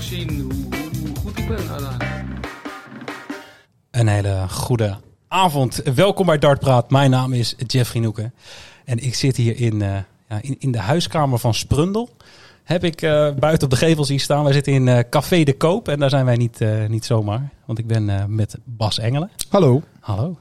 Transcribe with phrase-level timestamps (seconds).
[0.00, 2.48] ook zien hoe, goed ik ben uiteindelijk.
[3.90, 4.96] Een hele goede
[5.28, 5.82] avond.
[5.94, 6.90] Welkom bij Dartpraat.
[6.90, 8.34] Mijn naam is Jeffrey Noeken.
[8.84, 9.88] En ik zit hier in, eh,
[10.28, 12.08] ja, in, in de huiskamer van Sprundel.
[12.64, 14.44] Heb ik eh, buiten op de gevel zien staan.
[14.44, 15.88] Wij zitten in eh, Café de Koop.
[15.88, 17.48] En daar zijn wij niet, eh, niet zomaar.
[17.64, 19.30] Want ik ben eh, met Bas Engelen.
[19.48, 19.82] Hallo.
[20.00, 20.38] Hallo.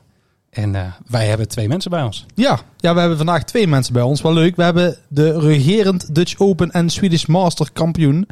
[0.49, 2.26] En eh, wij hebben twee mensen bij ons.
[2.35, 4.21] Ja, ja, we hebben vandaag twee mensen bij ons.
[4.21, 4.55] Wel leuk.
[4.55, 8.27] We hebben de regerend Dutch Open en Swedish Master kampioen.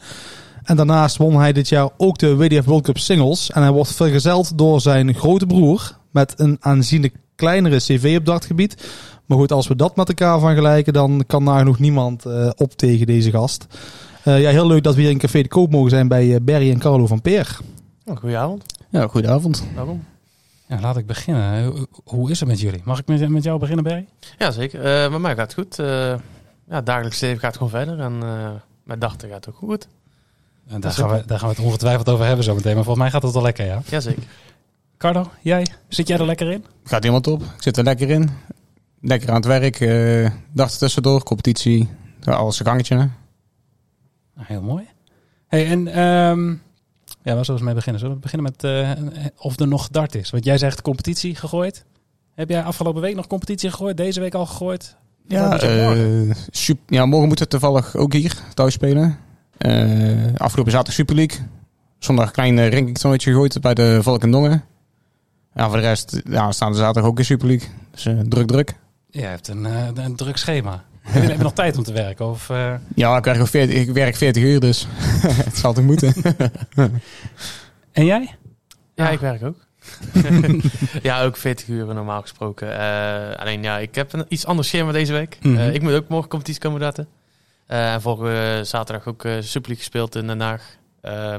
[0.68, 3.52] En daarnaast won hij dit jaar ook de WDF World Cup Singles.
[3.52, 8.88] En hij wordt vergezeld door zijn grote broer met een aanzienlijk kleinere cv op dartgebied.
[9.26, 13.06] Maar goed, als we dat met elkaar vergelijken, dan kan nagenoeg niemand eh, op tegen
[13.06, 13.68] deze gast.
[14.24, 16.42] Eh, ja, heel leuk dat we hier in Café de Koop mogen zijn bij eh,
[16.42, 17.58] Barry en Carlo van Peer.
[18.06, 18.64] Oh, goedenavond.
[18.90, 19.64] Ja, goedenavond.
[19.76, 20.04] Welkom.
[20.68, 21.74] Ja, laat ik beginnen.
[22.04, 22.82] Hoe- is het met jullie?
[22.84, 24.06] Mag ik met, met jou beginnen, Barry?
[24.38, 24.82] Ja, zeker.
[24.84, 25.80] Eh met mij gaat het goed.
[25.80, 26.14] Eh
[26.70, 28.50] ja, dagelijks leven gaat gewoon verder en eh
[28.84, 29.88] met dachten gaat het ook goed.
[30.68, 32.76] En daar, gaan we, daar gaan we het ongetwijfeld over hebben zo meteen.
[32.76, 33.82] Maar volgens mij gaat het wel lekker, ja.
[33.90, 34.24] Jazeker.
[34.98, 35.66] Carlo, jij?
[35.88, 36.66] Zit jij er lekker in?
[36.84, 37.42] Gaat iemand op?
[37.42, 38.30] Ik zit er lekker in.
[39.02, 39.80] Lekker aan het werk.
[39.80, 41.90] eh dag tussendoor, competitie.
[42.24, 42.96] Alles een gangetje.
[42.96, 43.06] hè?
[44.36, 44.86] Nou, heel mooi.
[45.48, 46.50] Hey, en ehm,
[47.24, 48.00] ja, waar zullen we mee beginnen?
[48.02, 50.30] Zullen we beginnen met eh, of er nog dart is?
[50.30, 51.86] Want jij zegt competitie gegooid.
[52.36, 53.98] Heb jij afgelopen week nog competitie gegooid?
[53.98, 54.96] Deze week al gegooid?
[55.28, 56.30] Ja, morgen?
[56.30, 59.18] eh, sup- ja, morgen moeten we toevallig ook hier thuis spelen.
[59.58, 61.40] Eh, afgelopen zaterdag Super League.
[62.00, 64.64] Zondag een klein uh, rankingtoernooitje gegooid bij de Volk en Dongen.
[65.56, 67.68] Ja, voor de rest ja, staan de zaterdag ook in Super League.
[67.92, 68.74] Dus eh, druk, druk.
[69.10, 70.84] Jij hebt een, eh, een druk schema.
[71.02, 72.30] heb, je, heb je nog tijd om te werken?
[72.30, 74.88] Of, eh, Ja, ik werk, ook 40, ik werk 40 uur, dus
[75.46, 76.14] het zal toch moeten.
[77.92, 78.36] En jij?
[78.96, 79.66] Ja, ik werk ook.
[81.02, 82.80] ja, ook 40 uur normaal gesproken.
[82.80, 85.38] Eh, alleen ja, ik heb een iets ander schema deze week.
[85.42, 85.58] Mhm.
[85.58, 87.08] Eh, ik moet ook morgen competitie komen daten.
[87.68, 90.78] Eh, en vorige zaterdag ook eh Super League gespeeld in Den Haag.
[91.02, 91.36] Eh,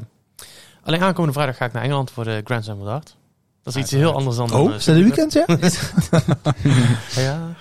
[0.82, 3.16] alleen aankomende vrijdag ga ik naar Engeland voor de Grand Slam Dart.
[3.62, 4.52] Dat is iets heel anders dan...
[4.52, 5.44] Oh, eh, is dat de weekend, ja?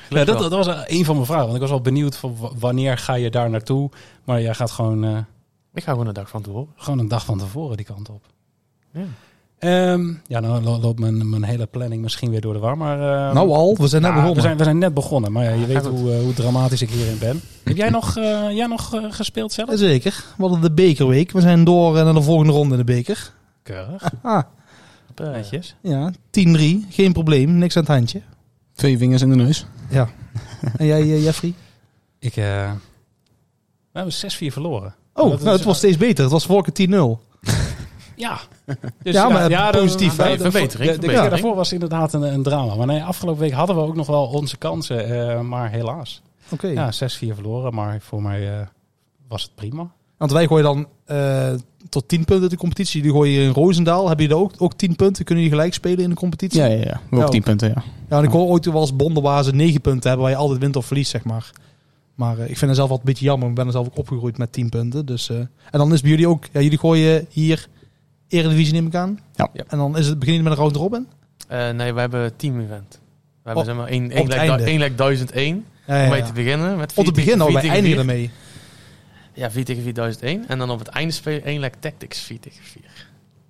[0.10, 1.44] Ja, dat, was een van mijn vragen.
[1.44, 3.90] Want ik was wel benieuwd van wanneer ga je daar naartoe.
[4.24, 5.18] Maar jij gaat gewoon, eh,
[5.74, 6.68] Ik ga gewoon een dag van tevoren.
[6.76, 8.26] gewoon een dag van tevoren die kant op.
[8.92, 9.06] Ja.
[9.60, 12.78] Ehm, ja, nou lo- loopt mijn, mijn hele planning misschien weer door de war.
[12.78, 14.36] Maar, ehm, Nou al, we zijn net ja, begonnen.
[14.42, 16.82] We zijn, we zijn net begonnen, maar ja, je Ja, weet hoe, eh, hoe dramatisch
[16.82, 17.42] ik hierin ben.
[17.64, 19.70] Heb jij nog, eh, jij nog eh, gespeeld zelf?
[19.74, 20.24] Zeker.
[20.38, 21.32] We hadden de bekerweek.
[21.32, 23.34] We zijn door naar de volgende ronde in de beker.
[23.64, 24.12] Keurig.
[24.22, 24.42] Ah,
[25.82, 26.12] ja.
[26.32, 26.86] 10-3.
[26.90, 27.58] Geen probleem.
[27.58, 28.22] Niks aan het handje.
[28.74, 29.66] Twee vingers in de neus.
[29.90, 30.10] Ja.
[30.78, 31.54] En jij, Jeffrey?
[32.20, 32.72] Ik, eh,
[33.92, 34.96] we hebben 6-4 verloren.
[35.14, 36.24] Oh, nou, het was steeds beter.
[36.24, 37.22] Het was vorige 10-0.
[38.18, 38.40] Ja.
[39.04, 41.30] Dus Ja, maar de- positief, de- Verbetering, De, de keer verbetering.
[41.30, 42.76] daarvoor was het inderdaad een, een drama.
[42.76, 45.30] Maar nee, afgelopen week hadden we ook nog wel onze kansen.
[45.30, 46.22] eh, maar helaas.
[46.50, 46.68] Oké.
[46.68, 47.74] Ja, 6-4 verloren.
[47.74, 48.66] Maar voor mij eh,
[49.28, 49.92] was het prima.
[50.18, 51.54] Want wij gooien dan eh,
[51.90, 53.02] tot 10 punten de competitie.
[53.02, 54.10] Die gooien in Roosendaal.
[54.10, 55.26] Heb je daar ook, ook 10 punten?
[55.26, 56.60] Kunnen jullie gelijk spelen in de competitie?
[56.62, 57.02] Ja, ja, ja.
[57.10, 57.84] We ook Ja, 10 punten, ja.
[58.10, 60.22] Ja, en ik hoor ooit wel eens bonden waar ze 9 punten hebben.
[60.28, 61.52] Waar je altijd wint of verliest, zeg maar.
[62.16, 63.50] Maar eh, ik vind het zelf altijd een beetje jammer.
[63.50, 65.06] Ik ben er zelf ook opgegroeid met 10 punten.
[65.06, 66.46] Dus, eh, en dan is bij jullie ook...
[66.52, 67.68] Ja, jullie gooien hier
[68.28, 69.20] Eredivisie neem ik aan.
[69.36, 69.50] Ja.
[69.54, 69.64] Ja.
[69.68, 71.08] En dan is het beginnen met een round robin.
[71.48, 73.00] Eh, nee, we hebben een team-event.
[73.44, 74.28] We hebben zeg maar één, één,
[74.80, 76.78] lek 1001 Ja, om mee te beginnen.
[76.78, 78.32] Met Op het begin al, wij eindigen ermee.
[79.34, 80.48] Ja, 4 tegen 4001.
[80.48, 82.82] En dan op het einde speel je één lek Tactics 4 tegen 4.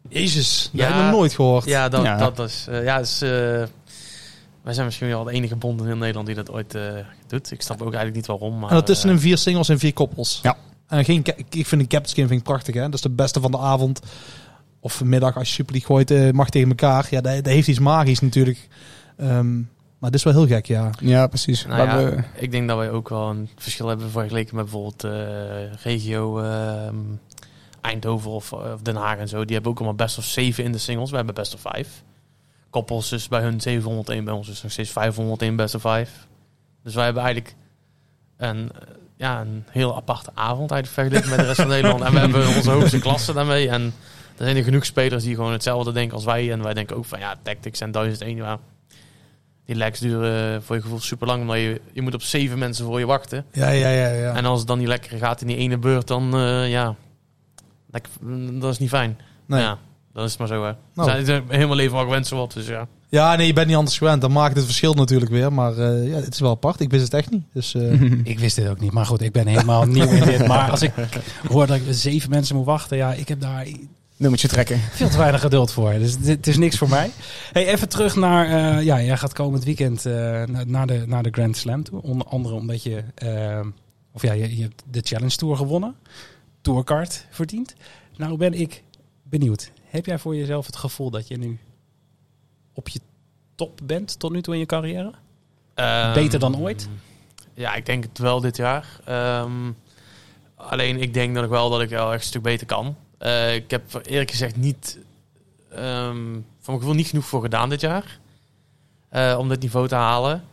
[0.09, 0.87] Jezus, dat Ja.
[0.87, 1.65] heb ik nog nooit gehoord.
[1.65, 2.17] Ja, dat, Ja.
[2.17, 2.65] dat is...
[2.69, 3.29] eh, ja, dus, eh,
[4.63, 6.81] wij zijn misschien wel de enige bond in Nederland die dat ooit eh,
[7.27, 7.51] doet.
[7.51, 8.59] Ik snap ook eigenlijk niet waarom.
[8.59, 10.39] Maar, en daartussen eh, een vier singles en vier koppels.
[10.43, 10.57] Ja.
[10.87, 12.75] En geen, ik vind een captain skin vind ik prachtig.
[12.75, 12.81] Hè?
[12.81, 13.99] Dat is de beste van de avond.
[14.79, 17.07] Of middag als je Super League gooit, eh, mag tegen elkaar.
[17.09, 18.67] Ja, dat, dat heeft iets magisch natuurlijk.
[19.17, 19.55] Ehm,
[19.99, 20.89] maar dit is wel heel gek, ja.
[20.99, 21.65] Ja, precies.
[21.65, 25.73] Nou ja, ik denk dat wij ook wel een verschil hebben vergeleken met bijvoorbeeld eh,
[25.83, 26.95] regio ehm,
[27.81, 29.45] Eindhoven of, eh, of Den Haag en zo.
[29.45, 31.09] Die hebben ook allemaal best of 7 in de singles.
[31.09, 32.03] We hebben best of 5.
[32.69, 36.27] Koppels dus bij hun 701, bij ons is nog steeds 501 best of 5.
[36.83, 37.55] Dus wij hebben eigenlijk
[38.37, 38.71] een,
[39.15, 42.01] ja, een heel aparte avond eigenlijk vergeleken met de rest van Nederland.
[42.01, 43.69] En we hebben onze hoogste klasse daarmee.
[43.69, 43.93] En
[44.37, 46.51] er zijn er genoeg spelers die gewoon hetzelfde denken als wij.
[46.51, 48.59] En wij denken ook van ja, Tactics en 1001, ja,
[49.65, 51.41] die legs duren voor je gevoel super lang.
[51.41, 53.45] Omdat je, je moet op zeven mensen voor je wachten.
[53.51, 54.07] Ja, ja, ja.
[54.07, 54.35] ja.
[54.35, 56.95] En als het dan niet lekker gaat in die ene beurt, dan eh, ja,
[57.91, 58.07] dat,
[58.51, 59.17] dat is niet fijn.
[59.45, 59.61] nee.
[59.61, 59.77] Ja,
[60.13, 60.71] dan is het maar zo hè.
[60.93, 61.19] Nou.
[61.19, 62.87] We zijn helemaal leven al gewend zo wat, dus ja.
[63.09, 64.21] Ja, nee, je bent niet anders gewend.
[64.21, 65.53] Dan maakt het verschil natuurlijk weer.
[65.53, 66.79] Maar eh, ja, het is wel apart.
[66.79, 67.43] Ik wist het echt niet.
[67.53, 68.01] Dus eh,
[68.33, 68.91] Ik wist dit ook niet.
[68.91, 70.47] Maar goed, ik ben helemaal nieuw in dit.
[70.47, 70.93] Maar als ik
[71.47, 72.97] hoor dat ik zeven mensen moet wachten.
[72.97, 73.67] Ja, ik heb daar
[74.17, 74.79] nummertje trekken.
[74.79, 75.91] veel te weinig geduld voor.
[75.93, 77.11] Dus dit is niks voor mij.
[77.51, 78.45] Hey, even terug naar...
[78.77, 82.01] eh, ja, jij gaat komend weekend eh, na- naar, de, naar de Grand Slam toe.
[82.01, 83.03] Onder andere omdat je...
[83.15, 83.59] eh,
[84.11, 85.95] of ja, je, je hebt de Challenge Tour gewonnen.
[86.61, 87.75] tourcard verdient.
[88.15, 88.83] Nou ben ik
[89.23, 89.71] benieuwd.
[89.89, 91.59] Heb jij voor jezelf het gevoel dat je nu
[92.73, 92.99] op je
[93.55, 95.11] top bent tot nu toe in je carrière?
[95.73, 96.89] Ehm, Beter dan ooit?
[97.53, 98.99] Ja, ik denk het wel dit jaar.
[99.05, 99.71] Ehm,
[100.55, 102.95] alleen ik denk dat ik wel dat ik wel echt een stuk beter kan.
[103.17, 104.97] Eh, ik heb eerlijk gezegd niet,
[105.69, 108.19] ehm van mijn gevoel niet genoeg voor gedaan dit jaar.
[109.09, 110.43] eh, om dit niveau te halen.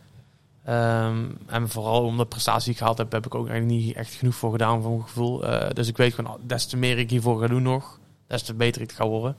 [0.63, 3.95] Ehm, en vooral om de prestatie die ik gehaald heb, heb ik ook eigenlijk niet
[3.95, 5.45] echt genoeg voor gedaan van mijn gevoel.
[5.45, 8.53] Eh, dus ik weet gewoon, des te meer ik hiervoor ga doen nog, des te
[8.53, 9.35] beter ik ga worden.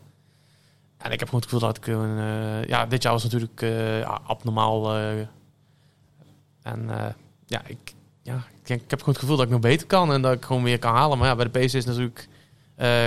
[0.96, 1.86] En ik heb gewoon het gevoel dat ik,
[2.68, 3.64] ja, dit jaar was natuurlijk
[4.26, 4.94] abnormaal.
[6.62, 6.90] en
[7.46, 10.22] ja, ik, ja ik, ik heb gewoon het gevoel dat ik nog beter kan en
[10.22, 11.18] dat ik gewoon meer kan halen.
[11.18, 12.28] Maar ja, bij de PC is natuurlijk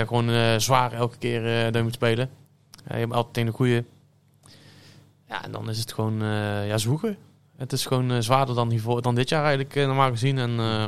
[0.06, 2.30] gewoon eh, zwaar elke keer eh, dat je moet spelen.
[2.84, 3.84] Eh, je hebt altijd tegen de goede.
[5.28, 7.16] Ja, en dan is het gewoon eh, ja, zoeken.
[7.60, 10.38] Het is gewoon eh, zwaarder dan, hiervoor, dan dit jaar eigenlijk eh, normaal gezien.
[10.38, 10.84] En eh,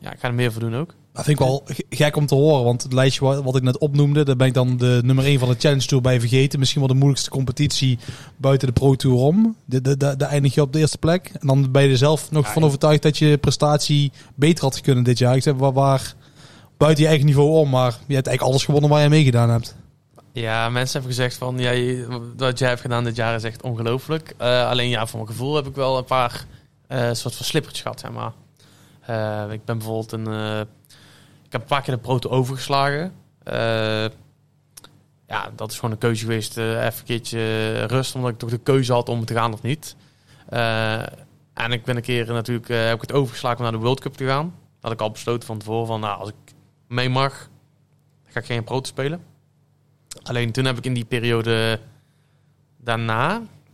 [0.00, 0.94] ja, ik ga er meer voor doen ook.
[1.12, 4.24] Dat vind ik wel gek om te horen, want het lijstje wat, ik net opnoemde,
[4.24, 6.58] daar ben ik dan de nummer 1 van de Challenge Tour bij vergeten.
[6.58, 7.98] Misschien wel de moeilijkste competitie
[8.36, 9.56] buiten de Pro Tour om.
[9.64, 11.30] Daar eindig je op de eerste plek.
[11.40, 14.80] En dan ben je er zelf nog Ja, van overtuigd dat je prestatie beter had
[14.80, 15.36] kunnen dit jaar.
[15.36, 16.14] Ik zeg, waar, waar
[16.76, 19.50] buiten je eigen niveau om, maar je hebt eigenlijk alles gewonnen waar je mee gedaan
[19.50, 19.74] hebt.
[20.34, 22.06] Ja, mensen hebben gezegd van ja,
[22.36, 24.34] wat jij hebt gedaan dit jaar is echt ongelooflijk.
[24.36, 26.44] Eh, alleen ja, voor mijn gevoel heb ik wel een paar
[26.86, 28.32] eh soort van slippertjes gehad, maar.
[29.00, 30.26] Eh, ik ben bijvoorbeeld een.
[31.44, 33.12] ik heb een paar keer de proto overgeslagen.
[35.26, 36.56] Ja, dat is gewoon een keuze geweest.
[36.56, 39.96] even een keertje rust, omdat ik toch de keuze had om te gaan of niet.
[41.54, 44.14] En ik ben een keer natuurlijk heb ik het overgeslagen om naar de World Cup
[44.14, 44.44] te gaan.
[44.44, 46.53] Dat had ik al besloten van tevoren van nou, als ik
[46.94, 47.48] mee mag,
[48.24, 49.24] ga ik geen proto spelen.
[50.22, 51.80] Alleen toen heb ik in die periode
[52.76, 53.28] daarna,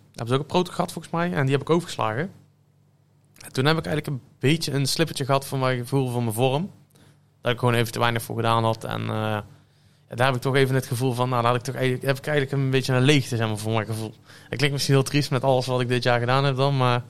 [0.08, 2.32] hebben ze ook een proto gehad volgens mij, en die heb ik overgeslagen.
[3.40, 6.34] En toen heb ik eigenlijk een beetje een slippertje gehad van mijn gevoel van mijn
[6.34, 6.70] vorm.
[7.40, 8.84] Dat ik gewoon even te weinig voor gedaan had.
[8.84, 9.38] En eh,
[10.08, 12.18] ja, daar heb ik toch even het gevoel van, nou, had ik toch eigenlijk, heb
[12.18, 14.14] ik eigenlijk een beetje een leegte, zeg maar, voor mijn gevoel.
[14.48, 17.02] Dat klinkt misschien heel triest met alles wat ik dit jaar gedaan heb dan, maar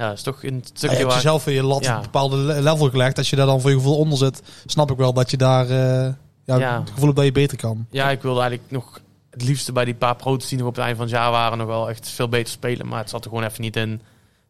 [0.00, 1.14] ja, is toch een Ja, stukje je hebt waar...
[1.14, 1.96] jezelf in je lat Ja.
[1.96, 3.18] een bepaalde le- level gelegd.
[3.18, 5.64] Als je daar dan voor je gevoel onder zit, snap ik wel dat je daar
[5.64, 6.12] eh,
[6.44, 6.78] ja, Ja.
[6.80, 7.86] het gevoel hebt dat je beter kan.
[7.90, 9.00] Ja, ik wilde eigenlijk nog
[9.30, 11.58] het liefste bij die paar proto's die nog op het eind van het jaar waren
[11.58, 12.88] nog wel echt veel beter spelen.
[12.88, 14.00] Maar het zat er gewoon even niet in.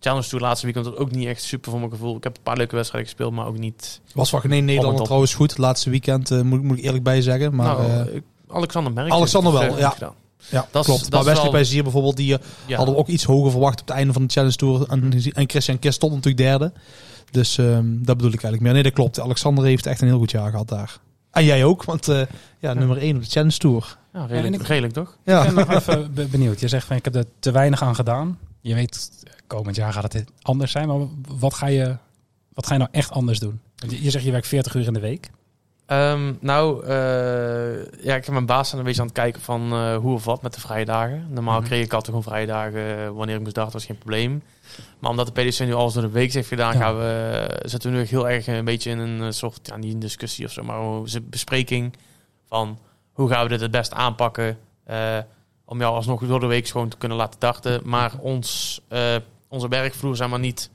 [0.00, 2.16] Challenge Tour laatste weekend was ook niet echt super voor mijn gevoel.
[2.16, 4.00] Ik heb een paar leuke wedstrijden gespeeld, maar ook niet...
[4.14, 5.04] Was van geen Nederlander top.
[5.04, 5.58] trouwens goed.
[5.58, 7.54] Laatste weekend eh, moet, moet ik eerlijk bij zeggen.
[7.54, 8.20] Maar nou, eh,
[8.56, 9.10] Alexander Merk.
[9.12, 9.90] Alexander wel, ja.
[9.90, 10.14] gedaan.
[10.48, 11.02] Ja, dat is- klopt.
[11.02, 12.76] dat maar Wesley wel- Plezier bijvoorbeeld, die eh, Ja.
[12.76, 14.88] hadden we ook iets hoger verwacht op het einde van de Challenge Tour.
[14.88, 16.72] En, en Christian Kist stond natuurlijk derde.
[17.30, 18.72] Dus ehm, dat bedoel ik eigenlijk meer.
[18.72, 19.20] Nee, dat klopt.
[19.20, 20.98] Alexander heeft echt een heel goed jaar gehad daar.
[21.30, 22.22] En jij ook, want eh,
[22.58, 23.96] ja, nummer 1 op de Challenge Tour.
[24.12, 25.08] Ja, redelijk, ik- redelijk toch?
[25.10, 26.60] Ik ben nog even be- benieuwd.
[26.60, 28.38] Je zegt van ik heb er te weinig aan gedaan.
[28.60, 29.10] Je weet,
[29.46, 30.88] komend jaar gaat het anders zijn.
[30.88, 30.98] Maar
[31.38, 31.96] wat ga je,
[32.54, 33.60] wat ga je nou echt anders doen?
[34.00, 35.30] Je zegt je werkt 40 uur in de week.
[35.90, 39.72] Ehm, nou, eh, ja, ik heb mijn baas aan een beetje aan het kijken van
[39.72, 41.26] eh, hoe of wat met de vrije dagen.
[41.30, 41.66] Normaal Mhm.
[41.68, 44.42] kreeg ik altijd gewoon vrije dagen eh, wanneer ik moest dachten, was geen probleem.
[44.98, 46.78] Maar omdat de PDC nu alles door de week heeft gedaan, Ja.
[46.78, 49.92] gaan we, zitten we nu echt heel erg een beetje in een soort, ja, niet
[49.94, 51.96] een discussie of zo, maar een bespreking
[52.48, 52.78] van
[53.12, 54.58] hoe gaan we dit het best aanpakken.
[55.64, 57.80] om jou alsnog door de week gewoon te kunnen laten dachten.
[57.84, 58.80] Maar ons,
[59.48, 60.70] onze werkvloer zeg maar niet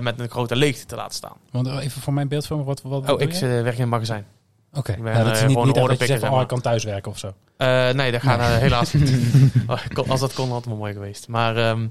[0.00, 1.36] met een grote leegte te laten staan.
[1.50, 4.26] Want even voor mijn beeldvorming, wat, wat, wat Oh, ik werk in een magazijn.
[4.72, 7.18] Oké, ja, dat is niet, niet dat je zegt van oh, ik kan thuiswerken of
[7.18, 7.32] zo.
[7.56, 9.10] Eh, nee, dat gaat eh, helaas niet.
[9.66, 11.28] Oh, Als dat kon, had het wel mooi geweest.
[11.28, 11.86] Maar ehm,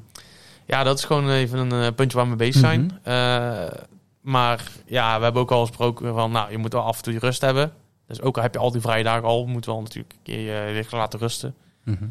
[0.65, 2.99] ja, dat is gewoon even een eh, puntje waar we mee bezig zijn.
[3.03, 3.85] Mhm.
[4.21, 7.13] Maar ja, we hebben ook al gesproken van, nou, je moet wel af en toe
[7.13, 7.71] je rust hebben.
[8.07, 10.39] Dus ook al heb je al die vrije dagen al, moet wel natuurlijk een keer
[10.39, 11.55] je weer laten rusten.
[11.83, 12.05] Mhm.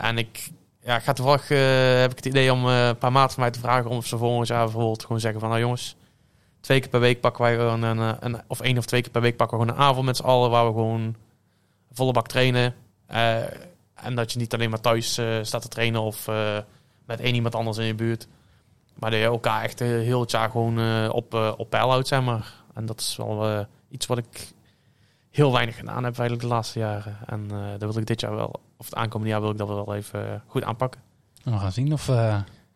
[0.00, 0.50] En ik,
[0.84, 1.48] ja, ik ga toevallig,
[2.00, 4.48] heb ik het idee om een paar maten van mij te vragen of ze volgend
[4.48, 5.96] jaar bijvoorbeeld gewoon zeggen van, nou jongens,
[6.60, 9.10] twee keer per week pakken wij gewoon een, eh, een of één of twee keer
[9.10, 11.14] per week pakken we gewoon een avond met z'n allen waar we gewoon
[11.92, 12.74] volle bak trainen.
[13.06, 13.36] Eh,
[13.94, 16.26] en dat je niet alleen maar thuis eh, staat te trainen of
[17.04, 18.28] met één iemand anders in je buurt.
[18.94, 22.52] Maar dat je elkaar echt heel het jaar gewoon op, op peil houdt, zeg maar.
[22.74, 24.52] En dat is wel iets wat ik
[25.30, 27.16] heel weinig gedaan heb eigenlijk de laatste jaren.
[27.26, 27.48] En
[27.78, 30.42] dat wil ik dit jaar wel, of het aankomende jaar wil ik dat wel even
[30.46, 31.00] goed aanpakken.
[31.42, 32.08] We gaan zien of,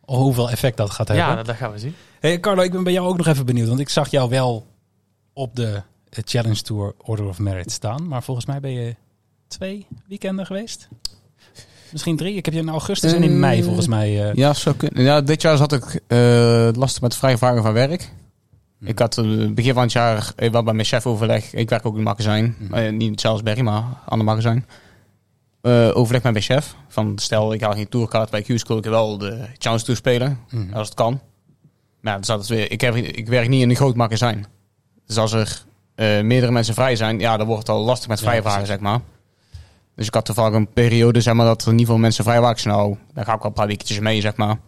[0.07, 1.27] hoeveel effect dat gaat hebben.
[1.27, 1.95] Ja, dat, dat gaan we zien.
[2.21, 3.69] Hey Carlo, ik ben bij jou ook nog even benieuwd.
[3.69, 4.67] Want ik zag jou wel
[5.33, 8.09] op de eh, Challenge Tour Order of Merit staan.
[8.09, 8.95] Maar volgens mij ben je
[9.49, 10.89] twee weekenden geweest.
[11.93, 12.35] Misschien drie.
[12.37, 14.29] Ik heb je in augustus en in Eh, mei volgens mij.
[14.31, 15.03] eh, Ja, kunnen.
[15.03, 18.11] Ja, dit jaar zat ik eh, lastig met vrijvragen van werk.
[18.79, 18.87] Hm.
[18.87, 21.53] Ik had eh, begin van het jaar eh, wel bij mijn chef overleg.
[21.53, 22.57] Ik werk ook in een magazijn.
[22.59, 22.75] Mhm.
[22.75, 24.67] Eh, niet in Salisbury, maar ander magazijn.
[25.65, 26.75] Eh, overleg met mijn chef.
[26.89, 30.39] Van stel, ik haal geen tourkaart bij Q wil ik wel de Challenge Tour spelen.
[30.51, 30.75] mhm.
[30.75, 31.21] Als het kan.
[32.01, 34.47] Maar ja, dan zat het weer, ik, heb, ik werk niet in een groot magazijn.
[35.07, 38.21] Dus als er eh, meerdere mensen vrij zijn, ja, dan wordt het al lastig met
[38.21, 39.01] vrijvragen, zeg maar.
[39.97, 42.41] Dus ik had toevallig een periode, zeg maar, dat er in ieder geval mensen vrij
[42.41, 42.69] waren.
[42.69, 44.59] Nou, daar ga ik wel een paar weekjes mee, zeg maar.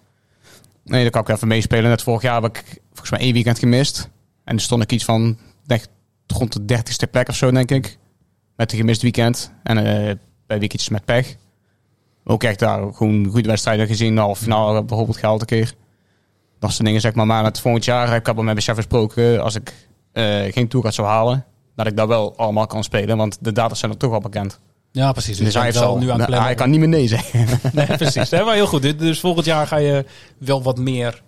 [0.85, 1.91] Nee, dan kan ik even meespelen.
[1.91, 4.09] Net vorig jaar heb ik volgens mij één weekend gemist.
[4.45, 5.85] En toen stond ik iets van, denk,
[6.27, 7.99] rond de dertigste plek of zo, denk ik.
[8.57, 9.53] Met een gemist weekend.
[9.63, 10.15] En eh,
[10.47, 11.35] bij weekendjes met pech.
[12.25, 14.15] Ook echt daar gewoon goede wedstrijden gezien.
[14.15, 15.73] De halve finale bijvoorbeeld gehaald een keer.
[16.59, 17.27] Dat soort dingen, zeg maar.
[17.27, 19.43] Maar het volgend jaar heb ik al met mijn chef gesproken.
[19.43, 19.73] Als ik
[20.13, 21.45] eh, geen tour zou halen,
[21.77, 23.17] dat ik dat wel allemaal kan spelen.
[23.17, 24.61] Want de data zijn er toch al bekend.
[24.93, 25.37] Ja, precies.
[25.37, 26.43] Dus, Dus, hij, heeft al, nu aan het plannen.
[26.47, 27.47] hij kan niet meer nee zeggen.
[27.73, 28.31] Nee, precies.
[28.31, 28.99] hè, maar heel goed.
[28.99, 30.05] Dus- volgend jaar ga je
[30.39, 31.23] wel wat meer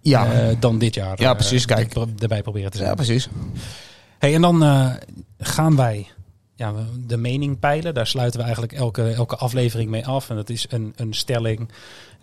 [0.00, 0.32] ja.
[0.32, 1.20] eh, dan dit jaar.
[1.20, 1.94] Ja, eh, precies, kijk.
[1.94, 2.88] er- erbij proberen te zijn.
[2.88, 3.28] ja, precies.
[4.18, 4.90] Hey, en dan eh,
[5.38, 6.06] gaan wij
[6.54, 6.72] ja,
[7.06, 7.94] de mening peilen.
[7.94, 10.30] Daar sluiten we eigenlijk elke, elke aflevering mee af.
[10.30, 11.68] En dat is een, een stelling.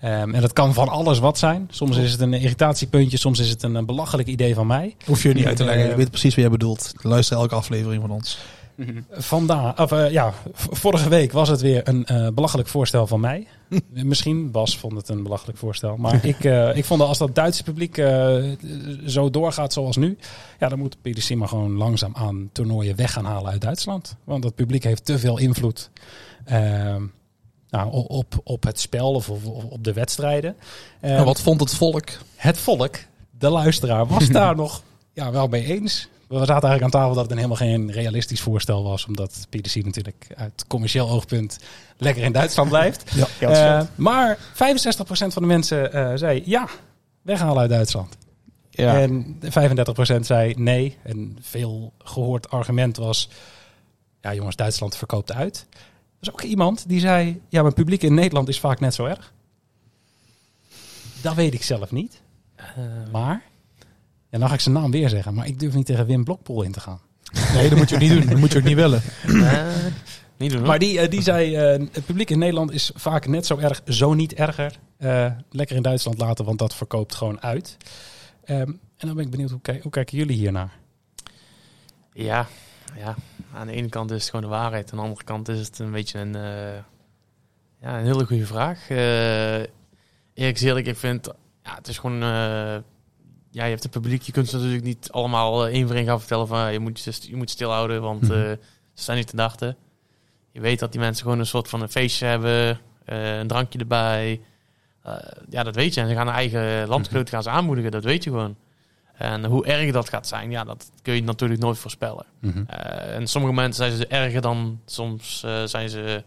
[0.02, 1.68] Ehm, en dat kan van alles wat zijn.
[1.72, 4.96] Soms is het een irritatiepuntje, soms is het een, een belachelijk idee van mij.
[5.06, 5.90] Hoef je niet uit te leggen.
[5.90, 6.94] Je weet precies wat jij bedoelt.
[7.02, 8.38] Luister elke aflevering van ons.
[9.10, 13.48] Vandaag, of eh, ja, vorige week was het weer een eh, belachelijk voorstel van mij.
[13.90, 17.36] Misschien Bas vond het een belachelijk voorstel, maar ik, eh, ik vond dat als dat
[17.36, 17.96] Duitse publiek
[19.06, 20.18] zo doorgaat zoals nu,
[20.60, 24.44] ja, dan moet PDC maar gewoon langzaam aan toernooien weg gaan halen uit Duitsland, want
[24.44, 25.90] dat publiek heeft te veel invloed.
[26.46, 27.04] ehm,
[27.70, 30.56] nou, op, op het spel of op, op de wedstrijden.
[31.00, 32.10] En wat vond het volk?
[32.36, 32.96] het volk,
[33.38, 34.84] de luisteraar, was daar nog
[35.14, 36.10] ja, wel mee eens.
[36.40, 39.06] We zaten eigenlijk aan tafel dat het een helemaal geen realistisch voorstel was.
[39.06, 41.60] Omdat PDC natuurlijk uit commercieel oogpunt
[41.98, 43.04] lekker in Duitsland blijft.
[43.40, 43.80] Ja.
[43.80, 44.42] Eh, maar 65%
[45.08, 46.68] van de mensen eh, zei ja,
[47.22, 48.18] weghalen uit Duitsland.
[48.70, 49.00] Ja.
[49.00, 50.98] En 35% zei nee.
[51.04, 53.30] En veel gehoord argument was...
[54.22, 55.68] Ja jongens, Duitsland verkoopt uit.
[55.70, 55.78] Er
[56.20, 57.42] was ook iemand die zei...
[57.50, 59.34] Ja, mijn publiek in Nederland is vaak net zo erg.
[61.22, 62.22] Dat weet ik zelf niet.
[62.56, 62.66] Eh,
[63.12, 63.50] Maar...
[64.32, 65.34] Ja, dan ga ik zijn naam weer zeggen.
[65.34, 67.00] Maar ik durf niet tegen Wim Blokpool in te gaan.
[67.54, 68.26] Nee, dat moet je ook niet doen.
[68.26, 69.02] Dat moet je ook niet willen.
[70.38, 70.68] niet doen hoor.
[70.68, 71.56] Maar die, eh, die zei...
[71.56, 74.80] eh, het publiek in Nederland is vaak net zo erg, zo niet erger.
[74.98, 77.78] Eh, lekker in Duitsland laten, want dat verkoopt gewoon uit.
[78.44, 78.60] Ehm,
[78.98, 80.72] en dan ben ik benieuwd, hoe, kijk- hoe kijken jullie hiernaar?
[82.14, 82.48] Ja,
[82.98, 83.16] ja,
[83.54, 84.92] aan de ene kant is het gewoon de waarheid.
[84.92, 86.78] Aan de andere kant is het een beetje een, eh,
[87.82, 88.90] ja, een hele goede vraag.
[88.90, 89.56] Eh
[90.34, 91.26] eerlijk gezegd, ik vind,
[91.64, 92.76] ja, het is gewoon, eh,
[93.52, 96.06] ja, je hebt het publiek, je kunt ze natuurlijk niet allemaal eh, één voor één
[96.06, 98.32] gaan vertellen van, eh, je moet, je, je moet stilhouden, want Mhm.
[98.32, 98.40] eh,
[98.94, 99.78] ze staan niet te dachten.
[100.52, 104.42] Je weet dat die mensen gewoon een soort van een feestje hebben, een drankje erbij.
[105.50, 106.02] Ja, dat weet je.
[106.02, 108.56] En ze gaan hun eigen landgenoten gaan ze aanmoedigen, dat weet je gewoon.
[109.14, 112.26] En hoe erg dat gaat zijn, ja, dat kun je natuurlijk nooit voorspellen.
[112.68, 116.24] Eh, en sommige mensen zijn ze erger dan, soms zijn ze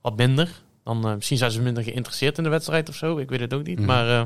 [0.00, 0.48] wat minder.
[0.84, 3.66] Dan, misschien zijn ze minder geïnteresseerd in de wedstrijd of zo, ik weet het ook
[3.66, 3.78] niet.
[3.78, 3.86] Mhm.
[3.86, 4.22] Maar eh,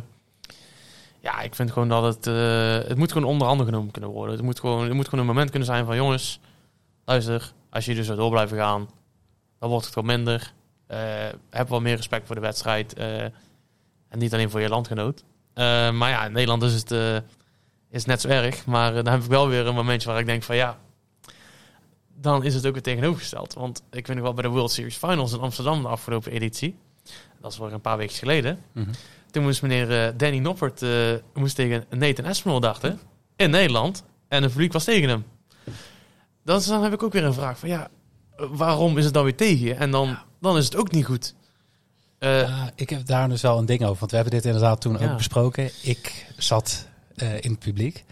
[1.29, 4.35] ja, ik vind gewoon dat het, eh, het moet gewoon onder handen genomen kunnen worden.
[4.35, 6.41] Het moet, gewoon, het moet gewoon een moment kunnen zijn van jongens,
[7.05, 8.89] luister, als jullie zo door blijven gaan,
[9.59, 10.53] dan wordt het gewoon minder.
[10.87, 10.99] Eh,
[11.51, 13.23] heb wat meer respect voor de wedstrijd eh,
[14.09, 15.25] en niet alleen voor je landgenoot.
[15.55, 17.23] Maar ja, in Nederland is het,
[17.91, 18.67] is net zo erg.
[18.67, 20.79] Maar dan heb ik wel weer een momentje waar ik denk van ja,
[22.15, 23.55] dan is het ook weer tegenovergesteld.
[23.55, 26.77] Want ik weet nog wel bij de World Series Finals in Amsterdam de afgelopen editie.
[27.41, 28.59] Dat is wel een paar weken geleden.
[28.73, 28.91] Mhm.
[29.39, 30.91] Toen moest meneer eh, Danny Noppert eh,
[31.35, 33.01] moest tegen Nathan Espinol dachten
[33.37, 34.03] in Nederland.
[34.29, 35.25] En het publiek was tegen hem.
[36.45, 37.89] Dan, dan heb ik ook weer een vraag van ja,
[38.37, 39.75] waarom is het dan weer tegen je?
[39.75, 41.35] En dan, dan is het ook niet goed.
[42.19, 43.99] Eh, Ja, ik heb daar dus wel een ding over.
[43.99, 45.11] Want we hebben dit inderdaad toen Ja.
[45.11, 45.71] ook besproken.
[45.83, 48.05] Ik zat eh, in het publiek.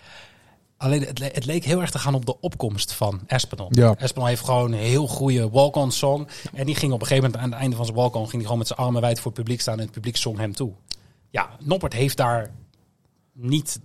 [0.76, 3.68] Alleen het, le- het leek heel erg te gaan op de opkomst van Espinol.
[3.70, 3.94] Ja.
[3.98, 6.28] Espinol heeft gewoon een heel goede walk-on song.
[6.54, 8.20] En die ging op een gegeven moment aan het einde van zijn walk-on...
[8.22, 9.74] ging hij gewoon met zijn armen wijd voor het publiek staan...
[9.78, 10.72] en het publiek zong hem toe.
[11.36, 12.50] Ja, Noppert heeft daar
[13.32, 13.80] niet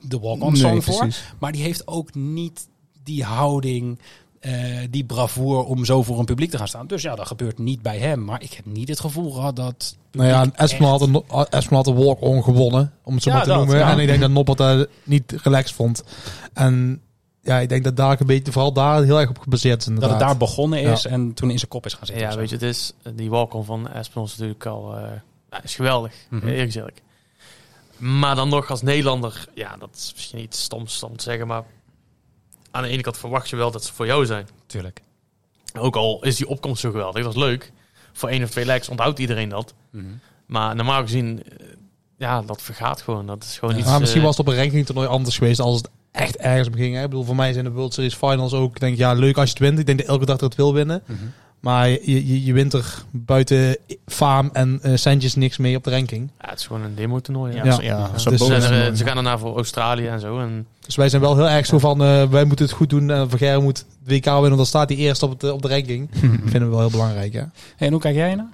[0.00, 1.08] de walk-on Nee, song voor.
[1.38, 2.68] Maar die heeft ook niet
[3.02, 3.98] die houding,
[4.40, 4.52] eh,
[4.90, 6.86] die bravoure om zo voor een publiek te gaan staan.
[6.86, 8.24] Dus ja, dat gebeurt niet bij hem.
[8.24, 9.96] Maar ik heb niet het gevoel gehad dat...
[10.12, 13.44] Nou ja, Espinal had, een, Espinal had een walk-on gewonnen, om het zo Ja, maar
[13.44, 13.78] te dat, noemen.
[13.78, 13.90] ja.
[13.90, 16.02] En ik denk dat Noppert dat niet relaxed vond.
[16.52, 17.02] En
[17.42, 20.10] ja, ik denk dat daar een beetje, vooral daar heel erg op gebaseerd is Dat
[20.10, 22.28] het daar begonnen is en toen in zijn kop is gaan zitten.
[22.30, 25.02] ja, weet je, het is, die walk-on van Espinol is natuurlijk al eh,
[25.50, 26.14] ja, is geweldig.
[26.30, 26.46] Mhm.
[26.48, 27.00] Eerlijk gezegd.
[27.96, 31.62] Maar dan nog als Nederlander, ja, dat is misschien iets stoms om te zeggen, maar
[32.70, 34.48] aan de ene kant verwacht je wel dat ze voor jou zijn.
[34.66, 35.00] Tuurlijk.
[35.78, 37.72] Ook al is die opkomst zo geweldig, dat is leuk.
[38.12, 39.74] Voor één of twee likes onthoudt iedereen dat.
[39.90, 40.04] Mhm.
[40.46, 41.66] Maar normaal gezien, eh,
[42.18, 43.26] ja, dat vergaat gewoon.
[43.26, 43.80] Dat is gewoon Ja.
[43.80, 43.88] iets...
[43.90, 46.68] Maar misschien eh, was het op een ranking toernooi anders geweest als het echt ergens
[46.68, 46.94] om ging.
[46.94, 47.02] Hè?
[47.02, 49.46] Ik bedoel, voor mij zijn de World Series Finals ook, ik denk ja, leuk als
[49.46, 49.78] je het wint.
[49.78, 51.02] Ik denk dat elke dag dat het wil winnen.
[51.06, 51.18] Mhm.
[51.60, 55.90] Maar je, je, je wint er buiten faam en eh, centjes niks mee op de
[55.90, 56.30] ranking.
[56.40, 57.54] Ja, het is gewoon een demo-toernooi.
[57.54, 58.10] Ja, Ja.
[58.12, 60.38] Dus, Ze, er, eh, ze gaan daarna voor Australië en zo.
[60.38, 63.10] En Dus wij zijn wel heel erg zo van, eh, wij moeten het goed doen.
[63.10, 65.62] En Van Gerwen moet het WK winnen, want dan staat hij eerst op, het, op
[65.62, 66.08] de ranking.
[66.50, 67.50] vinden we wel heel belangrijk, ja.
[67.76, 68.48] Hey, en hoe kijk jij naar?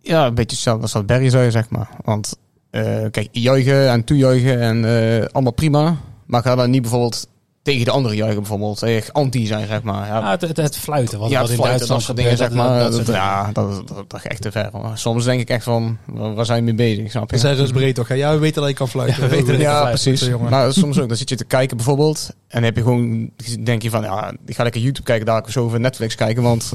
[0.00, 1.88] Ja, een beetje hetzelfde als wat Barry zei, zeg maar.
[2.04, 2.36] Want
[2.74, 5.96] eh, kijk, juichen en toejuichen en eh, allemaal prima.
[6.26, 7.28] Maar ga dan niet bijvoorbeeld
[7.64, 8.82] tegen de andere juichen bijvoorbeeld.
[8.82, 10.06] Echt anti zijn, zeg maar.
[10.06, 12.36] Ja, Ja, het, het, het fluiten, wat, ja, wat in fluiten, Duitsland dat soort dingen,
[12.36, 12.68] zeg maar.
[12.68, 14.68] dat- dat Dat, soort- ja, dat, dat, dat gaat echt te ver.
[14.72, 14.90] hoor.
[14.94, 17.38] Soms denk ik echt van, waar zijn we mee bezig, snap je?
[17.38, 19.22] Zeggen ze breed toch, ja, we weten dat je kan fluiten.
[19.22, 20.28] Ja, we weten Ja, fluiten, precies.
[20.28, 20.50] jongen.
[20.50, 22.28] Maar soms ook, dan zit je te kijken bijvoorbeeld.
[22.30, 23.30] En dan heb je gewoon,
[23.64, 26.42] denk je van, ja, ik ga lekker YouTube kijken, daar of zo Netflix kijken.
[26.42, 26.72] Want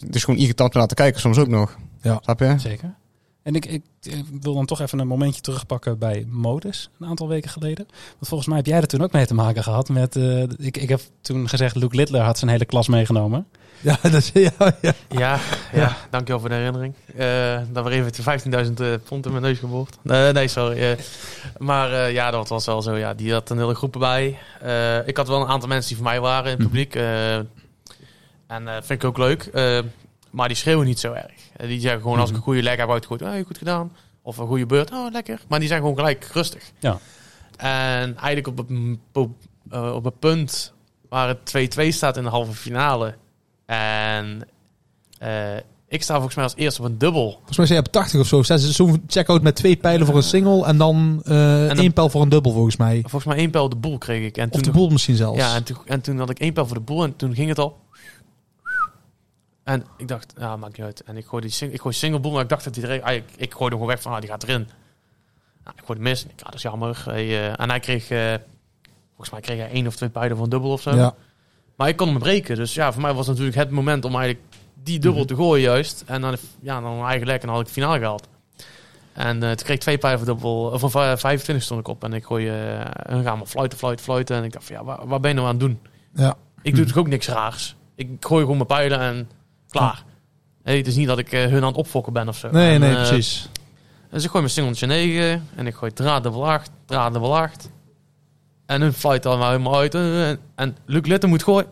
[0.00, 1.76] het is gewoon irritant om naar te kijken, soms ook nog.
[2.02, 2.18] Ja.
[2.22, 2.54] Snap je?
[2.58, 2.94] Zeker.
[3.42, 7.28] En ik, ik, ik wil dan toch even een momentje terugpakken bij Modus, een aantal
[7.28, 7.86] weken geleden.
[7.88, 10.16] Want volgens mij heb jij er toen ook mee te maken gehad met...
[10.16, 13.46] eh, ik, ik heb toen gezegd, Luke Littler had zijn hele klas meegenomen.
[13.80, 14.92] Ja, dat is, ja, ja.
[15.08, 15.38] ja,
[15.72, 16.94] ja, dankjewel voor de herinnering.
[17.16, 19.98] Eh dat weer even 15.000 eh, pond in mijn neus geboord.
[20.02, 20.78] Nee, nee, sorry.
[20.82, 20.98] eh.
[21.58, 22.96] maar eh, ja, dat was wel zo.
[22.96, 24.38] Ja, die had een hele groep erbij.
[24.60, 26.94] Eh, ik had wel een aantal mensen die voor mij waren in het publiek.
[26.94, 27.48] eh, en
[28.46, 29.50] eh vind ik ook leuk.
[30.32, 31.32] Maar die schreeuwen niet zo erg.
[31.56, 33.92] Eh, die zeggen gewoon als ik een goede leg heb uitgegooid, oh, goed gedaan.
[34.22, 35.40] Of een goede beurt, oh lekker.
[35.48, 36.72] Maar die zijn gewoon gelijk rustig.
[36.78, 36.98] Ja.
[37.56, 38.68] En eigenlijk op het,
[39.12, 39.30] op,
[39.70, 40.72] eh, op het punt
[41.08, 43.14] waar het 2-2 staat in de halve finale.
[43.66, 44.48] En
[45.18, 45.56] eh,
[45.88, 47.30] ik sta volgens mij als eerste op een dubbel.
[47.32, 48.42] Volgens mij zijn je op 80 of zo.
[48.56, 51.30] Zo'n checkout met twee pijlen voor een single en dan eh
[51.66, 53.00] dan- één pijl voor een dubbel volgens mij.
[53.00, 54.36] Volgens mij één pijl op de boel kreeg ik.
[54.36, 55.38] En Of toen, de boel misschien zelfs.
[55.38, 57.48] Ja, en toen, en toen had ik één pijl voor de boel en toen ging
[57.48, 57.80] het al.
[59.64, 61.02] En ik dacht, ja, maakt niet uit.
[61.02, 63.02] En ik gooi die sing ik gooi single boel, maar ik dacht dat hij erin...
[63.02, 64.68] ah, ik, ik gooi hem gewoon weg van, ah, die gaat erin.
[65.64, 66.24] Nou, ik gooi hem mis.
[66.24, 67.02] En ik, dat is jammer.
[67.04, 68.34] Hij, eh, en hij kreeg, eh,
[69.08, 70.94] volgens mij kreeg hij één of twee pijlen een dubbel of zo.
[70.94, 71.14] Ja.
[71.76, 72.56] Maar ik kon hem breken.
[72.56, 75.62] Dus ja, voor mij was het natuurlijk het moment om eigenlijk die dubbel te gooien
[75.62, 76.04] juist.
[76.06, 78.28] En dan, ja, dan eigenlijk dan had ik finale gehaald.
[79.12, 81.88] En eh toen kreeg ik twee pijlen voor dubbel, of van vijf- 25 stond ik
[81.88, 82.04] op.
[82.04, 82.80] En ik gooi, eh
[83.12, 84.36] en gaan fluiten, fluiten, fluiten.
[84.36, 85.80] En ik dacht van, ja, waar, waar ben je nou aan het doen?
[86.14, 86.36] Ja.
[86.62, 87.76] Ik doe toch ook niks raars.
[87.94, 89.30] Ik gooi gewoon mijn pijlen en
[89.72, 90.04] klaar.
[90.62, 92.50] Hey, het is niet dat ik eh, hun aan het opfokken ben of zo.
[92.50, 93.48] Nee, En, nee, eh, precies.
[94.10, 97.70] dus ik gooi mijn singeltje 9 en ik gooi draad dubbel 8, draad dubbel 8.
[98.66, 99.94] En hun fluit dan maar helemaal uit.
[99.94, 101.66] En, en Luc moet gooien.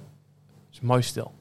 [0.73, 1.33] is mooi stil.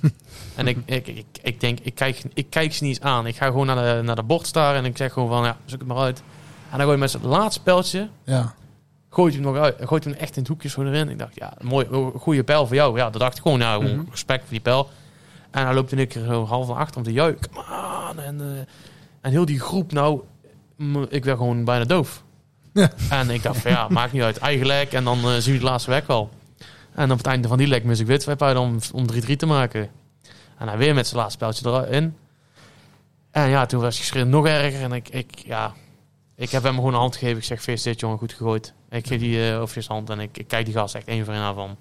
[0.56, 3.26] en ik, ik, ik, ik denk, ik kijk, ik kijk ze niet eens aan.
[3.26, 5.56] Ik ga gewoon naar de, naar de bord staren en ik zeg gewoon van, ja,
[5.64, 6.18] zoek het maar uit.
[6.70, 8.54] En dan gooi je met zijn laatste pijltje, Ja.
[9.10, 9.76] gooit hem nog uit.
[9.80, 11.08] Gooit hem echt in het hoekje zo erin.
[11.08, 12.96] Ik dacht, ja, mooi, goede pijl voor jou.
[12.96, 14.00] Ja, dat dacht ik gewoon, Mhm.
[14.10, 14.88] respect voor die pijl.
[15.50, 17.50] En hij loopt een keer zo half naar achter om te juichen.
[17.54, 18.58] Man, en, eh,
[19.20, 20.20] en heel die groep, nou,
[21.08, 22.22] ik werd gewoon bijna doof.
[22.72, 22.90] Ja.
[23.10, 24.38] En ik dacht van ja, maakt niet uit.
[24.38, 26.30] Eigen lek en dan eh, zien we de laatste weg wel.
[26.94, 29.46] En op het einde van die lek mis ik twee pijlen om, om 3-3 te
[29.46, 29.90] maken.
[30.58, 32.16] En hij weer met zijn laatste pijltje erin.
[33.30, 34.82] En ja, toen was hij geschreven nog erger.
[34.82, 35.72] En ik, ik, ja,
[36.36, 37.38] ik heb hem gewoon een hand gegeven.
[37.38, 38.72] Ik zeg, feest jongen, goed gegooid.
[38.90, 41.34] Ik geef die over zijn hand en ik, ik kijk die gast echt één voor
[41.34, 41.76] één aan van...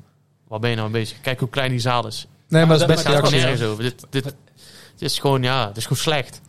[0.47, 1.21] Waar ben je nou mee bezig?
[1.21, 2.27] Kijk hoe klein die zaal is.
[2.47, 3.27] Nee, maar dat is best reactie.
[3.29, 3.83] gewoon nergens over.
[3.83, 4.35] Dit, dit, het
[5.01, 6.41] is gewoon, ja, het is gewoon slecht.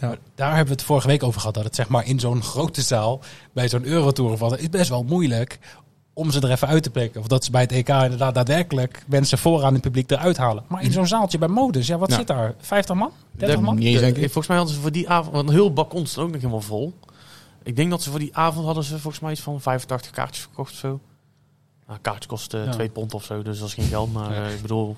[0.00, 1.54] Maar Daar hebben we het vorige week over gehad.
[1.54, 3.20] Dat het zeg maar in zo'n grote zaal,
[3.52, 5.58] bij zo'n Eurotour of wat, is best wel moeilijk
[6.12, 7.20] om ze er even uit te prikken.
[7.20, 10.64] Of dat ze bij het EK inderdaad daadwerkelijk mensen vooraan het publiek eruit halen.
[10.68, 12.16] Maar in zo'n zaaltje bij Modus, ja, wat Ja.
[12.16, 12.54] zit daar?
[12.58, 13.10] 50 man?
[13.32, 13.74] 30 De- man?
[13.74, 14.22] Niet denk ik.
[14.22, 16.60] volgens mij hadden ze voor die avond, want een heel balkon stond ook nog helemaal
[16.66, 16.94] vol.
[17.62, 20.42] Ik denk dat ze voor die avond hadden ze volgens mij iets van 85 kaartjes
[20.44, 20.88] verkocht of zo.
[20.88, 21.00] Nou,
[21.86, 22.70] een kaartje kost eh Ja.
[22.70, 24.12] 2 pond of zo, dus dat is geen geld.
[24.12, 24.96] Maar eh, ik bedoel,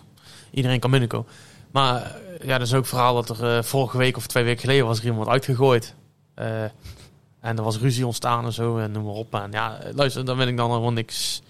[0.50, 1.26] iedereen kan binnenkomen.
[1.70, 4.86] Maar ja, er is ook verhaal dat er eh, vorige week of twee weken geleden
[4.86, 5.94] was er iemand uitgegooid.
[6.34, 6.62] Eh,
[7.40, 9.34] en er was ruzie ontstaan en zo en noem maar op.
[9.34, 11.42] En ja, eh, luister, daar ben ik dan helemaal niks,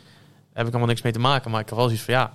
[0.53, 1.51] heb ik helemaal niks mee te maken.
[1.51, 2.33] Maar ik heb wel zoiets van ja,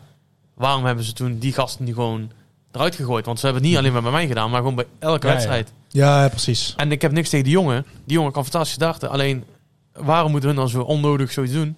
[0.54, 2.32] waarom hebben ze toen die gasten die gewoon
[2.72, 3.26] eruit gegooid?
[3.26, 5.34] Want ze hebben het niet alleen maar bij mij gedaan, maar gewoon bij elke Ja,
[5.34, 5.72] wedstrijd.
[5.88, 6.74] Ja, ja, precies.
[6.78, 7.86] En ik heb niks tegen die jongen.
[8.06, 9.10] Die jongen kan fantastisch darten.
[9.10, 9.44] Alleen,
[9.94, 11.78] waarom moeten hun dan zo onnodig zoiets doen?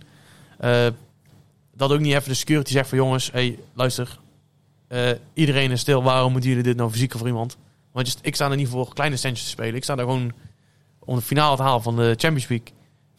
[1.76, 4.18] Dat ook niet even de security zegt van jongens, hey, luister.
[4.94, 6.04] Eh, iedereen is stil.
[6.04, 7.58] Waarom moeten jullie dit nou fysiek voor iemand?
[7.92, 9.76] Want ik sta er niet voor kleine centjes te spelen.
[9.76, 10.32] Ik sta er gewoon
[11.00, 12.68] om de finale te halen van de Champions League.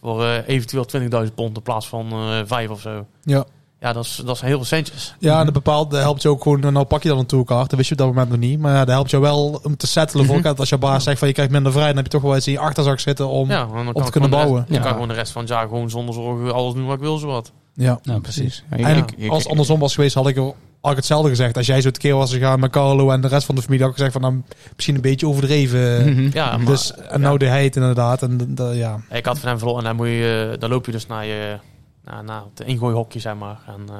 [0.00, 0.86] Voor eh, eventueel
[1.28, 3.06] 20.000 pond in plaats van eh 5 of zo.
[3.22, 3.44] Ja.
[3.80, 5.14] Ja, dat is, dat is heel veel centjes.
[5.18, 7.68] Ja, en dat bepaalt, dat helpt je ook gewoon, nou pak je dan een tourkaart,
[7.70, 8.58] dat wist je op dat moment nog niet.
[8.58, 10.44] Maar ja, dat helpt je wel om te settelen voor Mhm.
[10.44, 10.60] elkaar.
[10.60, 12.46] Als je baas zegt van je krijgt minder vrij, dan heb je toch wel iets
[12.46, 13.50] in je achterzak zitten om...
[13.50, 14.64] Ja, te kunnen de rest- bouwen.
[14.68, 16.94] Dan kan ik gewoon de rest van het jaar gewoon zonder zorgen alles doen wat
[16.94, 17.52] ik wil, zowat.
[17.74, 18.64] Ja, Ja, precies.
[18.76, 20.40] Ja, En ik- ik- als het andersom was geweest, had ik,
[20.84, 21.56] had ik hetzelfde gezegd.
[21.56, 23.90] Als jij zo tekeer was gegaan met Carlo en de rest van de familie, had
[23.90, 24.42] ik gezegd van nou,
[24.74, 26.12] misschien een beetje overdreven.
[26.14, 26.30] Mhm.
[26.32, 28.22] Ja, maar, dus, en nou de heid inderdaad.
[28.22, 29.00] En d- d- ja.
[29.10, 31.24] Ik had van hem verloren en dan, moet je, eh, dan loop je dus naar,
[31.26, 31.58] je,
[32.04, 33.58] naar, naar het ingooihokje, zeg maar.
[33.66, 33.96] En eh,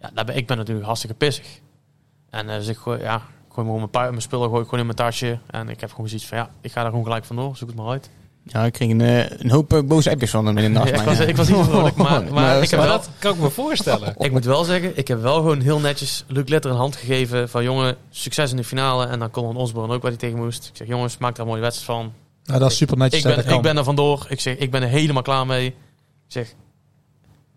[0.00, 1.46] ja, daar ben, ik ben natuurlijk hartstikke pissig.
[2.30, 4.86] En eh, dus ik gooi, ja, gooi gewoon mijn, mijn spullen gooi ik gewoon in
[4.86, 5.38] mijn tasje.
[5.50, 7.56] En ik heb gewoon zoiets van, ja, ik ga daar gewoon gelijk vandoor.
[7.56, 8.10] Zoek het maar uit.
[8.46, 10.88] Ja, ik kreeg een, eh, een hoop eh, boze appjes van hem in de nacht.
[10.94, 13.34] Ja, ik was- ik was niet vrolijk, maar- maar ik heb Maar wel- dat kan
[13.34, 14.14] ik me voorstellen.
[14.18, 17.48] Ik moet wel zeggen, ik heb wel gewoon heel netjes Luc Litter een hand gegeven
[17.48, 19.06] van jongen, succes in de finale.
[19.06, 20.66] En dan Colin Osborne ook waar hij tegen moest.
[20.66, 22.12] Ik zeg jongens, maak daar een mooie wedstrijd van.
[22.42, 23.24] Ja, dat is super netjes.
[23.24, 24.26] Ik ben, ik ben er vandoor.
[24.28, 25.66] Ik zeg, ik ben er helemaal klaar mee.
[25.66, 25.74] Ik
[26.26, 26.54] zeg,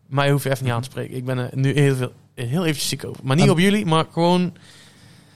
[0.08, 1.16] mij hoef je even niet aan te spreken.
[1.16, 3.20] Ik ben er nu heel, veel, heel eventjes ziek over.
[3.24, 4.40] Maar niet En- op jullie, maar gewoon...
[4.42, 4.52] Hij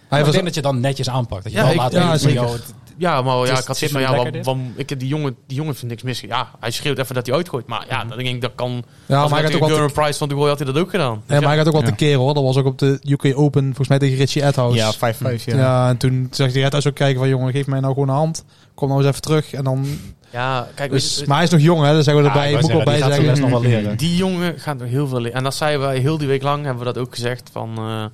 [0.09, 1.43] Maar ik was, denk dat je dan netjes aanpakt.
[1.43, 2.61] Dat je Ja, wel ik- laat ja, weten
[3.01, 5.07] Ja, maar ja, ik had het zoiets van, ja, lekker wat, wat- ik heb die
[5.07, 6.29] jongen, die jongen vindt niks mis.
[6.29, 7.67] Ja, hij schreeuwt even dat hij uitgooit.
[7.67, 8.83] Maar ja, dan denk ik, dat kan...
[9.05, 10.89] ja, als maar hij gaat ook wel Gurren Price van de had hij dat ook
[10.89, 11.13] gedaan.
[11.13, 11.87] Dus Ja, maar hij gaat ook wel Ja.
[11.89, 12.33] te keren hoor.
[12.33, 14.77] Dat was ook op de UK Open, volgens mij tegen Richie Edhouse.
[14.77, 15.43] Ja, 5-5.
[15.45, 15.55] Ja.
[15.57, 15.89] ja.
[15.89, 18.43] en toen zegt hij Edhouse ook kijken van jongen, geef mij nou gewoon een hand.
[18.73, 19.53] Kom nou eens even terug.
[19.53, 19.85] En dan,
[20.29, 22.51] Ja, kijk, dus, je- maar hij is nog jong hè, dat zeggen we Ja, erbij.
[22.53, 23.15] ik moet wel bij die zeggen.
[23.23, 23.97] zijn les nog wel leren.
[23.97, 25.37] Die jongen gaat nog heel veel leren.
[25.37, 27.49] En dat zeiden wij heel die week lang, hebben we dat ook gezegd.
[27.51, 28.05] Van, eh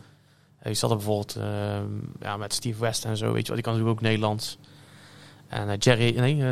[0.64, 1.44] je zat er bijvoorbeeld eh,
[2.22, 4.58] ja, met Steve West en zo, weet je wat, die kan natuurlijk ook Nederlands.
[5.48, 6.52] En eh, Jerry, nee, eh,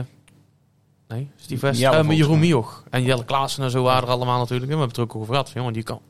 [1.08, 2.40] nee, Steve West, Ja, Eh, Jeroen.
[2.40, 2.84] Mioch.
[2.90, 4.72] En Jelle Klaassen en zo waren er allemaal natuurlijk.
[4.72, 5.50] En we hebben het er ook over gehad.
[5.50, 6.02] Van, jongen, die kan,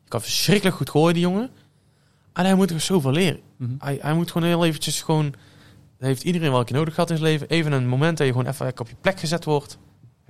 [0.00, 1.50] die kan verschrikkelijk goed gooien, die jongen.
[2.32, 3.40] En hij moet er zoveel leren.
[3.56, 3.70] Mhm.
[3.78, 5.34] Hij, hij moet gewoon heel eventjes gewoon...
[5.98, 7.48] Dat heeft iedereen wel een keer nodig gehad in zijn leven.
[7.48, 9.78] Even een moment dat je gewoon even op je plek gezet wordt.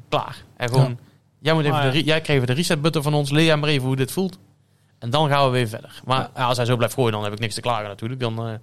[0.08, 0.44] Klaar.
[0.56, 0.98] En gewoon...
[1.40, 1.90] Jij, moet even ja.
[1.90, 3.30] de, jij kreeg even de reset button van ons.
[3.30, 4.38] Leer jij maar even hoe dit voelt.
[4.98, 6.00] En dan gaan we weer verder.
[6.04, 8.20] Maar ja, als hij zo blijft gooien, dan heb ik niks te klagen natuurlijk.
[8.20, 8.60] Dan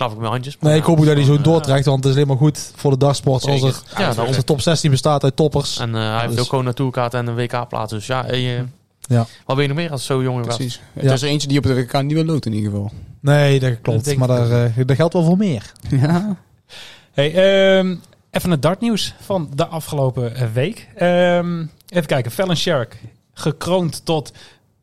[0.00, 0.56] klap ik mijn handjes.
[0.60, 2.72] Nee, ik hoop ook dat hij zo eh, doortrekt, want het is alleen maar goed
[2.76, 5.78] voor de dagsport als er, Ja, als de top 16 bestaat uit toppers.
[5.78, 7.92] En eh, hij heeft Dus- ook gewoon een tourkaart en een WK-plaats.
[7.92, 8.62] Dus ja, hey, eh,
[9.00, 9.26] Ja.
[9.44, 10.56] wat wil je nog meer als zo jong was?
[10.56, 10.80] Precies.
[10.92, 11.12] Het Ja.
[11.12, 12.90] is er eentje die op de WK niet wil loten in ieder geval.
[13.20, 14.16] Nee, dat klopt.
[14.16, 15.72] maar daar, eh, dat geldt wel voor meer.
[15.90, 16.36] Ja.
[17.12, 17.34] Hey,
[17.78, 17.94] ehm,
[18.30, 20.88] even het dartnieuws van de afgelopen week.
[20.96, 22.30] Ehm, even kijken.
[22.30, 23.00] Fallon Sherrick,
[23.34, 24.32] gekroond tot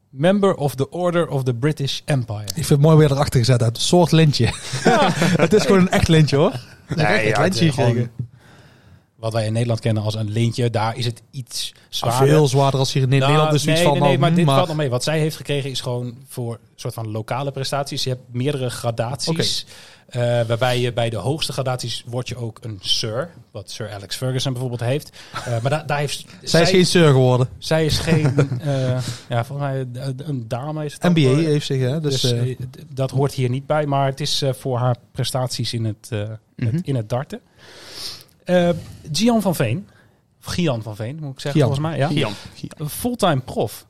[0.09, 2.43] Member of the Order of the British Empire.
[2.43, 3.77] Ik vind het mooi weer erachter gezet hebt.
[3.77, 4.45] Een soort lintje.
[5.43, 6.53] het is gewoon een echt lintje hoor.
[6.95, 8.11] Nee, echt ja, een lintje gekregen.
[9.17, 12.27] Wat wij in Nederland kennen als een leentje, daar is het iets Ah, zwaarder.
[12.27, 14.56] Veel zwaarder als hier in Nou, Nederland zoiets nee, van, nee, nee, maar dit maar-
[14.56, 14.89] valt nog mee.
[14.89, 18.03] Wat zij heeft gekregen is gewoon voor een soort van lokale prestaties.
[18.03, 19.65] Je hebt meerdere gradaties.
[20.08, 23.30] eh, waarbij je bij de hoogste gradaties word je ook een Sir.
[23.51, 25.10] Wat Sir Alex Ferguson bijvoorbeeld heeft.
[25.34, 27.49] Eh, maar da- daar heeft Zij is geen sir geworden.
[27.58, 28.97] zij is geen, eh,
[29.30, 29.86] ja, volgens mij
[30.17, 31.99] een dame is het voor- heeft zich, hè.
[31.99, 32.56] Dus, Dus,
[32.93, 36.75] dat hoort hier niet bij, maar het is voor haar prestaties in het, Mhm.
[36.75, 37.39] het- in het darten.
[38.47, 38.69] Eh
[39.12, 39.88] Gian van Veen,
[40.39, 41.75] of Gian van Veen moet ik zeggen Gian.
[41.75, 42.07] volgens mij, ja.
[42.21, 42.33] Gian.
[42.77, 43.86] Een fulltime prof.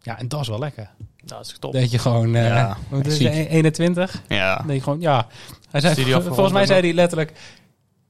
[0.00, 0.90] Ja, en dat is wel lekker.
[1.24, 1.72] Dat is top.
[1.72, 3.26] Dat je gewoon, eh Ja, wat is ziek.
[3.34, 4.22] het, 21?
[4.28, 4.62] Ja.
[4.66, 5.26] Nee, gewoon, ja.
[5.70, 7.32] Hij zei, Studie volgens mij zei hij letterlijk,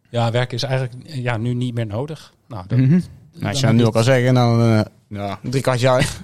[0.08, 2.32] ja, werken is eigenlijk ja, nu niet meer nodig.
[2.48, 2.90] Nou, dat, Mhm.
[2.90, 6.16] dan Nou, je dat nu je ook al zeggen, dan eh, ja, drie kwart jaar.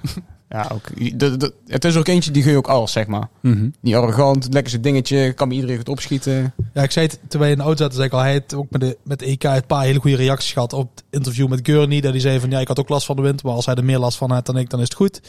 [0.55, 3.29] Ja, ook, de, de, het is ook eentje die gun je ook alles, zeg maar.
[3.41, 3.69] Mhm.
[3.81, 6.53] Niet arrogant, lekker zijn dingetje, kan bij iedereen goed opschieten.
[6.75, 8.55] ja, ik zei het, terwijl je in de auto zat, zei ik al, hij heeft
[8.55, 11.49] ook met de, met de EK een paar hele goede reacties gehad op het interview
[11.49, 12.01] met Gurney.
[12.01, 13.75] Dat hij zei van, ja, ik had ook last van de wind, maar als hij
[13.75, 15.21] er meer last van had dan ik, dan is het goed.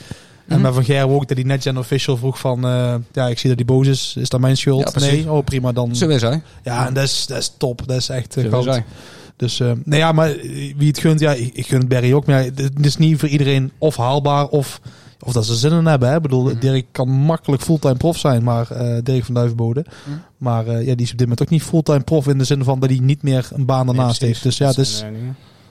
[0.48, 0.62] En Mhm.
[0.62, 3.50] met Van Gerwen ook, dat hij net Gen Official vroeg van, eh, ja, ik zie
[3.50, 4.16] dat hij boos is.
[4.20, 4.92] Is dat mijn Ja, schuld?
[4.92, 5.12] precies.
[5.12, 5.32] nee?
[5.32, 5.96] Oh, prima, dan...
[5.96, 6.42] Zo is hij.
[6.64, 7.88] Ja, en dat is, dat is top.
[7.88, 8.82] Dat is echt eh, goud.
[9.38, 10.36] Dus, eh nee, ja, maar
[10.78, 12.26] wie het gunt, ja, ik, ik gun het Barry ook.
[12.26, 14.80] Maar ja, het is niet voor iedereen of haalbaar of,
[15.26, 16.10] of dat ze zin in hebben.
[16.10, 16.16] Hè.
[16.16, 16.60] Ik bedoel, Mhm.
[16.60, 19.86] Dirk kan makkelijk fulltime prof zijn, maar eh Dirk van Duivenbode.
[20.06, 20.18] Mhm.
[20.38, 22.64] Maar eh, ja, die is op dit moment ook niet fulltime prof in de zin
[22.64, 24.44] van dat hij niet meer een baan daarnaast heeft.
[24.44, 25.04] Dus ja, dus.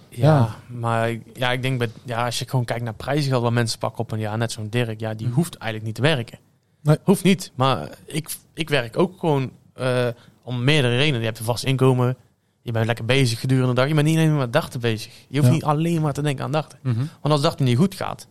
[0.08, 0.54] Ja, Ja.
[0.78, 3.78] maar ik- ja, ik denk, bij, ja, als je gewoon kijkt naar prijzengeld wat mensen
[3.78, 5.34] pakken op een jaar, net zo'n Dirk, ja, die Mhm.
[5.36, 6.38] hoeft eigenlijk niet te werken.
[6.82, 6.96] Nee.
[7.04, 10.06] Hoeft niet, maar ik, ik werk ook gewoon eh,
[10.42, 11.20] om meerdere redenen.
[11.20, 12.16] Je hebt een vast inkomen,
[12.62, 13.88] je bent lekker bezig gedurende de dag.
[13.88, 15.12] Je bent niet alleen maar met dachten bezig.
[15.28, 15.54] Je hoeft Ja.
[15.54, 16.78] niet alleen maar te denken aan dachten.
[17.20, 18.26] Want als dachten niet goed gaat,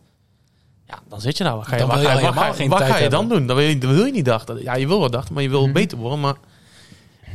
[0.94, 1.56] ja, dan zit je nou.
[1.56, 1.88] Wat ga je, je
[2.32, 3.46] ga je, geen tijd ga dan doen?
[3.46, 4.62] Dan wil, je, dan wil je niet dachten.
[4.62, 5.72] Ja, je wil wat dachten, maar je wil Mhm.
[5.72, 6.20] beter worden.
[6.20, 6.34] Maar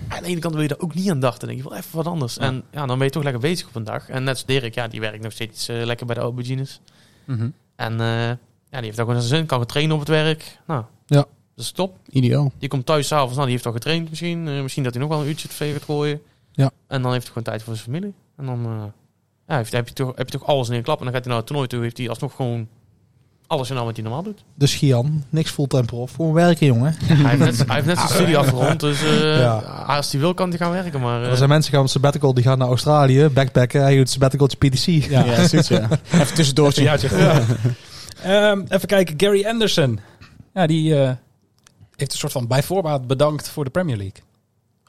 [0.08, 1.39] aan de ene kant wil je daar ook niet aan dachten.
[1.39, 2.36] Dan denk je wel even wat anders.
[2.36, 2.41] Ja.
[2.41, 4.10] En ja, dan ben je toch lekker bezig op een dag.
[4.10, 6.80] En net als Dirk, ja, die werkt nog steeds eh, lekker bij de aubergines.
[7.26, 7.50] Mhm.
[7.76, 8.08] En eh,
[8.69, 9.45] ja, die heeft ook gewoon zijn zin.
[9.45, 10.60] Kan trainen op het werk.
[10.67, 11.17] Nou, Ja.
[11.56, 11.98] dat is top.
[12.10, 12.52] Ideaal.
[12.58, 13.34] Die komt thuis s'avonds.
[13.34, 14.48] Nou, die heeft al getraind misschien.
[14.48, 16.22] Eh, misschien dat hij nog wel een uurtje twee gaat gooien.
[16.52, 16.72] Ja.
[16.88, 18.13] En dan heeft hij gewoon tijd voor zijn familie.
[18.38, 18.91] En dan
[19.48, 20.98] ja, heeft, heb, je toch, heb je toch alles in een klap.
[20.98, 21.82] En dan gaat hij naar het toernooi toe.
[21.82, 22.67] Heeft hij alsnog gewoon
[23.50, 24.44] alles in al wat hij normaal doet.
[24.56, 26.14] Dus Gian, niks fulltime prof.
[26.16, 26.96] Gewoon werken, jongen.
[27.04, 28.80] hij heeft net, hij heeft net zijn studie afgerond.
[28.80, 29.54] Dus eh, Ja.
[29.88, 31.00] als hij wil, kan hij gaan werken.
[31.02, 33.82] Maar eh, Er zijn mensen gaan op sabbatical, die gaan naar Australië, backpacken.
[33.82, 34.86] Hij doet sabbaticaltje PTC.
[34.86, 35.24] Ja.
[35.26, 35.88] Ja, zoiets, ja.
[36.14, 36.84] Even tussendoortje.
[36.84, 37.42] Ja, ja.
[38.24, 40.00] Ehm, even kijken, Gary Anderson.
[40.54, 41.12] Ja, die eh,
[41.96, 44.22] heeft een soort van bij voorbaat bedankt voor de Premier League.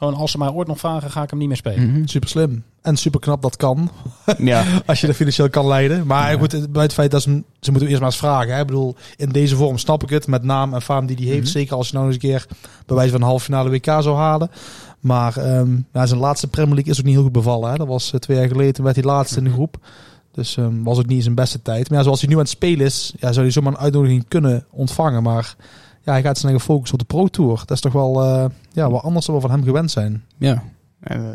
[0.00, 1.90] Gewoon als ze mij ooit nog vragen, ga ik hem niet meer spelen.
[1.92, 2.06] Mhm.
[2.06, 2.64] Super slim.
[2.82, 3.90] En super knap dat kan.
[4.38, 6.06] Ja, Als je dat financieel kan leiden.
[6.06, 6.38] Maar Ja.
[6.38, 8.54] goed, het- bij het feit dat ze, ze moeten eerst maar eens vragen.
[8.54, 8.60] Hè?
[8.60, 10.26] Ik bedoel, in deze vorm snap ik het.
[10.26, 11.40] Met naam en faam die hij heeft.
[11.42, 11.50] Mhm.
[11.50, 12.46] Zeker als je nou eens een keer
[12.86, 14.50] bij wijze van een halve finale WK zou halen.
[15.00, 17.70] Maar ehm, ja, zijn laatste Premier League is ook niet heel goed bevallen.
[17.70, 17.76] Hè?
[17.76, 18.84] Dat was eh, twee jaar geleden.
[18.84, 19.76] Werd hij laatste in de groep.
[20.32, 21.88] Dus ehm, was ook niet zijn beste tijd.
[21.88, 24.24] Maar ja, zoals hij nu aan het spelen is, ja, zou hij zomaar een uitnodiging
[24.28, 25.22] kunnen ontvangen.
[25.22, 25.54] Maar
[26.02, 27.56] ja, hij gaat snel gefocust op de Pro Tour.
[27.58, 30.24] Dat is toch wel, eh, ja, wel anders dan we van hem gewend zijn.
[30.38, 30.62] ja.
[31.00, 31.28] En, eh,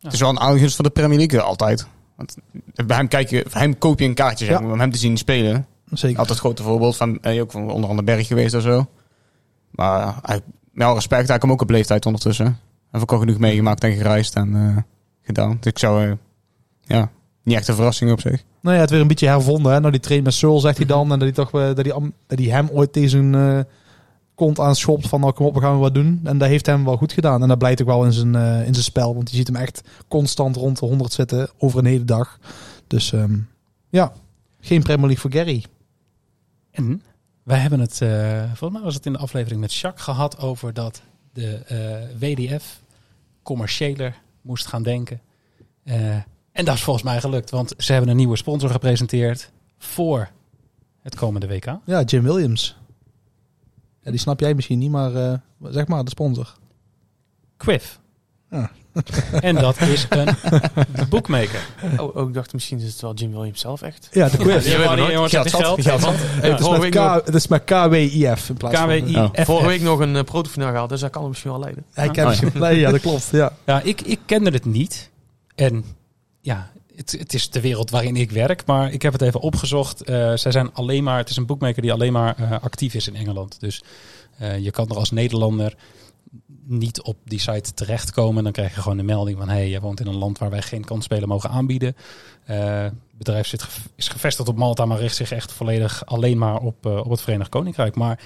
[0.00, 1.86] Het is wel een aangunst van de Premier League eh, altijd.
[2.16, 2.36] Want
[2.86, 4.64] bij hem, kijk je, bij hem koop je een kaartje zeg Ja.
[4.72, 5.66] om hem te zien spelen.
[5.90, 6.08] Zeker.
[6.18, 8.86] Altijd het grote voorbeeld van, eh, ook van onder andere Berg geweest of zo.
[9.70, 10.40] Maar hij,
[10.72, 12.44] met alle respect, hij komt ook op leeftijd ondertussen.
[12.44, 12.54] Hij
[12.90, 14.82] heeft ook al genoeg meegemaakt en gereisd en eh,
[15.22, 15.56] gedaan.
[15.60, 16.12] Dus ik zou, eh,
[16.82, 17.10] ja,
[17.42, 18.44] niet echt een verrassing op zich.
[18.62, 19.72] Nou ja, het weer een beetje hervonden.
[19.72, 19.78] Hè?
[19.80, 21.02] Nou, die traint met Searle, zegt hij dan.
[21.02, 23.66] En dat hij, toch, dat hij, am- dat hij hem ooit tegen zijn
[24.40, 25.20] kont aanschopt van...
[25.20, 26.20] Nou, kom op, we gaan wat doen.
[26.24, 27.42] En dat heeft hem wel goed gedaan.
[27.42, 29.14] En dat blijkt ook wel in zijn, eh, in zijn spel.
[29.14, 32.38] Want je ziet hem echt constant rond de 100 zitten over een hele dag.
[32.86, 33.38] Dus ehm,
[33.88, 34.12] ja,
[34.60, 35.64] geen Premier League voor Gary.
[36.70, 37.02] En
[37.42, 40.74] wij hebben het, eh, volgens mij was het in de aflevering met Jacques gehad over
[40.74, 42.80] dat de eh, WDF
[43.42, 45.20] commerciëler moest gaan denken.
[46.52, 50.30] En dat is volgens mij gelukt, want ze hebben een nieuwe sponsor gepresenteerd voor
[51.00, 51.78] het komende WK.
[51.84, 52.79] Ja, Jim Williams.
[54.02, 55.32] Ja, die snap jij misschien niet, maar eh,
[55.62, 56.54] zeg maar de sponsor.
[57.56, 58.00] Quiff.
[58.50, 58.70] Ja.
[59.40, 60.28] En dat is een
[61.08, 61.66] boekmaker.
[61.98, 64.08] Oh, oh, ik dacht misschien is het wel Jim Williams zelf echt.
[64.12, 64.74] Ja, de quiz.
[64.74, 65.82] Geld geld.
[65.82, 66.14] geld zat.
[66.42, 66.48] Ja.
[66.48, 69.16] Het is K- het is met KWIF in plaats van...
[69.16, 69.30] Oh.
[69.32, 71.84] Vorige week nog een uh, protofinale gehaald, dus dat kan hem misschien wel leiden.
[71.92, 72.26] Hij kent ja.
[72.26, 72.76] misschien...
[72.76, 73.28] Ja, dat klopt.
[73.30, 73.52] Ja.
[73.66, 75.10] Ja, ik, ik kende het niet.
[75.54, 75.84] En
[76.40, 78.66] ja, het, is de wereld waarin ik werk.
[78.66, 80.02] Maar ik heb het even opgezocht.
[80.02, 83.08] Eh, zij zijn alleen maar, het is een boekmaker die alleen maar eh, actief is
[83.08, 83.60] in Engeland.
[83.60, 83.82] Dus
[84.38, 85.76] eh, je kan er als Nederlander
[86.64, 88.42] niet op die site terechtkomen.
[88.44, 89.48] Dan krijg je gewoon de melding van...
[89.48, 91.96] hey, je woont in een land waar wij geen kansspelen mogen aanbieden.
[92.44, 96.86] Het bedrijf zit, is gevestigd op Malta, maar richt zich echt volledig alleen maar op,
[96.86, 97.94] op het Verenigd Koninkrijk.
[97.94, 98.20] Maar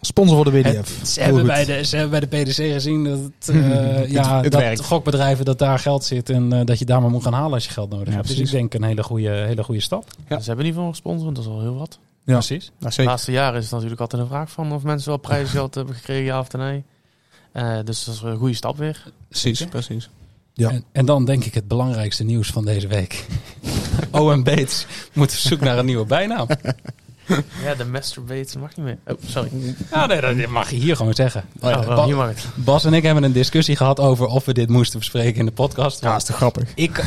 [0.00, 0.98] Sponsor voor de WDF.
[1.00, 4.42] het- ze, hebben bij de, ze hebben bij de PDC gezien dat, het, eh, ja,
[4.42, 4.80] het dat werkt.
[4.84, 7.64] gokbedrijven dat daar geld zit en eh, dat je daar maar moet gaan halen als
[7.64, 8.28] je geld nodig Ja, hebt.
[8.28, 10.04] Dus ik denk een hele goede, hele goede stap.
[10.28, 10.38] Ja.
[10.38, 11.98] Ze hebben in ieder geval gesponsord, dat is al heel wat.
[12.24, 12.32] Ja.
[12.32, 12.70] Precies.
[12.78, 15.74] Nou, De laatste jaren is het natuurlijk altijd een vraag van of mensen wel prijzengeld
[15.74, 16.84] hebben gekregen, ja of nee.
[17.52, 19.02] Eh, dus dat is een goede stap weer.
[19.28, 20.08] Precies, precies.
[20.52, 20.70] Ja.
[20.70, 23.26] En, en dan denk ik het belangrijkste nieuws van deze week.
[24.10, 26.46] Owen Bates moet op zoek naar een nieuwe bijnaam.
[27.64, 28.98] Ja, de masturbate mag niet meer.
[29.06, 29.50] Oh, sorry.
[29.90, 31.44] Ja, nee, dat mag je hier gewoon zeggen.
[31.60, 32.46] Oh, ja, mag het.
[32.54, 35.52] Bas en ik hebben een discussie gehad over of we dit moesten bespreken in de
[35.52, 36.00] podcast.
[36.00, 36.72] Ja, dat is toch grappig.
[36.74, 37.04] Ik,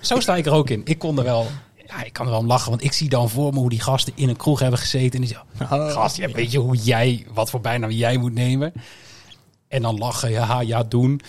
[0.00, 0.80] zo sta ik er ook in.
[0.84, 1.46] Ik kon er wel,
[1.86, 3.80] ja, ik kan er wel om lachen, want ik zie dan voor me hoe die
[3.80, 5.20] gasten in een kroeg hebben gezeten.
[5.20, 8.72] En die zo, gast, ja, weet je hoe jij, wat voor bijnaam jij moet nemen?
[9.68, 11.20] En dan lachen, ja, ja, doen.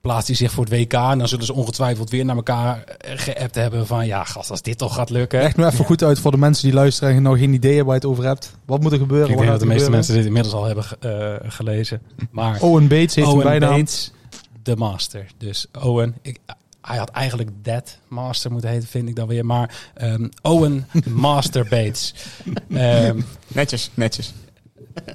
[0.00, 3.12] Plaatst hij zich voor het WK en dan zullen ze ongetwijfeld weer naar elkaar eh,
[3.16, 5.40] geappt hebben van, ja, gast, als dit toch gaat lukken.
[5.40, 7.92] Echt nou even goed uit voor de mensen die luisteren en nog geen idee hebben
[7.92, 8.52] waar je het over hebt.
[8.64, 9.30] Wat moet er gebeuren?
[9.30, 10.06] Ik denk dat de meeste gebeuren?
[10.06, 12.02] mensen dit inmiddels al hebben eh, gelezen.
[12.30, 13.78] Maar Owen Bates heeft Owen een bijnaam.
[13.78, 14.12] Bates,
[14.62, 15.26] de master.
[15.38, 16.38] Dus Owen, ik,
[16.82, 19.46] hij had eigenlijk Dead Master moeten heten, vind ik dan weer.
[19.46, 22.14] Maar ehm, Owen Master Bates.
[22.70, 24.32] Ehm, Netjes, netjes.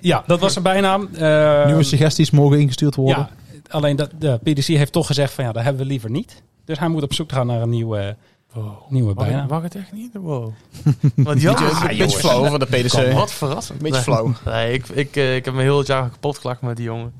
[0.01, 1.09] ja, dat was zijn bijnaam.
[1.13, 3.17] Ehm, Nieuwe suggesties mogen ingestuurd worden.
[3.17, 3.29] Ja,
[3.69, 6.43] alleen dat, de PDC heeft toch gezegd van ja, dat hebben we liever niet.
[6.65, 8.15] Dus hij moet op zoek gaan naar een nieuwe,
[8.53, 8.89] Wow.
[8.91, 9.41] nieuwe Mag, bijnaam.
[9.41, 10.13] het- mag het echt niet?
[10.13, 10.51] Wow.
[11.15, 12.15] Want ja, beetje, beetje jongens.
[12.15, 13.13] flauw van de PDC.
[13.13, 13.79] Wat verrassend.
[13.79, 14.03] Beetje Nee.
[14.03, 14.33] flauw.
[14.45, 17.13] Nee, ik, ik, eh, ik heb me heel het jaar kapot gelachen met die jongen.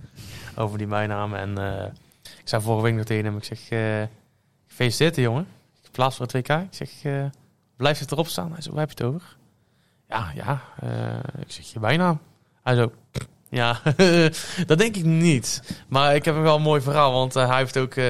[0.56, 1.34] Over die bijnaam.
[1.34, 1.86] En eh,
[2.24, 3.38] ik zei vorige week nog tegen hem.
[3.38, 3.80] Ik zeg, eh
[4.68, 5.48] gefeliciteerd jongen.
[5.84, 6.50] Ik plaats voor het WK.
[6.50, 7.26] Ik zeg, eh
[7.78, 8.52] blijf het erop staan.
[8.52, 9.36] Hij zo, waar heb je het over?
[10.10, 10.62] Ja, ja.
[10.80, 12.20] eh, ik zeg, je bijnaam.
[12.64, 12.92] Hij zo,
[13.56, 13.82] ja,
[14.68, 15.62] dat denk ik niet.
[15.88, 17.12] Maar ik heb wel een mooi verhaal.
[17.14, 18.06] Want eh, hij heeft ook, eh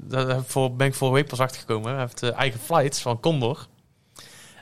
[0.00, 1.90] daar voor, ben ik vorige week pas achtergekomen.
[1.90, 3.66] Hij heeft eh, eigen flights van Condor.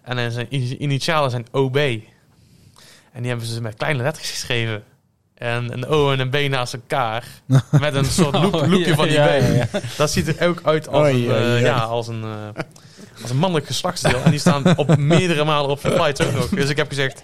[0.03, 1.77] En zijn ini- initialen zijn OB.
[1.77, 4.85] En die hebben ze met kleine letters geschreven.
[5.35, 7.25] En een O en een B naast elkaar.
[7.81, 9.41] Met een soort loop, Oh, loopje ja, van die ja, B.
[9.73, 9.81] ja.
[9.97, 11.19] Dat ziet er ook uit als, een,
[11.61, 12.25] ja, als, een,
[13.23, 14.23] als een mannelijk geslachtsdeel.
[14.23, 16.49] En die staan op meerdere malen op je flights ook nog.
[16.49, 17.23] Dus ik heb gezegd,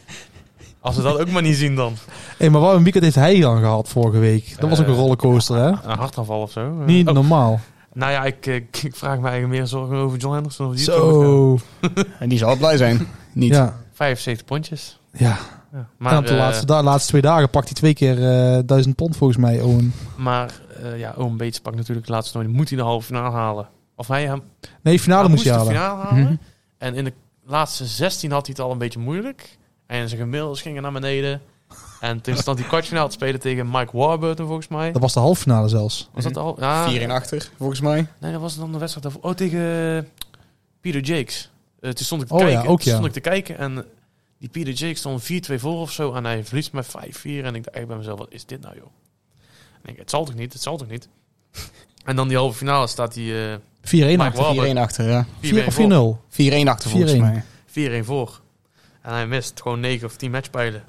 [0.80, 1.94] als we dat ook maar niet zien dan.
[2.38, 4.54] Hey, maar wat een weekend heeft hij dan gehad vorige week?
[4.60, 5.66] Dat was ook een Eh, rollercoaster, hè?
[5.68, 6.70] Een hartaanval of zo.
[6.70, 7.60] Niet Oh, normaal.
[7.92, 10.66] nou ja, ik, ik, ik vraag me eigenlijk meer zorgen over John Henderson.
[10.68, 10.84] Of die.
[10.84, 11.58] Zo.
[12.18, 13.06] En die zal blij zijn.
[13.32, 13.52] Niet.
[13.54, 13.76] Ja.
[13.92, 14.98] 75 pondjes.
[15.12, 15.36] Ja.
[15.72, 15.88] Ja.
[15.96, 18.96] Maar op de eh, laatste, da- laatste twee dagen pakt hij twee keer eh duizend
[18.96, 19.92] pond volgens mij, Owen.
[20.16, 22.48] maar eh, ja, Owen Bates pakt natuurlijk de laatste nooit.
[22.50, 23.68] Moet hij de halve finale halen?
[23.96, 24.42] Of hij hem
[24.82, 25.72] Nee, finale hij moest je de halen.
[25.72, 26.22] finale halen.
[26.24, 26.34] Mhm.
[26.78, 27.12] En in de
[27.46, 29.58] laatste 16 had hij het al een beetje moeilijk.
[29.90, 31.42] En zijn gemiddels gingen naar beneden.
[32.00, 34.92] En toen stond hij kwartfinale te spelen tegen Mike Warburton volgens mij.
[34.92, 36.08] Dat was de halve finale zelfs.
[36.12, 36.56] Was dat al?
[36.60, 38.06] Ja, 4 in achter, volgens mij.
[38.18, 39.30] Nee, dat was dan de wedstrijd daarvoor.
[39.30, 40.08] Oh, tegen
[40.80, 41.50] Peter Jakes.
[41.80, 42.68] Eh, toen stond ik te Oh ja, kijken.
[42.70, 42.98] ook Toen ja.
[42.98, 43.84] stond ik te kijken en
[44.38, 46.12] die Peter Jakes stond 4-2 voor of zo.
[46.14, 47.44] En hij verliest met 5-4.
[47.44, 48.84] En ik dacht bij mezelf, wat is dit nou joh?
[49.72, 51.08] En ik denk, het zal toch niet, het zal toch niet?
[52.04, 54.42] en dan die halve finale staat hij eh 4-1 Mike achter.
[54.42, 55.26] Warburton 4-1 achter, ja.
[55.40, 55.82] 4 of 4-1 4-0.
[56.64, 57.16] 4-1 achter, volgens 4-1.
[57.16, 57.42] mij.
[58.02, 58.40] 4-1 voor.
[59.02, 60.84] En hij mist gewoon 9 of 10 matchpijlen.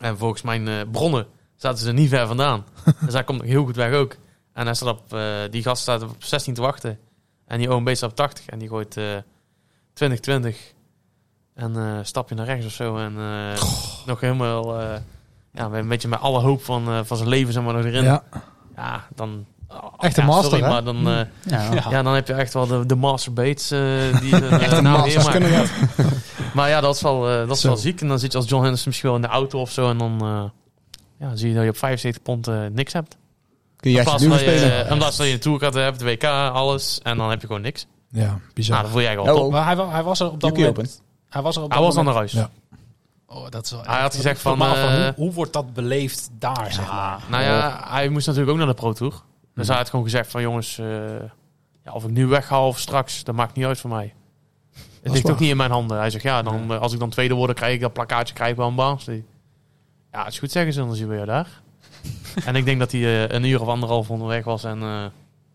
[0.00, 2.64] En volgens mijn eh, bronnen zaten ze er niet ver vandaan.
[3.04, 4.16] dus hij komt heel goed weg ook.
[4.52, 6.98] En hij staat op, eh, die gast staat op 16 te wachten.
[7.46, 8.46] En die OMB staat op 80.
[8.46, 9.16] En die gooit eh
[9.92, 10.74] 20-20.
[11.54, 12.96] En eh stapje naar rechts of zo.
[12.96, 13.62] En eh,
[14.06, 15.00] nog helemaal, eh,
[15.52, 18.04] ja, een beetje met alle hoop van, eh, van zijn leven zeg maar, nog erin.
[18.04, 18.22] Ja,
[18.76, 19.06] Ja.
[19.14, 19.46] dan...
[19.68, 20.70] oh, Echt een ja, master, sorry, hè?
[20.70, 21.90] maar dan, eh, Ja.
[21.90, 22.02] Ja.
[22.02, 23.80] dan heb je echt wel de, de master Bates eh,
[24.20, 25.66] die Echt uh, een masters weer kunnen.
[26.54, 27.68] Maar ja, dat is wel, eh, dat is Zo.
[27.68, 28.00] wel ziek.
[28.00, 29.90] En dan zit je als John Henderson misschien wel in de auto of zo.
[29.90, 30.44] En dan eh,
[31.18, 33.16] ja, zie je dat je op 75 pond niks hebt.
[33.76, 34.88] Kun je echt van dat je, spelen.
[34.88, 37.00] in plaats van dat je een tourkaart hebt, de WK, alles.
[37.02, 37.86] En dan heb je gewoon niks.
[38.10, 38.70] Ja, bizar.
[38.70, 39.52] Nou, dan voel je eigenlijk al Oh, top.
[39.52, 40.78] Maar hij, hij was er op dat UK moment...
[40.78, 40.90] Open.
[41.28, 42.32] Hij was er op Hij dat was dan moment...
[42.32, 42.50] naar huis.
[42.50, 43.36] Ja.
[43.36, 46.72] Oh, dat is wel Hij had gezegd van, eh, hoe, hoe wordt dat beleefd daar,
[46.72, 47.22] zeg maar?
[47.28, 49.14] Nou ja, hij moest natuurlijk ook naar de Pro Tour.
[49.58, 49.68] Dus Mhm.
[49.68, 50.86] hij had gewoon gezegd van jongens, eh,
[51.84, 54.14] ja, of ik nu wegga of straks, dat maakt niet uit voor mij.
[55.02, 55.32] Het ligt waar.
[55.32, 55.98] ook niet in mijn handen.
[55.98, 58.34] Hij zegt ja, dan, eh, als ik dan tweede word, dan krijg ik dat plakkaatje,
[58.34, 58.98] krijg ik wel een baan.
[59.06, 59.24] Die-
[60.12, 61.48] Ja, het is goed zeggen ze, dan zien we jou daar.
[62.46, 65.04] en ik denk dat hij eh, een uur of anderhalf onderweg was en eh,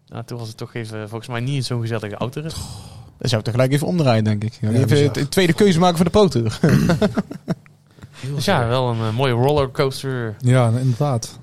[0.05, 2.53] ja, toen was het toch even, volgens mij niet in zo'n gezellige autorit.
[3.17, 4.59] Dan zou ik toch gelijk even omdraaien, denk ik.
[4.61, 6.59] even de tweede keuze maken voor de poter.
[8.35, 10.35] Dus ja, wel een eh, mooie rollercoaster.
[10.39, 11.39] Ja, inderdaad.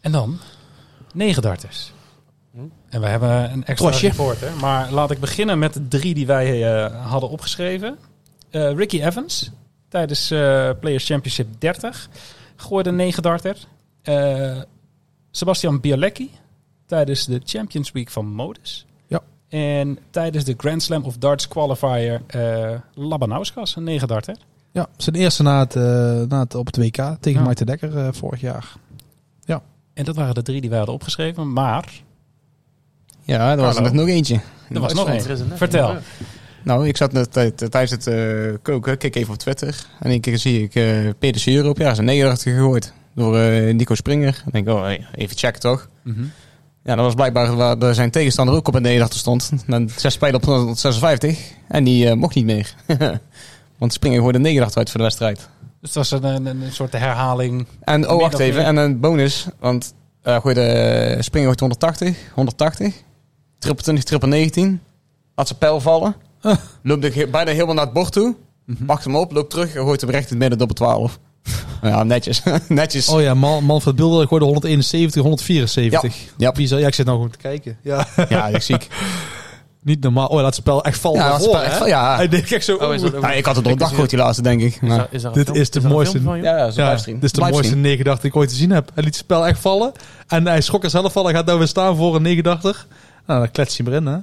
[0.00, 0.38] En dan,
[1.16, 1.92] negen darters.
[2.52, 2.58] Hm.
[2.88, 4.52] En we hebben een extra reporter.
[4.60, 7.98] Maar laat ik beginnen met de drie die wij eh, hadden opgeschreven.
[8.50, 9.50] Eh, Ricky Evans,
[9.88, 12.08] tijdens eh, Players Championship 30,
[12.56, 13.56] gooide een negen darter.
[14.02, 14.60] Eh,
[15.30, 16.30] Sebastian Bialecki,
[16.86, 18.86] tijdens de Champions Week van Modus.
[19.06, 19.20] Ja.
[19.48, 24.36] En tijdens de Grand Slam of Darts Qualifier uh, Labanauskas, een negen darter.
[24.72, 25.74] Ja, zijn eerste na het,
[26.28, 27.42] na het op het WK tegen Ja.
[27.42, 28.72] Maarten Dekker vorig jaar.
[29.96, 31.52] En dat waren de drie die wij hadden opgeschreven.
[31.52, 31.88] Maar,
[33.22, 34.40] Ja, er was er nog nog eentje.
[34.70, 35.28] er was nog Er één.
[35.30, 35.96] is een- Vertel.
[36.62, 39.86] Nou, ik zat net tijd- tijdens het eh, koken, keek even op Twitter.
[40.00, 40.84] En een keer zie ik eh
[41.18, 42.92] Peter Sierup, ja, zijn 89 gegooid.
[43.14, 44.42] Door eh, Nico Springer.
[44.44, 45.88] En denk ik, oh, even checken toch.
[46.02, 46.22] Mhm.
[46.84, 49.52] Ja, dat was blijkbaar waar zijn tegenstander ook op een 89 stond.
[49.66, 51.52] Dan zes spelen op 156.
[51.68, 52.74] En die mocht niet meer.
[53.78, 55.48] Want Springer gooide een 89 uit voor de wedstrijd.
[55.86, 57.66] Dus dat was een, een, een soort herhaling.
[57.80, 58.64] En oh, wacht even.
[58.64, 59.46] En een bonus.
[59.60, 59.94] Want
[60.24, 62.16] uh, gooide Springer gooit 180.
[62.34, 62.94] 180.
[63.58, 64.80] Triple 20, triple 19.
[65.34, 66.16] Had zijn pijl vallen.
[66.40, 66.56] Ah.
[66.82, 68.34] Loopt bijna helemaal naar het bord toe.
[68.64, 68.84] Mhm.
[68.84, 71.18] Pakt hem op, loopt terug en gooit hem recht in het midden dubbel 12.
[71.82, 72.42] ja, netjes.
[72.68, 73.08] netjes.
[73.08, 76.14] Oh ja, Man, Manfred Bilder gooide 171, 174.
[76.36, 76.52] Ja.
[76.52, 76.78] Bizar.
[76.80, 77.78] Ja, ik zit nou gewoon te kijken.
[77.82, 78.86] Ja, Ja, ik ziek.
[79.86, 80.24] niet normaal.
[80.26, 81.84] Oh, hij laat het spel echt vallen Ja, echt hè?
[81.84, 82.16] ja.
[82.16, 82.76] Hij denkt echt zo...
[82.76, 84.78] Oh, is dat ook Ja, ik had het de dag gegooid die laatste, denk ik.
[84.82, 87.16] Is daar- is daar Dit film- is de daar mooiste- van, ja, Ja, livestream.
[87.20, 88.90] dit is de mooiste 89 die ik ooit gezien heb.
[88.94, 89.92] Hij liet het spel echt vallen.
[90.28, 91.24] En hij schrok er zelf van.
[91.24, 92.86] Hij gaat nou weer staan voor een 89.
[93.26, 94.18] Nou, dan klets hij hem erin, hè?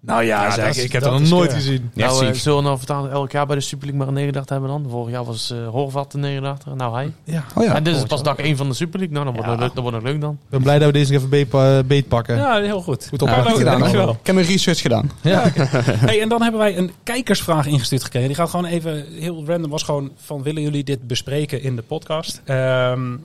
[0.00, 1.56] Nou ja, Ja, zeg, dat is- ik heb dat nog nooit keur.
[1.58, 1.90] gezien.
[1.94, 2.40] Ja, nou, eh, ziek.
[2.40, 4.90] zullen we nou voortaan elk jaar bij de Super League maar een 89 hebben dan?
[4.90, 7.12] Vorig jaar was eh Horvat de 89, nou hij.
[7.24, 7.44] Ja.
[7.54, 7.74] Oh ja.
[7.74, 9.14] en dit is pas dag 1 van de Super League.
[9.14, 10.32] Nou, dan wordt, het leuk, dan wordt het leuk dan.
[10.42, 12.36] Ik ben blij dat we deze even beet, pa- beet pakken.
[12.36, 13.06] Ja, heel goed.
[13.08, 13.78] Goed goed gedaan.
[13.78, 14.10] dankjewel.
[14.10, 15.10] Ik heb mijn research gedaan.
[15.22, 15.42] Ja.
[15.52, 18.28] Hey, en dan hebben wij een kijkersvraag ingestuurd gekregen.
[18.28, 19.70] Die gaat gewoon even heel random.
[19.70, 22.40] Was gewoon van willen jullie dit bespreken in de podcast?
[22.44, 23.16] Ehm,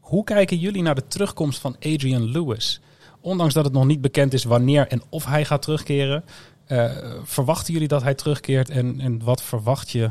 [0.00, 2.80] hoe kijken jullie naar de terugkomst van Adrian Lewis?
[3.20, 6.24] Ondanks dat het nog niet bekend is wanneer en of hij gaat terugkeren.
[6.66, 6.84] eh,
[7.24, 10.04] verwachten jullie dat hij terugkeert en, en wat verwacht je?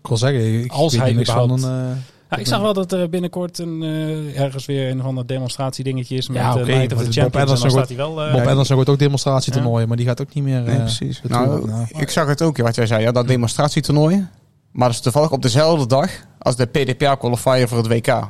[0.00, 1.90] Ik wil zeggen, ik Als hij niks van überhaupt- een...
[1.90, 1.96] eh,
[2.30, 6.16] Ja, ik zag wel dat er binnenkort een, eh, ergens weer een van de demonstratiedingetje
[6.16, 7.24] is met Ja, de oké, Night of the Bob Champions.
[7.24, 8.22] En dan Anderson staat hij wel...
[8.22, 10.60] eh, Bob Anderson wordt ook demonstratietoernooien, maar die gaat ook niet meer...
[10.60, 11.20] Nee, precies.
[11.22, 11.66] Nou.
[11.66, 11.86] Nou.
[11.98, 14.26] ik zag het ook, wat jij zei, ja, dat demonstratietoernooi.
[14.72, 18.28] Maar dat is toevallig op dezelfde dag als de PDPA-qualifier voor het WK.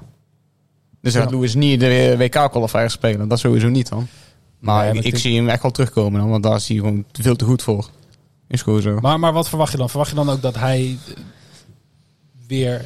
[1.01, 1.21] Dus Ja.
[1.21, 3.29] gaat Lewis niet de WK-qualifier spelen.
[3.29, 4.07] Dat sowieso niet dan.
[4.65, 7.37] Maar Nee, ik, zie hem echt wel terugkomen dan, want daar is hij gewoon veel
[7.37, 7.89] te goed voor.
[8.49, 8.99] Is gewoon zo.
[9.01, 9.89] Maar, maar wat verwacht je dan?
[9.89, 11.15] Verwacht je dan ook dat hij eh,
[12.49, 12.85] weer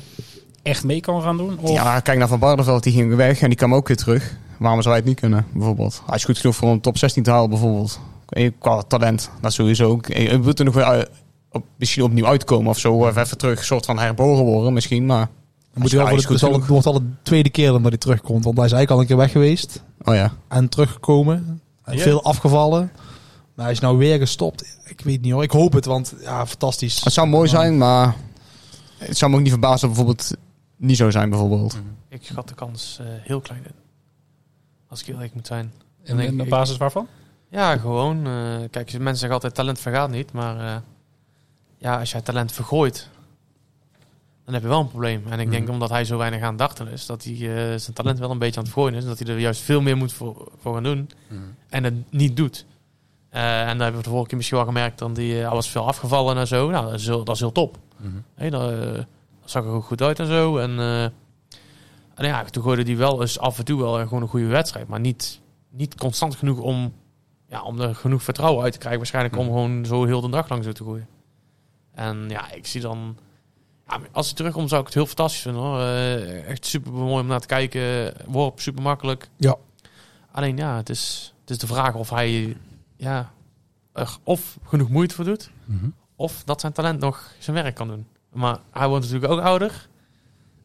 [0.62, 1.58] echt mee kan gaan doen?
[1.60, 1.70] Of?
[1.72, 4.36] Ja, kijk naar Van Barneveld, die ging weg en die kwam ook weer terug.
[4.58, 6.02] Waarom zou hij het niet kunnen, bijvoorbeeld?
[6.06, 8.00] Hij is goed genoeg voor een top 16 te halen, bijvoorbeeld.
[8.28, 10.06] Eh, Qua talent, dat sowieso ook.
[10.06, 11.10] Eh, Hij moet er nog weer uit-
[11.52, 12.92] op, misschien opnieuw uitkomen of zo.
[12.94, 15.28] Of even terug, een soort van herboren worden misschien, maar...
[15.72, 17.90] Dan moet hij wel voor de, goed het, wordt al de tweede keer dan dat
[17.90, 18.44] hij terugkomt.
[18.44, 19.82] Want hij is eigenlijk al een keer weg geweest.
[20.04, 20.32] Oh ja.
[20.48, 21.60] En teruggekomen.
[21.96, 22.02] Ja.
[22.02, 22.90] Veel afgevallen.
[23.54, 24.78] Maar hij is nou weer gestopt.
[24.84, 25.42] Ik weet niet hoor.
[25.42, 27.04] Ik hoop het, want ja, fantastisch.
[27.04, 28.14] Het zou mooi zijn, maar
[28.98, 30.30] het zou me ook niet verbazen dat bijvoorbeeld
[30.76, 31.78] niet zo zijn bijvoorbeeld.
[32.08, 33.72] Ik schat de kans eh, heel klein in.
[34.88, 35.72] Als ik heel eerlijk moet zijn.
[36.04, 37.06] En, en op ik- basis waarvan?
[37.50, 38.26] Ja, gewoon.
[38.26, 38.32] eh,
[38.70, 40.32] kijk, mensen zeggen altijd talent vergaat niet.
[40.32, 40.76] Maar eh,
[41.78, 43.08] ja, als jij talent vergooit,
[44.48, 45.22] dan heb je wel een probleem.
[45.28, 45.72] En ik denk Mhm.
[45.72, 48.56] omdat hij zo weinig aan dachten is, dat hij eh, zijn talent wel een beetje
[48.58, 49.02] aan het vergooien is.
[49.02, 51.10] En dat hij er juist veel meer moet voor, voor gaan doen.
[51.68, 52.66] En het niet doet.
[53.28, 54.98] Eh, en dat hebben we de vorige keer misschien wel gemerkt.
[54.98, 56.70] Dan die, hij was veel afgevallen en zo.
[56.70, 57.78] Nou, dat is heel, dat is heel top.
[59.40, 60.58] Dat zag er ook goed uit en zo.
[60.58, 60.78] En,
[62.14, 64.88] en ja, toen gooide hij wel eens af en toe wel gewoon een goede wedstrijd.
[64.88, 65.40] Maar niet,
[65.70, 66.92] niet constant genoeg om,
[67.48, 68.98] ja, om er genoeg vertrouwen uit te krijgen.
[69.00, 71.08] Waarschijnlijk om gewoon zo heel de dag lang zo te gooien.
[71.94, 73.16] En ja, ik zie dan...
[73.88, 75.80] Ja, als hij terugkomt zou ik het heel fantastisch vinden hoor.
[75.80, 78.12] Eh, echt super mooi om naar te kijken.
[78.26, 79.28] Worp super makkelijk.
[79.36, 79.56] Ja.
[80.32, 82.56] Alleen ja, het is, het is de vraag of hij
[82.96, 83.30] ja,
[83.92, 85.50] er of genoeg moeite voor doet.
[86.16, 88.06] Of dat zijn talent nog zijn werk kan doen.
[88.32, 89.88] Maar hij wordt natuurlijk ook ouder.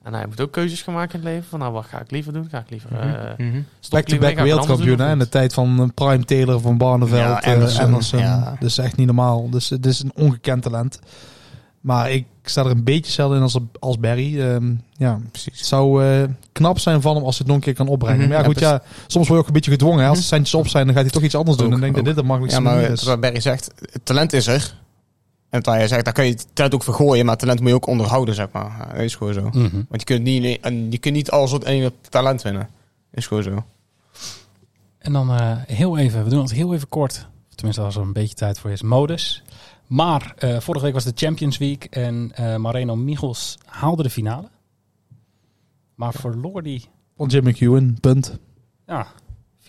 [0.03, 1.49] En hij moet ook keuzes gaan maken in het leven.
[1.49, 2.47] Van nou, wat ga ik liever doen?
[2.49, 2.91] Ga ik liever...
[2.99, 2.99] eh?
[2.99, 3.51] Back-to-back
[3.89, 7.19] ik wat anders wereldkampioen doen hè, in de tijd van eh, Prime Taylor, van Barneveld,
[7.21, 8.19] Ja, eh, Anderson.
[8.19, 8.55] ja.
[8.59, 9.49] Dus echt niet normaal.
[9.49, 10.99] Dus het is een ongekend talent.
[11.83, 14.41] Maar ik sta er een beetje hetzelfde in als, als Barry.
[14.41, 15.57] Ehm, ja, Precies.
[15.57, 18.19] het zou eh, knap zijn van hem als hij het nog een keer kan opbrengen.
[18.19, 20.03] Mhm, Maar ja, goed, ja, soms word je ook een beetje gedwongen.
[20.03, 20.09] Hè.
[20.09, 21.67] Als de centjes op zijn, dan gaat hij toch iets anders doen.
[21.67, 23.03] Ook, en denk dat dit de makkelijkste Ja, maar manier is.
[23.03, 24.81] wat Barry zegt, het talent is er.
[25.49, 27.75] En wat hij zegt, daar kan je het talent ook vergooien, maar talent moet je
[27.75, 28.75] ook onderhouden, zeg maar.
[28.79, 29.41] Ja, dat is gewoon zo.
[29.41, 29.59] Mhm.
[29.61, 32.69] Want je kunt niet, en je kunt niet alles op één talent winnen.
[33.11, 33.63] is gewoon zo.
[34.97, 37.27] En dan eh, heel even, we doen het heel even kort.
[37.55, 38.81] Tenminste, als er een beetje tijd voor is.
[38.81, 39.43] Modus.
[39.87, 44.47] Maar eh, vorige week was de Champions Week en eh Mareno Michels haalde de finale.
[45.95, 46.85] Maar verloor die,
[47.17, 48.39] Van Jim McEwen, punt.
[48.87, 49.07] ja,
[49.59, 49.65] 4-0.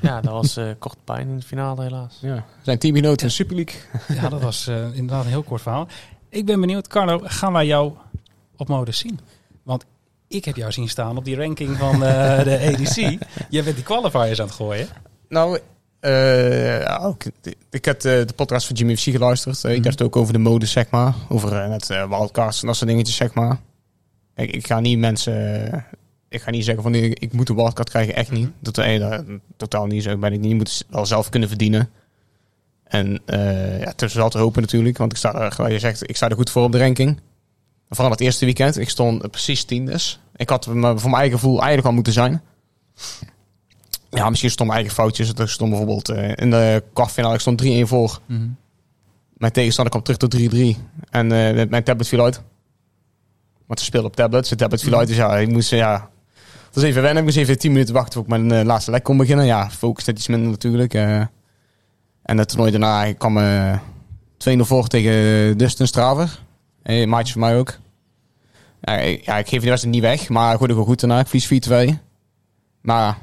[0.00, 2.18] Ja, dat was eh, kort pijn in de finale helaas.
[2.20, 2.44] Ja.
[2.62, 3.80] Zijn teamgenoten in de Super League.
[4.16, 5.88] Ja, dat was eh, inderdaad een heel kort verhaal.
[6.28, 7.92] Ik ben benieuwd, Carlo, gaan wij jou
[8.56, 9.18] op modus zien?
[9.62, 9.84] Want
[10.28, 12.96] ik heb jou zien staan op die ranking van eh, de ADC.
[13.50, 14.88] Jij bent die qualifiers aan het gooien.
[15.28, 15.60] Nou, ja,
[17.00, 17.22] ook,
[17.70, 19.64] ik heb de, de podcast van Jimmy FC geluisterd.
[19.64, 19.88] Eh, Ik Mhm.
[19.88, 21.14] had het ook over de mode, zeg maar.
[21.28, 23.58] Over eh, net uh, wildcards en dat soort dingetjes, zeg maar.
[24.34, 25.72] Ik, ik ga niet mensen...
[25.72, 25.80] eh,
[26.28, 28.50] ik ga niet zeggen van ik, ik moet een wildcard krijgen, echt niet.
[28.60, 29.24] Dat, eh, dat,
[29.56, 30.48] totaal niet zo ben ik niet.
[30.50, 31.90] Je moet het wel zelf kunnen verdienen.
[32.84, 36.08] En eh ja, het is wel te hopen natuurlijk, want ik sta er, je zegt,
[36.08, 37.20] ik sta er goed voor op de ranking.
[37.88, 38.78] Vooral het eerste weekend.
[38.78, 40.20] Ik stond precies tiendes.
[40.36, 42.42] Ik had me voor mijn eigen gevoel eigenlijk al moeten zijn.
[44.16, 45.32] Ja, misschien stond mijn eigen foutjes.
[45.32, 48.20] Er stond bijvoorbeeld eh, in de kwartfinale, ik stond 3-1 voor.
[49.36, 50.36] Mijn tegenstander kwam terug tot
[50.76, 50.80] 3-3.
[51.10, 52.42] En eh, mijn tablet viel uit.
[53.66, 54.46] Want ze speelde op tablet.
[54.46, 55.08] Zijn tablet viel uit.
[55.08, 56.10] Dus ja, ik moest, ja...
[56.66, 57.18] Het was even wennen.
[57.18, 59.46] Ik moest even 10 minuten wachten voor ik mijn eh, laatste lek kon beginnen.
[59.46, 60.94] Ja, focus net iets minder natuurlijk.
[60.94, 63.78] en het toernooi daarna, ik kwam eh
[64.38, 66.40] 2-0 voor tegen Dustin Straver.
[66.82, 67.78] Een maatje van mij ook.
[68.80, 70.28] Ja, ik, ja, ik geef die wedstrijd niet weg.
[70.28, 71.20] Maar ik goede wel goed daarna.
[71.20, 71.98] Ik verlies 4-2.
[72.80, 73.18] Maar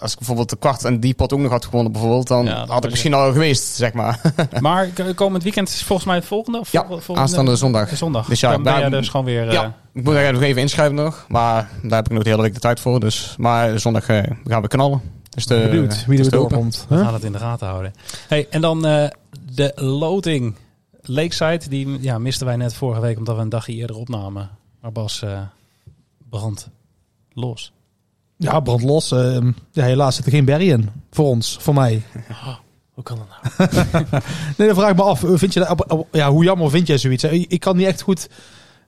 [0.00, 2.58] als ik bijvoorbeeld de kwart en die pot ook nog had gewonnen bijvoorbeeld, dan Ja,
[2.58, 4.20] had je- ik misschien al geweest, zeg maar.
[4.60, 6.58] Maar komend weekend is volgens mij het volgende?
[6.58, 7.96] Of Ja, volgende- aanstaande zondag.
[7.96, 8.26] Zondag.
[8.26, 9.46] Dus ja, dan ben daar- jij dus gewoon weer...
[9.46, 9.74] eh, Ja.
[9.92, 12.54] Ik moet er nog even inschrijven nog, maar daar heb ik nog de hele week
[12.54, 13.00] de tijd voor.
[13.00, 15.00] Dus, maar zondag eh, gaan we knallen.
[15.30, 16.86] Dus de, Benieuwd wie dus er doorkomt.
[16.88, 17.92] We gaan het in de gaten houden.
[18.28, 19.08] Hey, en dan eh,
[19.52, 20.54] de loting
[21.02, 21.68] Lakeside.
[21.68, 24.50] Die ja, misten wij net vorige week omdat we een dagje eerder opnamen.
[24.80, 25.38] Maar Bas eh
[26.30, 26.68] brand
[27.32, 27.72] los.
[28.42, 29.12] Ja, brand los.
[29.12, 30.88] Ehm, ja, helaas zit er geen Barry in.
[31.10, 32.02] Voor ons, voor mij.
[32.30, 32.56] Oh,
[32.94, 33.68] hoe kan dat nou?
[34.56, 35.22] Nee, dan vraag ik me af.
[35.26, 37.24] Vind je dat, ja, hoe jammer vind jij zoiets?
[37.24, 38.28] Ik, kan niet echt goed...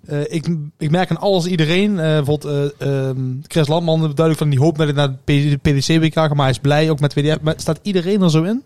[0.07, 1.99] eh, ik, ik merk aan alles iedereen.
[1.99, 6.13] eh, bijvoorbeeld eh, ehm, Chris Landman duidelijk van die hoop dat ik naar de PDC-WK
[6.13, 6.29] ga.
[6.29, 7.41] Maar hij is blij ook met WDF.
[7.41, 8.63] Maar staat iedereen er zo in?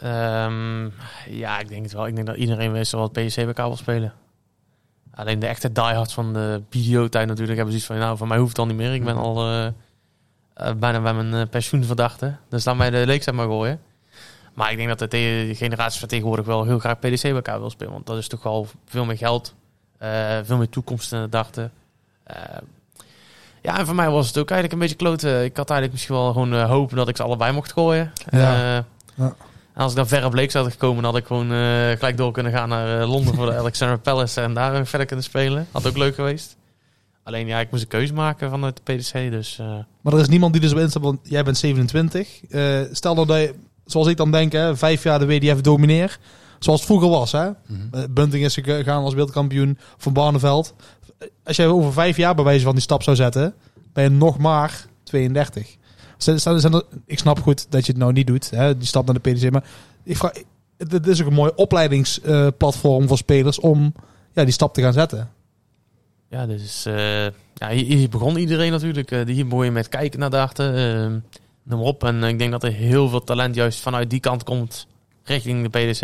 [0.00, 0.84] Ehm,
[1.30, 2.06] ja, ik denk het wel.
[2.06, 4.12] Ik denk dat iedereen wist wat PSC-WK wil spelen.
[5.14, 7.98] Alleen de echte diehards van de BDO-tijd natuurlijk hebben zoiets van...
[7.98, 8.94] Nou, van mij hoeft het al niet meer.
[8.94, 9.72] Ik ben al eh, eh,
[10.76, 12.34] bijna bij mijn eh, pensioenverdachte.
[12.48, 13.80] Dus laat mij de leeftijd maar gooien.
[14.54, 17.92] Maar ik denk dat de, de generatie van tegenwoordig wel heel graag PDC-WK wil spelen.
[17.92, 19.54] Want dat is toch wel veel meer geld.
[19.98, 21.72] eh, veel meer toekomst in de dachten.
[22.24, 22.36] Eh,
[23.62, 25.44] ja, en voor mij was het ook eigenlijk een beetje kloten.
[25.44, 28.12] Ik had eigenlijk misschien wel gewoon eh, hopen dat ik ze allebei mocht gooien.
[28.30, 28.54] Ja.
[28.76, 28.82] Eh,
[29.14, 29.34] Ja.
[29.74, 32.32] en als ik dan ver op Leek zou gekomen, had ik gewoon eh, gelijk door
[32.32, 35.66] kunnen gaan naar eh, Londen voor de Alexander Palace en daar verder kunnen spelen.
[35.70, 36.56] Had ook leuk geweest.
[37.24, 39.66] Alleen ja, ik moest een keuze maken vanuit de PDC, dus eh,
[40.00, 42.44] Maar er is niemand die er zo in staat, want jij bent 27.
[42.50, 43.54] Eh, stel nou dat je,
[43.84, 46.18] zoals ik dan denk, hè, vijf jaar de WDF domineer.
[46.58, 47.32] Zoals het vroeger was.
[47.32, 47.44] Hè?
[47.46, 50.74] Eh, Bunting is gegaan als wereldkampioen van Barneveld.
[51.44, 53.54] Als jij over vijf jaar bij wijze van die stap zou zetten,
[53.92, 55.76] ben je nog maar 32.
[56.18, 58.86] Zijn, zijn, zijn er- ik snap goed dat je het nou niet doet, hè, die
[58.86, 59.50] stap naar de PDC.
[59.50, 59.64] Maar
[60.04, 60.32] ik vraag,
[60.78, 63.94] het het is ook een mooi opleidingsplatform voor spelers om
[64.32, 65.30] ja, die stap te gaan zetten.
[66.34, 67.24] Ja, dus eh,
[67.54, 69.10] ja, hier, hier begon iedereen natuurlijk.
[69.10, 70.74] Eh, hier je met kijken naar dachten.
[70.76, 71.20] eh
[71.62, 72.04] noem op.
[72.04, 74.86] En ik denk dat er heel veel talent juist vanuit die kant komt
[75.22, 76.02] richting de PDC.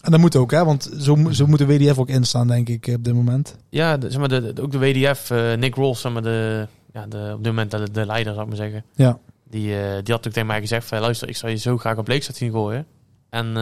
[0.00, 0.64] En dat moet ook, hè?
[0.64, 3.56] Want zo, zo moet de WDF ook instaan, denk ik, op dit moment.
[3.68, 7.06] Ja, de, zeg maar, de, de- ook de WDF, Nick Rolls, zeg maar, de, ja,
[7.06, 8.84] de, op dit moment de, de leider, zou ik maar zeggen.
[8.94, 9.18] Ja.
[9.50, 9.66] Die,
[10.02, 12.36] die had ook tegen mij gezegd van, luister, ik zou je zo graag op Leekstad
[12.36, 12.86] zien gooien.
[13.30, 13.56] En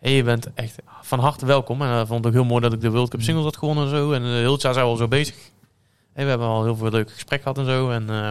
[0.00, 1.82] hey, je bent echt van harte welkom.
[1.82, 3.84] En hij vond het ook heel mooi dat ik de World Cup Singles had gewonnen
[3.84, 4.12] en zo.
[4.12, 5.34] En uh, heel het jaar zijn al zo bezig.
[6.12, 7.90] Hey, we hebben al heel veel leuke gesprekken gehad en zo.
[7.90, 8.30] En eh,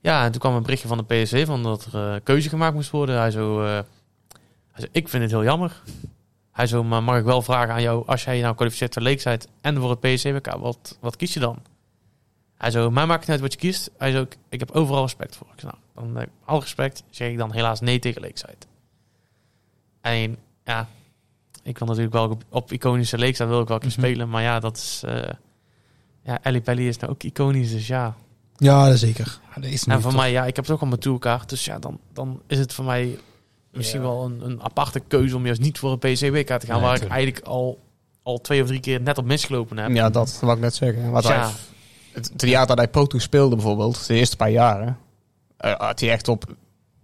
[0.00, 2.74] ja, en toen kwam een berichtje van de PSC van dat er eh, keuze gemaakt
[2.74, 3.18] moest worden.
[3.18, 3.70] Hij zo, eh,
[4.72, 5.82] hij zo, ik vind het heel jammer.
[6.52, 9.44] Hij zo, maar mag ik wel vragen aan jou, als jij nou kwalificeert voor Lakeside
[9.60, 11.58] en voor het PSC-WK, wat, wat kies je dan?
[12.56, 13.90] Hij zo, mij maakt niet uit wat je kiest.
[13.98, 15.46] Hij zo, ik, ik heb overal respect voor.
[15.56, 18.67] Ik nou, dan eh, al respect zeg ik dan helaas nee tegen Lakeside.
[20.12, 20.88] En ja,
[21.62, 23.98] ik wil natuurlijk wel op, op iconische Lakeside wil ik wel keer Mhm.
[23.98, 25.02] spelen, maar ja, dat is...
[25.06, 25.28] eh
[26.22, 28.14] ja, Ellie Pelly is nou ook iconisch, dus ja.
[28.56, 29.38] Ja, zeker.
[29.54, 31.48] Ja, dat is En voor toch- mij, ja, ik heb het ook al mijn tourkaart.
[31.48, 33.18] Dus ja, dan, dan is het voor mij
[33.72, 34.06] misschien Ja.
[34.06, 36.58] wel een, een aparte keuze om juist niet voor een PC-WK te gaan.
[36.58, 37.02] Nee, waar tuurlijk.
[37.04, 37.78] ik eigenlijk al,
[38.22, 39.90] al twee of drie keer net op misgelopen heb.
[39.90, 41.12] Ja, dat wou ik net zeggen.
[41.14, 41.50] Dus hij,
[42.12, 44.98] het, het jaar dat hij Pro Tour speelde bijvoorbeeld, de eerste paar jaren,
[45.56, 46.44] eh, had hij echt op...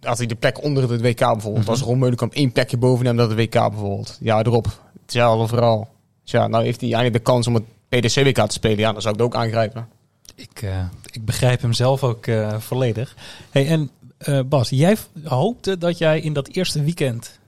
[0.05, 1.63] Had hij de plek onder het WK bijvoorbeeld.
[1.63, 1.71] Mhm.
[1.71, 4.19] Als Ron Meulenkamp één plekje boven hem dan het WK bijvoorbeeld.
[4.21, 4.67] Ja, erop.
[5.03, 5.89] Hetzelfde verhaal.
[6.23, 8.79] Dus ja, nou heeft hij eigenlijk de kans om het PDC-WK te spelen.
[8.79, 9.89] Ja, dan zou ik het ook aangrijpen.
[10.35, 13.17] Ik, eh, ik begrijp hem zelf ook eh, volledig.
[13.51, 17.39] Hey, en eh, Bas, jij hoopte dat jij in dat eerste weekend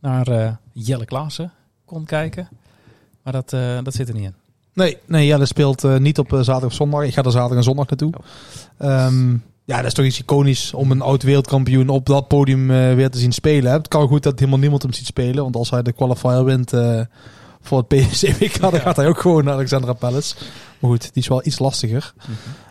[0.00, 1.52] naar eh, Jelle Klaassen
[1.84, 2.48] kon kijken.
[3.22, 4.34] Maar dat, eh, dat zit er niet in.
[4.72, 7.02] Nee, nee Jelle speelt eh, niet op zaterdag of zondag.
[7.02, 8.12] Ik ga er zaterdag en zondag naartoe.
[8.76, 9.36] Ehm,
[9.68, 13.10] ja, dat is toch iets iconisch om een oud wereldkampioen op dat podium eh, weer
[13.10, 13.72] te zien spelen.
[13.72, 15.42] Het kan goed dat helemaal niemand hem ziet spelen.
[15.42, 17.00] Want als hij de qualifier wint eh,
[17.60, 20.34] voor het PSC-WK, dan gaat hij ook gewoon naar Alexandra Palace.
[20.78, 22.12] Maar goed, die is wel iets lastiger.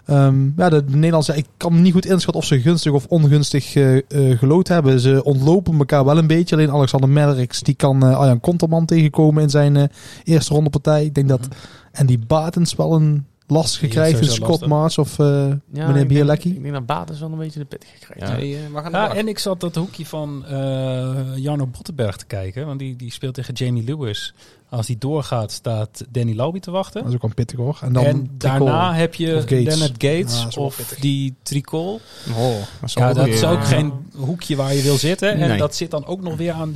[0.06, 3.76] Ehm, ja, de, de Nederlandse, ik kan niet goed inschatten of ze gunstig of ongunstig
[3.76, 5.00] eh eh, gelood hebben.
[5.00, 6.56] Ze ontlopen elkaar wel een beetje.
[6.56, 9.92] Alleen Alexander Merks, die kan Arjan Konterman tegenkomen in zijn
[10.24, 11.06] eerste ronde partij.
[11.06, 11.48] Ik denk dat
[11.92, 14.12] en die Batens wel een is krijgt.
[14.18, 14.66] sowieso Scott.
[14.66, 16.50] Maas of eh, ja, meneer ik denk- Bielecki.
[16.56, 18.34] Ik denk dat Bates wel een beetje de pittige krijgt.
[18.34, 19.18] Ja, die, eh, mag aan de Ja, bak.
[19.18, 22.66] en ik zat dat hoekje van eh Jarno Bottenberg te kijken.
[22.66, 24.34] Want die, die speelt tegen Jamie Lewis.
[24.70, 27.00] Als die doorgaat, staat Danny Lauby te wachten.
[27.02, 27.80] Dat is ook wel pittig hoor.
[27.82, 30.44] En dan en daarna heb je Of Gates.
[30.56, 31.00] Ja, of pittig.
[31.00, 32.02] die Tricol.
[32.38, 35.32] Oh, dat is Ja, een dat is ook geen hoekje waar je wil zitten.
[35.34, 35.58] En Nee.
[35.58, 36.74] dat zit dan ook nog weer aan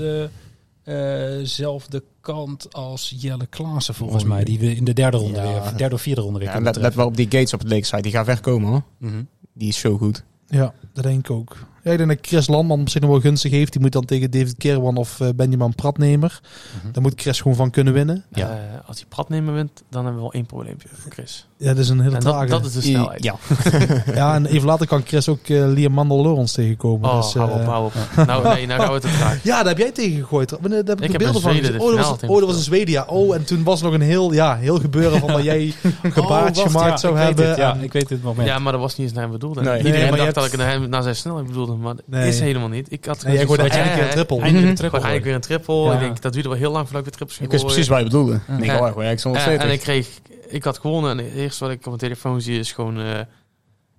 [0.84, 4.44] dezelfde kant als Jelle Klaassen volgens Oh, mij.
[4.44, 5.48] Die we in de derde ronde Ja.
[5.48, 7.60] weer, of derde of vierde ronde weer Ja, kunnen let, wel op die Gates op
[7.60, 8.02] het Lakeside.
[8.02, 8.84] Die gaat ver komen hoor.
[8.98, 9.24] Mhm.
[9.54, 10.24] Die is zo goed.
[10.48, 11.58] Ja, dat denk ik ook.
[11.84, 13.72] Ja, ik denk dat Chris Landman zich nog wel gunstig heeft.
[13.72, 16.40] Die moet dan tegen David Kerwan of eh, Benjamin Pratnemer.
[16.84, 16.92] Mhm.
[16.92, 18.24] Daar moet Chris gewoon van kunnen winnen.
[18.34, 18.50] Ja.
[18.50, 18.56] Eh,
[18.88, 21.48] als hij Prat nemen wint, dan hebben we wel één probleempje voor Chris.
[21.58, 22.48] Ja, dat is een hele En dat, trage.
[22.50, 23.24] dat is de snelheid.
[23.24, 23.36] Ja.
[24.14, 27.10] Ja, en even later kan Chris ook uh, Liam Mandel Lawrence tegenkomen.
[27.10, 27.94] Oh, dus, hou op, eh, hou op.
[28.28, 29.44] Nou, nee, nou gaan we te traag.
[29.44, 30.52] Ja, daar heb jij tegen gegooid.
[30.52, 32.48] Wanneer- Daar heb ik, Ik de heb beelden van Zweden Oh, dat was, oh, dat
[32.48, 33.04] was in Zweden, ja.
[33.08, 35.74] Oh, en toen was nog een heel, ja, heel gebeuren van dat jij
[36.04, 37.48] een gebaartje Oh, gemaakt ja, zou ik weet hebben.
[37.48, 38.48] het, ja, En- ik weet het moment.
[38.48, 39.62] Ja, maar dat was niet eens naar hem bedoeld.
[39.62, 39.78] Nee.
[39.78, 42.28] Iedereen Nee, dacht dat ik naar, hem, naar zijn snelheid bedoelde, maar dat Nee.
[42.28, 42.92] is helemaal niet.
[42.92, 44.40] Ik had Nee, jij gooide weer een triple.
[44.42, 45.76] Eindelijk een Gewoon triple eigenlijk weer een triple.
[45.76, 45.94] Ja.
[45.94, 47.88] Ik denk, dat duurde wel heel lang voordat ik weer trippels ging Ik wist precies
[47.88, 48.34] waar je bedoelde.
[48.34, 49.68] Ik denk, oh, ik stond En, 40.
[49.68, 50.08] en ik kreeg,
[50.48, 53.20] ik had gewonnen en het eerste wat ik op mijn telefoon zie is gewoon, eh,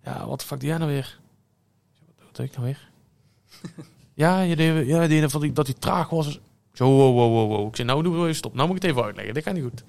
[0.05, 1.19] ja, wat de fuck doe jij nou weer?
[2.25, 2.89] Wat doe ik nou weer?
[4.15, 6.41] ja, je deed, ja, je deed van die, dat hij traag was.
[6.73, 7.69] Zo, wow, wow, wow, wow.
[7.69, 8.55] Ik zei, nou doe je stop.
[8.55, 9.35] Nou moet ik het even uitleggen.
[9.35, 9.85] Dit gaat niet goed.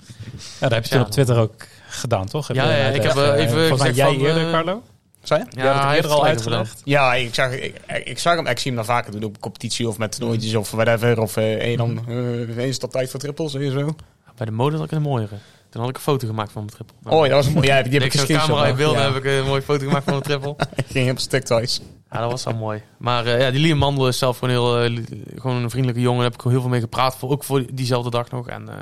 [0.59, 1.01] Ja, dat heb je Ja.
[1.01, 2.47] op Twitter ook gedaan, toch?
[2.47, 4.83] Heb Ja, ik heb, eh, even Volgens mij jij van, eerder, eh, Carlo?
[5.23, 5.61] Zei je?
[5.61, 6.81] Ja, dat heb je hij eerder al uitgelegd.
[6.83, 8.47] Ja, ik zag, ik, ik zag hem.
[8.47, 11.21] Ik zie hem dan vaker doen op competitie of met toernooitjes of whatever.
[11.21, 13.95] Of eh dan eh, is het tijd voor trippels en zo.
[14.35, 15.35] Bij de mode had ik een mooiere.
[15.69, 17.17] Toen had ik een foto gemaakt van mijn triple.
[17.17, 17.67] Oh, ja, dat was een mooie.
[17.67, 19.01] Ja, die heb ik camera in beeld ja.
[19.01, 20.51] heb ik een mooie foto gemaakt van mijn triple.
[20.75, 21.81] Ik ging helemaal stuk thuis.
[22.11, 22.81] Ja, dat was wel mooi.
[22.97, 25.03] Maar eh, ja, die Liam Mandel is zelf gewoon heel, eh,
[25.35, 26.17] gewoon een vriendelijke jongen.
[26.17, 27.15] Daar heb ik gewoon heel veel mee gepraat.
[27.15, 28.47] Voor, ook voor diezelfde dag nog.
[28.47, 28.75] En eh,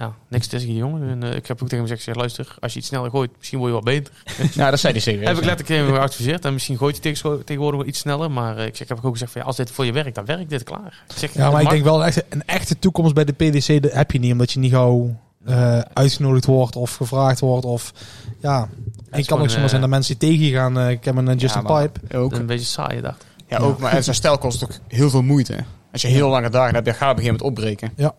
[0.00, 1.08] ja, niks tegen die jongen.
[1.08, 3.30] En, eh, ik heb ook tegen hem gezegd, zeg, luister, als je iets sneller gooit,
[3.38, 4.12] misschien word je wel beter.
[4.60, 5.26] Ja, dat zei hij serieus.
[5.26, 5.48] heb ik ja.
[5.48, 6.44] letterlijk hem geadviseerd.
[6.44, 8.30] En misschien gooit hij tegen- tegenwoordig wel iets sneller.
[8.30, 10.14] Maar eh, ik, zeg, ik heb ook gezegd, van, ja, als dit voor je werkt,
[10.14, 11.04] dan werkt dit klaar.
[11.08, 13.92] Ik zeg, Ja, maar ik denk wel echt een echte toekomst bij de PDC dat
[13.92, 17.92] heb je niet, omdat je niet gauw eh, uitgenodigd wordt of gevraagd wordt of
[18.40, 18.68] ja.
[19.10, 20.88] En is kan ook zomaar zijn dat mensen tegen je gaan.
[20.88, 22.16] ik heb een Justin Ja, Pipe.
[22.18, 23.44] Ook, een beetje saai, dacht ik.
[23.46, 25.56] ja, ook, maar en zijn stijl kost ook heel veel moeite.
[25.92, 28.14] Als je heel lange dagen hebt, dan ga je op een gegeven moment opbreken.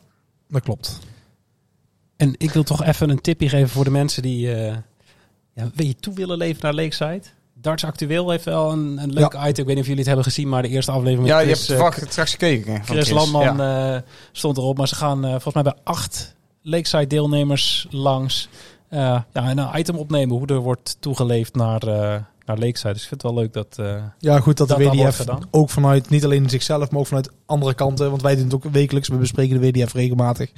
[0.49, 0.99] Dat klopt.
[2.21, 4.75] En ik wil toch even een tipje geven voor de mensen die eh
[5.53, 7.21] ja, beetje toe willen leven naar Lakeside.
[7.53, 9.47] Darts Actueel heeft wel een, een leuk item.
[9.47, 11.45] Ik weet niet of jullie het hebben gezien, maar de eerste aflevering met Ja, je
[11.45, 12.85] Chris, hebt eh, toevallig straks gekeken.
[12.85, 13.95] van Chris Landman Ja.
[13.95, 14.01] eh,
[14.31, 14.77] stond erop.
[14.77, 18.49] Maar ze gaan volgens mij bij acht Lakeside deelnemers langs.
[18.89, 21.81] ja, en een item opnemen hoe er wordt toegeleefd naar,
[22.53, 22.93] naar Lakeside.
[22.93, 23.77] Dus ik vind het wel leuk dat...
[23.79, 27.29] eh, Ja, goed dat de Dat WDF ook vanuit, niet alleen zichzelf, maar ook vanuit
[27.45, 28.09] andere kanten.
[28.09, 30.51] Want wij doen het ook wekelijks, we bespreken de WDF regelmatig.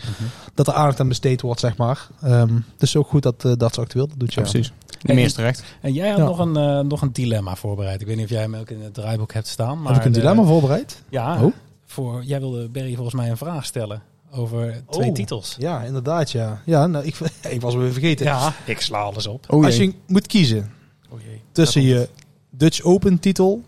[0.53, 2.07] Dat er aandacht aan besteed wordt, zeg maar.
[2.21, 4.33] Ehm dus ook goed dat eh, dat zo actueel dat doet.
[4.33, 4.71] Ja, Ja, precies.
[5.01, 5.63] En- meer is terecht.
[5.81, 6.23] En jij had Ja.
[6.23, 8.01] nog, een, eh, nog een dilemma voorbereid.
[8.01, 9.81] Ik weet niet of jij hem ook in het draaiboek hebt staan.
[9.81, 11.03] Maar Heb ik een de- dilemma voorbereid?
[11.09, 11.53] Ja, Oh.
[11.85, 15.13] voor, jij wilde Berry volgens mij een vraag stellen over twee Oh.
[15.15, 15.55] titels.
[15.59, 16.61] Ja, inderdaad, ja.
[16.65, 17.17] Ja, nou, ik,
[17.49, 18.25] ik was weer vergeten.
[18.25, 19.45] Ja, ik sla alles op.
[19.53, 20.71] Oh Als je moet kiezen
[21.09, 21.41] Oh jee.
[21.53, 22.09] Tussen je
[22.49, 23.63] Dutch Open titel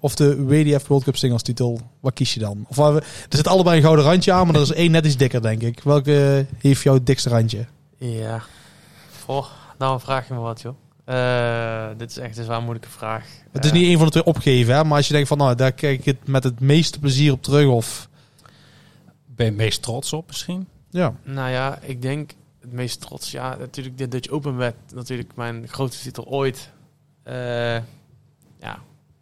[0.00, 2.64] of de WDF World Cup Singles titel, wat kies je dan?
[2.68, 5.06] Of waar we- er zit allebei een gouden randje aan, maar er is één net
[5.06, 5.80] iets dikker, denk ik.
[5.82, 7.66] Welke heeft jouw dikste randje?
[7.96, 8.42] Ja.
[9.78, 10.74] Nou vraag je me wat, joh.
[11.04, 13.24] Eh, dit is echt een zwaar moeilijke vraag.
[13.52, 14.84] Het is Eh, niet één van de twee opgegeven, hè?
[14.84, 17.42] maar als je denkt van, nou, daar kijk ik het met het meeste plezier op
[17.42, 18.08] terug, of...
[19.26, 20.66] Ben je het meest trots op misschien?
[20.90, 22.30] Ja, Nou ja, ik denk
[22.60, 23.30] het meest trots.
[23.30, 26.70] Ja, natuurlijk de Dutch Open werd natuurlijk mijn grootste titel ooit.
[27.30, 27.82] Eh,
[28.60, 28.78] ja,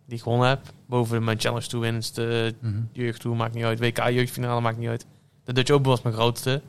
[0.07, 0.61] die ik gewonnen heb.
[0.87, 2.55] Boven mijn Challenge Tour wins, de
[2.93, 3.79] jeugd Tour maakt niet uit.
[3.79, 5.07] WK jeugdfinale maakt niet uit.
[5.45, 6.63] De Dutch Open was mijn grootste.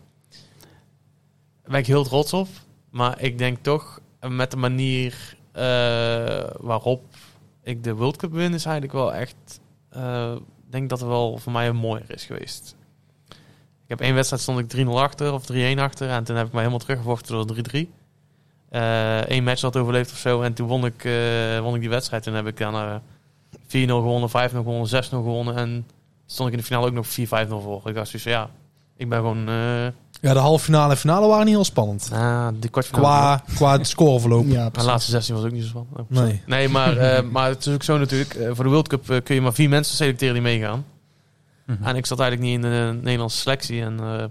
[1.62, 2.48] Daar ben ik heel trots op.
[2.90, 7.04] Maar ik denk toch met de manier eh, waarop
[7.64, 9.62] ik de World Cup win is eigenlijk wel echt...
[10.66, 12.76] Ik denk dat het wel voor mij een mooier is geweest.
[13.84, 16.10] Ik heb één wedstrijd stond ik 3-0 achter of 3-1 achter.
[16.10, 17.99] En toen heb ik mij helemaal teruggevochten door 3-3.
[19.28, 20.42] Eén match had overleefd of zo.
[20.42, 22.24] En toen won ik, eh, won ik die wedstrijd.
[22.24, 22.96] Toen heb ik dan eh
[23.68, 24.32] 4-0 gewonnen, 5-0
[24.64, 25.56] gewonnen, 6-0 gewonnen.
[25.56, 25.88] En
[26.26, 27.82] stond ik in de finale ook nog 4-5-0 voor.
[27.86, 28.50] Ik dacht zoiets van, ja,
[28.98, 29.48] ik ben gewoon...
[29.50, 29.88] eh
[30.22, 32.10] ja de halve finale en finale waren niet heel spannend.
[32.14, 32.70] ah, de.
[32.92, 34.46] Qua, qua het scoreverloop.
[34.58, 35.98] Ja, De laatste 16 was ook niet zo spannend.
[36.00, 36.06] Oh.
[36.10, 36.42] Nee.
[36.46, 38.34] Nee, maar, eh, maar het is ook zo natuurlijk.
[38.34, 40.86] eh, voor de World Cup eh, kun je maar vier mensen selecteren die meegaan.
[41.66, 41.84] Mhm.
[41.84, 43.82] En ik zat eigenlijk niet in de Nederlandse selectie.
[43.82, 44.24] En eh,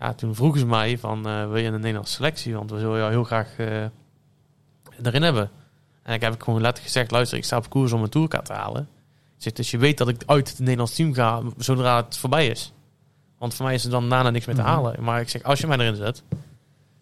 [0.00, 2.54] ja, toen vroegen ze mij van, eh, wil je in de Nederlandse selectie?
[2.54, 3.84] Want we zullen jou heel graag eh,
[5.02, 5.50] erin hebben.
[6.02, 8.44] En ik heb ik gewoon letterlijk gezegd, luister, ik sta op koers om een tourkaart
[8.44, 8.88] te halen.
[9.36, 12.72] Zeg, dus je weet dat ik uit het Nederlands team ga zodra het voorbij is.
[13.38, 14.70] Want voor mij is er dan daarna niks meer te Mhm.
[14.70, 15.02] halen.
[15.02, 16.22] Maar ik zeg, als je mij erin zet,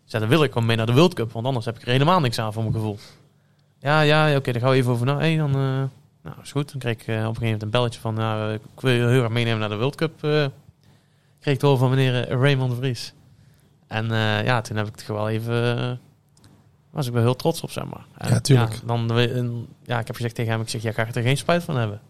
[0.05, 1.33] zeg, dan wil ik gewoon mee naar de World Cup.
[1.33, 2.99] Want anders heb ik er helemaal niks aan voor mijn gevoel.
[3.79, 5.17] Ja, ja, oké, daar gaan we even over na.
[5.19, 5.83] Hey, dan, eh,
[6.23, 6.71] nou, is goed.
[6.71, 9.23] Dan kreeg ik op een gegeven moment een belletje van, nou, ik wil je heel
[9.23, 10.23] erg meenemen naar de World Cup.
[11.45, 13.13] Kreeg ik te horen van meneer eh, Raymond Vries.
[13.87, 15.91] En eh, ja, toen heb ik het gewoon even, eh,
[16.91, 18.05] was ik wel heel trots op, zeg maar.
[18.19, 18.73] En, Ja, tuurlijk.
[18.73, 21.23] Ja, dan, en, ja, ik heb gezegd tegen hem, ik zeg, ja, ga je er
[21.23, 22.01] geen spijt van hebben?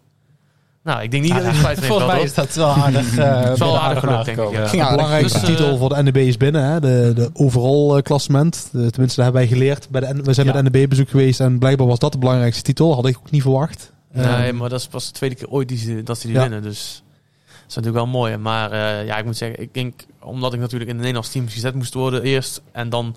[0.83, 1.83] Nou, ik denk niet dat ik spijt van heb.
[1.85, 3.17] Volgens mij is dat wel aardig.
[3.17, 4.67] eh Het is wel aardig gelukt, denk ik, ja.
[4.67, 6.63] Ging de belangrijkste Dus, eh, titel voor de NDB is binnen.
[6.63, 6.79] Hè?
[6.79, 8.69] De, de overall klassement.
[8.71, 9.89] De- tenminste, daar hebben wij geleerd.
[9.89, 10.53] Bij de, we zijn Ja.
[10.53, 11.39] met NDB bezoek geweest.
[11.39, 12.95] En blijkbaar was dat de belangrijkste titel.
[12.95, 13.91] Had ik ook niet verwacht.
[14.13, 16.35] Nee, Ehm, maar dat is pas de tweede keer ooit die ze, dat ze die
[16.35, 16.41] Ja.
[16.41, 16.61] winnen.
[16.61, 17.03] Dus
[17.67, 18.37] is natuurlijk wel mooi.
[18.37, 21.47] Maar eh, ja, ik moet zeggen, ik denk, omdat ik natuurlijk in het Nederlands team
[21.47, 22.61] gezet moest worden eerst.
[22.71, 23.15] En dan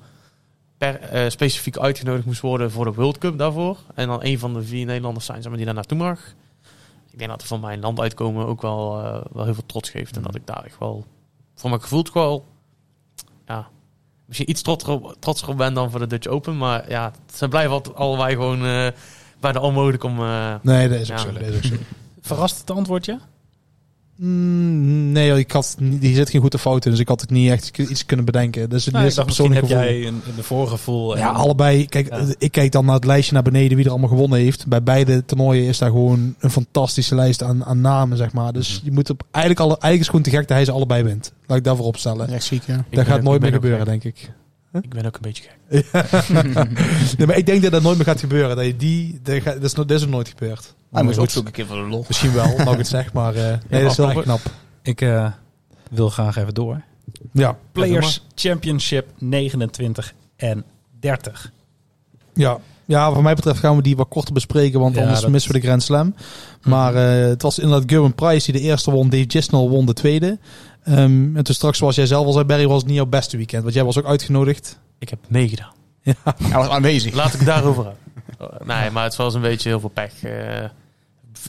[0.78, 3.78] per, eh, specifiek uitgenodigd moest worden voor de World Cup daarvoor.
[3.94, 6.20] En dan een van de vier Nederlanders zijn zeg maar, die daar naartoe mag.
[7.10, 9.90] Ik denk dat er van mijn land uitkomen ook wel, eh, wel heel veel trots
[9.90, 10.16] geeft.
[10.16, 11.04] En dat ik daar echt wel,
[11.54, 12.44] voor mijn gevoel toch wel,
[13.46, 13.68] ja,
[14.24, 16.56] misschien iets trotser op, trotser op ben dan voor de Dutch Open.
[16.56, 18.86] Maar ja, ze blijven altijd allebei gewoon eh,
[19.40, 20.18] bij de onmogelijk om...
[20.18, 21.22] eh, nee, dat is ook Ja.
[21.24, 21.32] zo.
[21.32, 21.74] Dat is ook zo.
[22.20, 23.18] Verrast het antwoordje?
[24.20, 26.90] Mm, nee, ik had, die zit geen goede fout in.
[26.90, 28.70] Dus ik had het niet echt iets kunnen bedenken.
[28.70, 31.12] Dus het Nou, een misschien heb jij een, een voorgevoel.
[31.14, 31.86] en- Ja, allebei.
[31.86, 32.24] Kijk, Ja.
[32.38, 34.66] ik kijk dan naar het lijstje naar beneden wie er allemaal gewonnen heeft.
[34.66, 38.52] Bij beide toernooien is daar gewoon een fantastische lijst aan, aan namen, zeg maar.
[38.52, 38.84] Dus Mhm.
[38.84, 41.32] je moet op eigenlijk alle, eigenlijk is gewoon te gek dat hij ze allebei wint.
[41.46, 42.28] Laat ik daarvoor opstellen.
[42.28, 42.84] Echt ziek, ja.
[42.90, 43.88] Dat gaat nooit meer gebeuren, gek.
[43.88, 44.30] denk ik.
[44.72, 45.56] Ik ben ook een beetje gek.
[47.18, 48.56] nee, maar ik denk dat dat nooit meer gaat gebeuren.
[48.56, 50.74] Dat je die, dat, gaat, dat, is, no- dat is ook nooit gebeurd.
[50.90, 52.04] Hij moest goed, ook zoeken een keer voor de lol.
[52.08, 54.40] Misschien wel, ik het zeg, maar eh, nee, dat is wel echt knap.
[54.82, 55.26] Ik eh,
[55.90, 56.82] wil graag even door.
[57.32, 60.64] Ja, Players Championship 29 en
[61.00, 61.52] 30.
[62.34, 62.58] ja.
[62.84, 65.52] ja, wat mij betreft gaan we die wat korter bespreken, want Ja, anders dat- missen
[65.52, 66.14] we de Grand Slam.
[66.62, 69.92] Maar eh, het was inderdaad Gerben Price die de eerste won, Dave Gisnell won de
[69.92, 70.38] tweede.
[70.88, 73.36] Ehm, en toen straks, zoals jij zelf al zei, Barry, was het niet jouw beste
[73.36, 74.78] weekend, want jij was ook uitgenodigd.
[74.98, 75.72] Ik heb meegedaan.
[76.02, 77.14] Ja, Hij was aanwezig.
[77.14, 78.02] Laat ik het daarover hebben.
[78.40, 80.22] Oh, nee, maar het was een beetje heel veel pech.
[80.22, 80.64] Eh,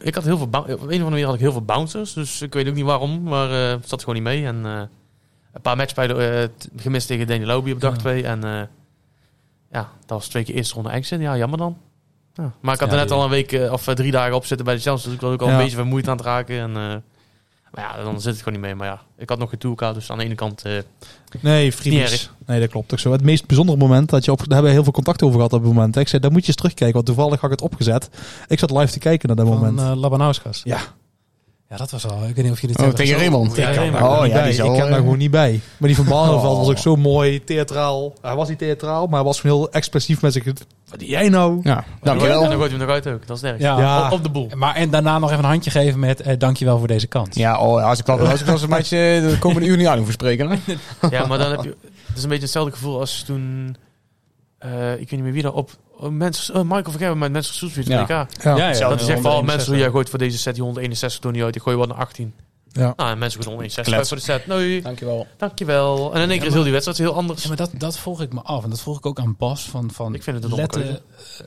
[0.02, 2.14] ik had heel veel, op een of andere manier had ik heel veel bouncers.
[2.14, 4.46] Dus ik weet ook niet waarom, maar eh, het zat gewoon niet mee.
[4.46, 4.82] En eh,
[5.54, 7.98] een paar matches bij de, eh, t- gemist tegen Danny Lobby op dag Ja.
[8.00, 8.24] 2.
[8.24, 8.52] En eh,
[9.72, 11.20] ja, dat was twee keer eerste ronde exit.
[11.22, 11.78] Ja, jammer dan.
[12.34, 12.52] Ja.
[12.62, 14.76] Maar ik had Ja, er net al een week of drie dagen op zitten bij
[14.76, 15.04] de Challenge.
[15.04, 15.54] Dus ik was ook al Ja.
[15.54, 16.60] een beetje vermoeid aan het raken.
[16.60, 16.96] En, eh,
[17.72, 18.76] maar ja, dan zit het gewoon niet mee.
[18.76, 19.96] Maar ja, ik had nog geen toolkaart.
[19.96, 20.62] Dus aan de ene kant...
[20.66, 20.74] eh,
[21.42, 22.32] Nee, vriendjes.
[22.46, 23.12] Nee, dat klopt ook zo.
[23.12, 25.54] Het meest bijzondere moment dat je op, daar hebben we heel veel contact over gehad
[25.54, 25.96] op het moment.
[25.96, 26.02] hè.
[26.02, 28.10] Ik zei, daar moet je eens terugkijken, want toevallig had ik het opgezet.
[28.48, 29.80] Ik zat live te kijken naar dat Van moment.
[29.80, 30.62] eh Labanauskas.
[30.64, 30.80] ja.
[31.70, 32.18] Ja, dat was al.
[32.28, 33.18] Ik weet niet of jullie het Oh, tegen.
[33.18, 33.56] Raymond.
[33.56, 33.92] Ja, Ik kan Raymond.
[33.94, 35.60] daar gewoon Oh, niet ja, die ik kan daar eh, gewoon niet bij.
[35.78, 36.70] Maar die van Barneveld was Oh.
[36.70, 38.14] ook zo mooi theatraal.
[38.22, 40.44] Hij was niet theatraal, maar hij was gewoon heel expressief met zich.
[40.44, 41.60] Wat doe jij nou?
[41.64, 42.40] Ja, En dankjewel.
[42.42, 43.28] dan gooit hij hem nog uit ook.
[43.28, 43.64] Dat is nergens.
[43.64, 43.80] Ja.
[43.80, 44.06] Ja.
[44.06, 44.50] Op, op de boel.
[44.56, 47.36] Maar en daarna nog even een handje geven met eh, dankjewel voor deze kans.
[47.36, 48.98] Ja, oh, als ik dat als ik dat een beetje
[49.30, 50.50] de komende uur niet aan hoef spreken.
[50.50, 50.58] Hè?
[51.10, 51.76] Ja, maar dan heb je...
[52.08, 53.76] Het is een beetje hetzelfde gevoel als toen...
[54.58, 55.72] eh, ik weet niet meer wie daar op...
[56.00, 58.02] Oh, mensen, oh, Michael Vergeven met mensen Soesvliet Ja.
[58.02, 58.08] WK.
[58.10, 58.28] Ja.
[58.44, 59.46] ja, ja, Hetzelfde Dat is echt van 161.
[59.56, 61.56] mensen, ja, gooit voor deze set die 161 door niet uit.
[61.56, 62.34] Ik gooi wat naar 18.
[62.72, 62.94] Ja.
[62.96, 64.08] Nou, en mensen gooien 161 Klets.
[64.10, 64.48] voor de set.
[64.48, 65.28] Nee, Dankjewel.
[65.38, 66.14] dankjewel.
[66.14, 67.42] En in één keer is heel die wedstrijd heel anders.
[67.42, 68.64] Ja, maar dat, dat vroeg ik me af.
[68.64, 69.62] En dat vroeg ik ook aan Bas.
[69.70, 71.02] Van, van, Ik vind het een lette,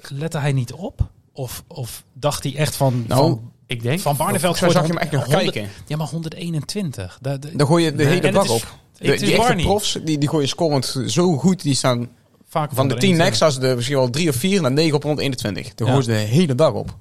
[0.09, 1.01] lette hij niet op?
[1.33, 3.05] Of, of dacht hij echt van...
[3.09, 4.01] Nou, van, Ik denk...
[4.01, 5.71] van Barneveld Zo zag je hem gooit echt nog 100 kijken.
[5.87, 7.19] Ja, maar 121.
[7.21, 8.07] Da- da- Dan gooi je de Nee.
[8.21, 8.75] hele bak op.
[8.99, 11.63] De, die echte profs, die, die gooien scorend zo goed.
[11.63, 12.09] Die staan
[12.53, 13.25] van de 10 121.
[13.27, 15.75] next, als ze er misschien wel 3 of 4 naar 9 op rond 21.
[15.75, 16.01] Dan Ja.
[16.01, 16.87] ze de hele dag op.
[16.87, 16.95] Die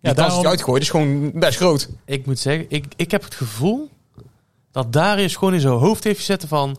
[0.00, 1.88] Ja, daarom- je uitgooit is gewoon best groot.
[2.04, 3.88] Ik moet zeggen, ik, ik heb het gevoel
[4.72, 6.76] dat Darius gewoon in zijn hoofd heeft gezet van...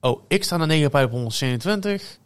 [0.00, 2.18] Oh, ik sta naar 9 bij op 127.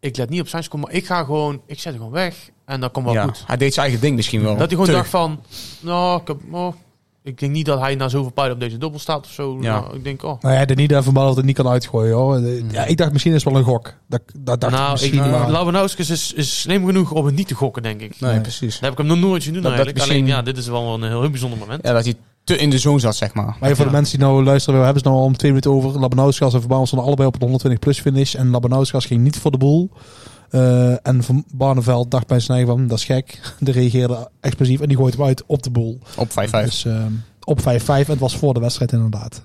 [0.00, 1.62] Ik let niet op zijn score, maar ik ga gewoon...
[1.66, 3.42] Ik zet hem gewoon weg en dat komt wel Ja, goed.
[3.46, 4.56] hij deed zijn eigen ding misschien wel.
[4.56, 5.42] Dat hij gewoon dacht van...
[5.80, 6.74] Nou, ik, heb, oh,
[7.22, 9.58] ik denk niet dat hij na zoveel pijlen op deze dubbel staat of zo.
[9.60, 9.80] Ja.
[9.80, 10.40] Nou, ik denk, oh...
[10.42, 12.40] Nou ja, de niet van dat het niet kan uitgooien hoor.
[12.40, 13.94] De- Ja, ik dacht misschien is het wel een gok.
[14.08, 15.24] Dat, dat dacht ik nou, misschien.
[15.24, 18.20] ik, maar- Labanowskis is, is slim genoeg om het niet te gokken, denk ik.
[18.20, 18.40] Nee, Nee.
[18.40, 18.72] precies.
[18.72, 19.96] Dat heb ik hem nog nooit zien doen Dat- dat eigenlijk.
[20.08, 21.86] misschien- Alleen, ja, dit is wel een heel, heel bijzonder moment.
[21.86, 22.14] Ja, dat hij
[22.44, 23.56] te in de zone zat, zeg maar.
[23.60, 25.70] Maar voor de mensen die nou luisteren, we hebben ze nou al om twee minuten
[25.70, 26.00] over.
[26.00, 28.34] Labanauskas en Verbouwen stonden allebei op een 120 plus finish.
[28.34, 29.90] En Labanauskas ging niet voor de boel.
[30.50, 33.40] Eh, en Van Barneveld dacht bij zijn eigen van, dat is gek.
[33.58, 35.98] De reageerde explosief en die gooit hem uit op de boel.
[36.16, 36.32] Op 5-5.
[36.50, 37.04] Dus eh,
[37.44, 39.42] op 5-5 en het was voor de wedstrijd inderdaad.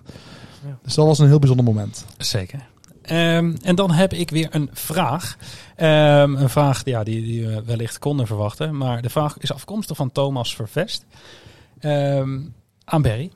[0.66, 0.78] Ja.
[0.84, 2.06] Dus dat was een heel bijzonder moment.
[2.18, 2.60] Zeker.
[3.02, 5.38] Ehm, en dan heb ik weer een vraag.
[5.76, 8.78] Ehm, een vraag ja, die, die we wellicht konden verwachten.
[8.78, 11.06] Maar de vraag is afkomstig van Thomas Vervest.
[11.80, 12.40] Ehm,
[12.86, 13.32] aan Berry.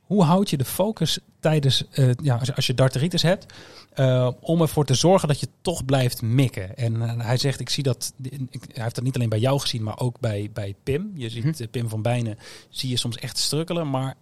[0.00, 3.46] Hoe houd je de focus tijdens, eh, ja, als, je- als je darteritis hebt,
[3.90, 6.76] eh, om ervoor te zorgen dat je toch blijft mikken?
[6.76, 9.60] En eh, hij zegt, ik zie dat, ik, hij heeft dat niet alleen bij jou
[9.60, 11.12] gezien, maar ook bij, bij Pim.
[11.14, 12.38] Je ziet eh, Pim van Bijnen,
[12.68, 13.90] zie je soms echt strukkelen.
[13.90, 14.14] Maar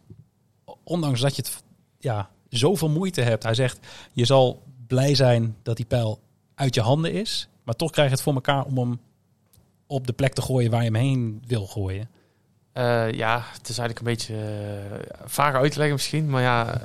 [0.85, 1.63] ondanks dat je het
[1.99, 6.21] ja, zoveel moeite hebt, hij zegt, je zal blij zijn dat die pijl
[6.55, 7.49] uit je handen is.
[7.63, 9.01] Maar toch krijg je het voor elkaar om hem
[9.87, 12.09] op de plek te gooien waar je hem heen wil gooien.
[13.13, 16.31] Ja, het is eigenlijk een beetje uh, vager uit te leggen misschien.
[16.31, 16.81] Maar ja,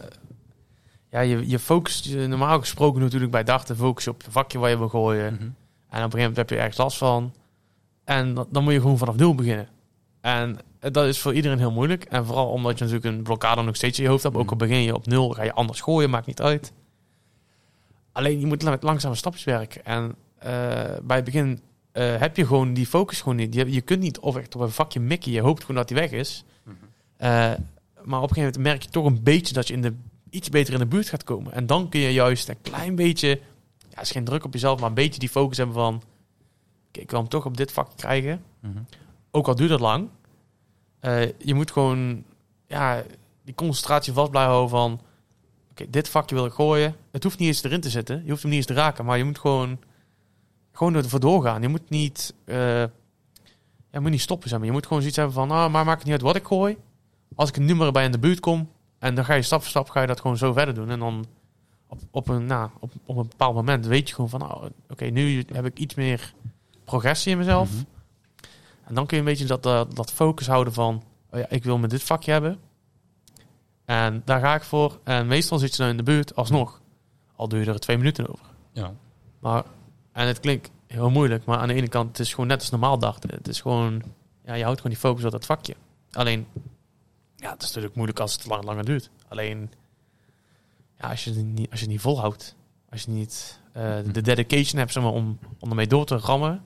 [1.14, 4.60] ja je, je focust je normaal gesproken natuurlijk bij dachten focus je op je vakje
[4.60, 5.26] waar je wil gooien.
[5.26, 7.34] En op een gegeven moment heb je ergens last van.
[8.04, 9.68] En dan, dan moet je gewoon vanaf nul beginnen.
[10.22, 12.04] En dat is voor iedereen heel moeilijk.
[12.04, 14.36] En vooral omdat je natuurlijk een blokkade nog steeds in je hoofd hebt.
[14.36, 16.74] Ook al begin je op nul, ga je anders gooien, maakt niet uit.
[18.12, 19.86] Alleen je moet met langzame stapjes werken.
[19.86, 20.52] En uh,
[21.04, 21.62] bij het begin
[21.94, 23.54] uh, heb je gewoon die focus gewoon niet.
[23.54, 25.32] Je, je kunt niet of echt op een vakje mikken.
[25.32, 26.44] Je hoopt gewoon dat die weg is.
[26.68, 27.54] Uh,
[28.04, 29.94] maar op een gegeven moment merk je toch een beetje dat je in de,
[30.34, 31.54] iets beter in de buurt gaat komen.
[31.54, 33.42] En dan kun je juist een klein beetje,
[33.90, 35.96] ja, is geen druk op jezelf, maar een beetje die focus hebben van,
[36.88, 38.44] okay, ik wil hem toch op dit vak krijgen.
[38.60, 38.86] Mm-hmm.
[39.32, 40.10] Ook al duurt dat lang.
[41.02, 42.24] Uh, je moet gewoon,
[42.68, 43.04] ja,
[43.44, 45.02] die concentratie vast blijven houden van, oké,
[45.72, 46.96] okay, dit vakje wil ik gooien.
[47.12, 48.22] Het hoeft niet eens erin te zitten.
[48.24, 49.80] Je hoeft hem niet eens te raken, maar je moet gewoon
[50.74, 51.62] gewoon ervoor doorgaan.
[51.62, 52.82] Je moet niet, uh,
[53.92, 54.50] ja, moet niet stoppen.
[54.50, 54.68] Zeg maar.
[54.68, 56.78] Je moet gewoon zoiets hebben van, ah, maar maakt het niet uit wat ik gooi.
[57.36, 58.70] Als ik een nummer bij in de buurt kom,
[59.04, 60.90] en dan ga je stap voor stap ga je dat gewoon zo verder doen.
[60.90, 61.26] En dan
[61.88, 64.72] op, op, een, nou, op, op een bepaald moment weet je gewoon van, oh, oké,
[64.90, 66.34] okay, nu heb ik iets meer
[66.84, 67.70] progressie in mezelf.
[67.70, 67.86] Mm -hmm.
[68.84, 71.64] En dan kun je een beetje dat, dat, dat focus houden van, oh ja, ik
[71.64, 72.60] wil met dit vakje hebben.
[73.86, 75.00] En daar ga ik voor.
[75.04, 76.82] En meestal zit je dan in de buurt alsnog.
[77.36, 78.46] Al doe je er twee minuten over.
[78.72, 78.94] Ja.
[79.40, 79.64] Maar
[80.12, 82.70] en het klinkt heel moeilijk, maar aan de ene kant het is gewoon net als
[82.70, 83.30] normaal dachten.
[83.30, 84.04] Het is gewoon,
[84.46, 85.76] ja, je houdt gewoon die focus op dat vakje.
[86.12, 86.48] Alleen,
[87.44, 89.10] ja, het is natuurlijk moeilijk als het lang, langer duurt.
[89.28, 89.72] Alleen,
[91.00, 92.56] ja, als je het niet, als je het niet volhoudt,
[92.90, 96.62] als je niet uh, de dedication hebt zeg maar, om, om ermee door te rammen,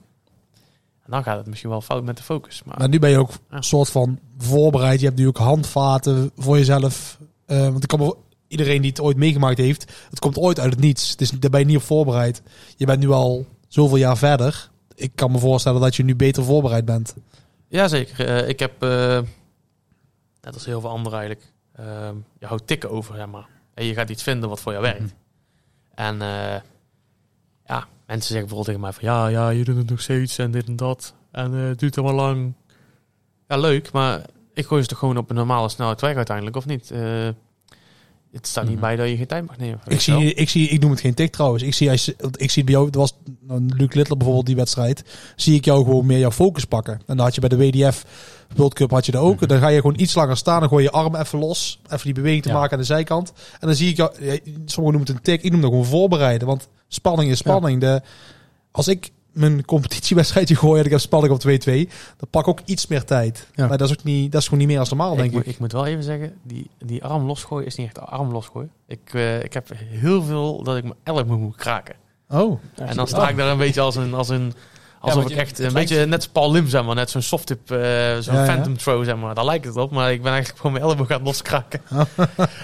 [1.06, 2.62] dan gaat het misschien wel fout met de focus.
[2.64, 5.00] Maar, maar nu ben je ook een soort van voorbereid.
[5.00, 7.18] Je hebt nu ook handvaten voor jezelf.
[7.46, 8.16] Uh, want ik kan me
[8.48, 11.16] iedereen die het ooit meegemaakt heeft, het komt ooit uit het niets.
[11.16, 12.42] Dus daar ben je niet op voorbereid.
[12.76, 14.70] Je bent nu al zoveel jaar verder.
[14.94, 17.14] Ik kan me voorstellen dat je nu beter voorbereid bent.
[17.68, 18.28] Jazeker.
[18.28, 19.20] Uh, ik heb, uh,
[20.48, 23.48] net als heel veel anderen eigenlijk, uh, je houdt tikken over, zeg maar.
[23.74, 25.00] En je gaat iets vinden wat voor jou werkt.
[25.00, 25.12] Mm.
[25.94, 26.60] En uh,
[27.64, 30.50] ja, mensen zeggen bijvoorbeeld tegen mij van, ja, ja, je doet het nog steeds en
[30.50, 31.14] dit en dat.
[31.30, 32.52] En het duurt allemaal lang.
[33.48, 34.22] Ja, leuk, maar
[34.52, 36.90] ik gooi ze toch gewoon op een normale snelheid weg uiteindelijk, of niet?
[38.32, 38.80] Het staat niet Mhm.
[38.80, 39.80] bij dat je geen tijd mag nemen.
[39.86, 41.62] Ik zie, ik zie, ik noem het geen tik trouwens.
[41.62, 43.14] Ik zie, als ik zie bij jou, het was
[43.48, 45.04] Luc Littler bijvoorbeeld die wedstrijd,
[45.36, 46.94] zie ik jou gewoon meer jouw focus pakken.
[46.94, 48.04] En dan had je bij de WDF
[48.56, 49.48] World Cup had je dat ook.
[49.48, 52.14] Dan ga je gewoon iets langer staan, dan gooi je arm even los, even die
[52.14, 52.54] beweging te Ja.
[52.54, 53.32] maken aan de zijkant.
[53.60, 56.46] En dan zie ik jou, sommigen noemen het een tik, ik noem dat gewoon voorbereiden,
[56.48, 57.80] want spanning is spanning.
[57.80, 58.02] De,
[58.70, 61.44] als ik mijn competitiewedstrijdje gooi en ik heb spanning op 2-2,
[62.16, 63.48] dan pak ik ook iets meer tijd.
[63.54, 63.66] Ja.
[63.66, 65.46] Maar dat is ook niet, dat is gewoon niet meer als normaal, ik, denk moet-
[65.46, 65.48] ik.
[65.52, 68.70] ik moet wel even zeggen, die, die arm losgooien is niet echt arm losgooien.
[68.86, 71.94] Ik, eh, ik heb heel veel dat ik mijn elleboog moet kraken.
[72.28, 74.14] Oh, en dan sta ik daar een beetje als een...
[74.14, 74.52] Als een
[75.08, 76.94] Alsof want ik je- echt een beetje net als Paul Lim, zeg maar.
[76.94, 77.78] Net zo'n soft tip, eh,
[78.18, 78.44] zo'n Ja, ja.
[78.44, 79.34] phantom throw, zeg maar.
[79.34, 81.80] Daar lijkt het op, maar ik ben eigenlijk gewoon mijn elleboog aan het loskraken.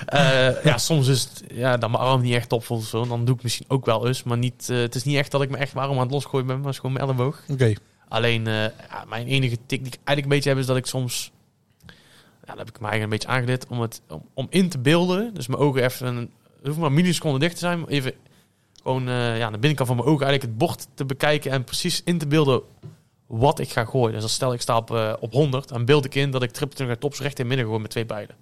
[0.06, 3.06] Eh, ja, soms is het ja, dat mijn arm niet echt of zo.
[3.06, 5.42] Dan doe ik misschien ook wel eens, maar niet, eh, het is niet echt dat
[5.42, 7.40] ik me echt waarom aan het losgooien ben, maar het is gewoon mijn elleboog.
[7.48, 7.72] oké.
[8.08, 10.86] Alleen, eh, ja, mijn enige tik die ik eigenlijk een beetje heb, is dat ik
[10.86, 11.32] soms...
[12.46, 14.78] Ja, dat heb ik me eigenlijk een beetje aangeleerd om, het, om, om in te
[14.78, 15.34] beelden.
[15.34, 16.06] Dus mijn ogen even...
[16.06, 16.16] Een,
[16.56, 17.80] het hoeft maar een milliseconde dicht te zijn.
[17.80, 18.12] maar Even
[18.84, 21.50] gewoon eh, ja, aan de binnenkant van mijn ogen eigenlijk het bord te bekijken.
[21.50, 22.62] En precies in te beelden
[23.26, 24.12] wat ik ga gooien.
[24.12, 26.50] Dus als stel ik sta op, eh, op 100, dan beeld ik in dat ik
[26.50, 28.34] triple twintig tops recht in midden gooi met twee pijlen.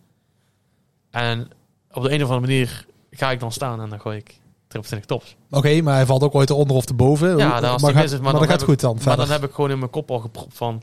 [1.11, 1.51] En
[1.93, 5.01] op de een of andere manier ga ik dan staan en dan gooi ik triple
[5.01, 5.37] tops.
[5.51, 7.37] Oké, maar hij valt ook ooit eronder of erboven.
[7.37, 8.99] Ja, Hoe- dan als maar gaat, is, maar maar dan gaat heb goed dan.
[9.05, 10.83] Maar dan heb ik gewoon in mijn kop al gepropt van...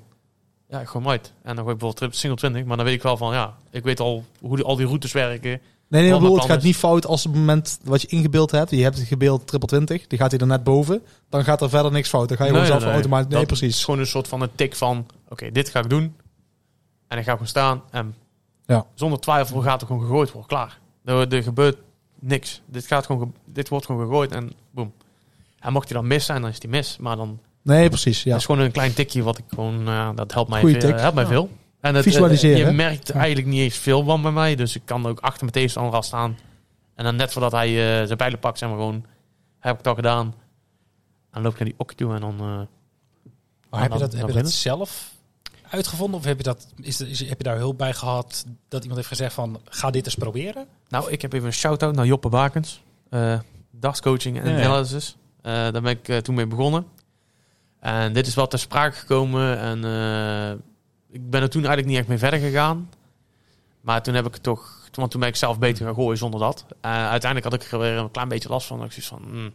[0.68, 1.34] Ja, ik gooi hem uit.
[1.42, 2.66] En dan gooi ik bijvoorbeeld single 20.
[2.66, 5.12] Maar dan weet ik wel van, ja, ik weet al hoe die, al die routes
[5.12, 5.62] werken.
[5.90, 8.70] Nee, nee, bedoel, het gaat niet fout als op het moment wat je ingebeeld hebt.
[8.72, 11.02] Je hebt het gebeeld triple 20, die gaat hij er net boven.
[11.30, 12.28] Dan gaat er verder niks fout.
[12.28, 13.02] Dan ga je Nee, gewoon nee, zelf nee.
[13.02, 13.34] automatisch.
[13.38, 13.84] Nee, Dat is precies.
[13.84, 15.06] gewoon een soort van een tik van...
[15.30, 16.16] Oké, dit ga ik doen.
[17.08, 17.82] En ik ga gewoon staan.
[17.92, 18.16] En
[18.66, 18.86] Ja.
[18.94, 20.50] zonder twijfel gaat er gewoon gegooid worden.
[20.50, 20.80] Klaar.
[21.06, 21.78] Er, er gebeurt
[22.20, 22.62] niks.
[22.66, 24.94] Dit, gaat gewoon ge- dit wordt gewoon gegooid en boem.
[25.60, 26.98] En mocht hij dan mis zijn, dan is hij mis.
[26.98, 28.24] Maar dan Nee, precies.
[28.24, 28.30] Ja.
[28.32, 29.86] Dat is gewoon een klein tikje wat ik gewoon,
[30.16, 31.30] dat helpt mij, Goeie veel, helpt mij Ja.
[31.30, 31.50] veel.
[31.80, 32.68] En het, Visualiseren, hè?
[32.70, 35.52] je merkt eigenlijk niet eens veel van bij mij, dus ik kan ook achter mijn
[35.52, 36.38] tegenstander al staan.
[36.96, 39.06] En dan net voordat hij eh, zijn pijlen pakt, zeg maar gewoon,
[39.60, 40.36] heb ik het al gedaan.
[41.32, 42.34] Dan loop ik naar die okkie toe en dan...
[42.40, 42.60] eh,
[43.70, 45.12] Maar heb je dat, heb je dat zelf
[45.70, 46.20] uitgevonden?
[46.20, 49.08] Of heb je, dat, is, is, heb je daar hulp bij gehad dat iemand heeft
[49.14, 50.66] gezegd van ga dit eens proberen?
[50.90, 52.82] Nou, ik heb even een shout-out naar Joppe Bakens.
[53.10, 53.40] eh
[53.72, 54.66] dagscoaching en Ja, ja.
[54.66, 55.16] analysis.
[55.42, 56.86] Eh, daar ben ik toen mee begonnen.
[57.80, 59.58] En dit is wel ter sprake gekomen.
[59.60, 60.58] En eh,
[61.12, 62.90] ik ben er toen eigenlijk niet echt mee verder gegaan.
[63.82, 64.78] Maar toen heb ik het toch...
[64.94, 66.66] Want toen ben ik zelf beter gaan gooien zonder dat.
[66.82, 68.84] Eh, uiteindelijk had ik er weer een klein beetje last van.
[68.84, 69.22] Ik zoiets van...
[69.24, 69.52] hmm,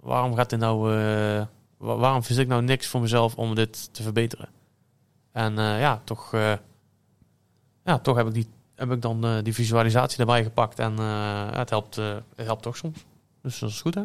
[0.00, 0.92] waarom gaat dit nou...
[0.96, 1.42] eh,
[1.76, 4.48] wa- waarom vind ik nou niks voor mezelf om dit te verbeteren?
[5.32, 6.34] En eh, ja, toch...
[6.34, 6.52] eh,
[7.84, 10.78] ja, toch heb ik die heb ik dan eh, die visualisatie erbij gepakt.
[10.78, 11.04] En eh,
[11.52, 13.04] ja, het, helpt, eh, het helpt toch soms.
[13.42, 14.02] Dus dat is goed, hè?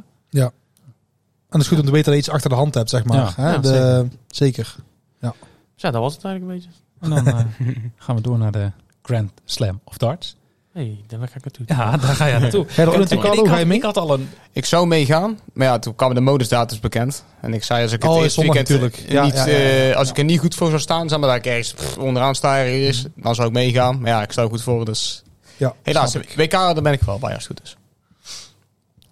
[1.50, 3.04] En het is goed om te weten dat je iets achter de hand hebt, zeg
[3.04, 3.18] maar.
[3.18, 3.52] Ja, Hè?
[3.52, 4.64] ja, de, zeker.
[4.76, 4.84] Dus
[5.20, 5.34] ja,
[5.82, 6.80] dat was het eigenlijk een beetje.
[7.00, 8.72] En dan eh, gaan we door naar de
[9.02, 10.36] Grand Slam of Darts.
[10.74, 11.66] hey, daar ga ik naartoe.
[11.68, 12.66] Ja, daar ga je naartoe.
[12.78, 13.44] Er ook naartoe, En Carlo?
[13.44, 14.30] ik, had, ik had al een...
[14.52, 17.24] Ik zou meegaan, maar ja, toen kwamen de modusdatus bekend.
[17.42, 18.98] En ik zei, als ik het Oh, eerste weekend natuurlijk.
[18.98, 19.90] eh, Ja, niet, ja, ja, ja.
[19.90, 21.98] eh, als ik er niet goed voor zou staan, zeg maar dat ik ergens pff,
[21.98, 24.00] onderaan sta ergens, dan zou ik meegaan.
[24.02, 25.24] Maar ja, ik sta er goed voor, dus
[25.58, 26.16] Ja, helaas.
[26.36, 27.78] WK, daar ben ik wel bij als het goed is.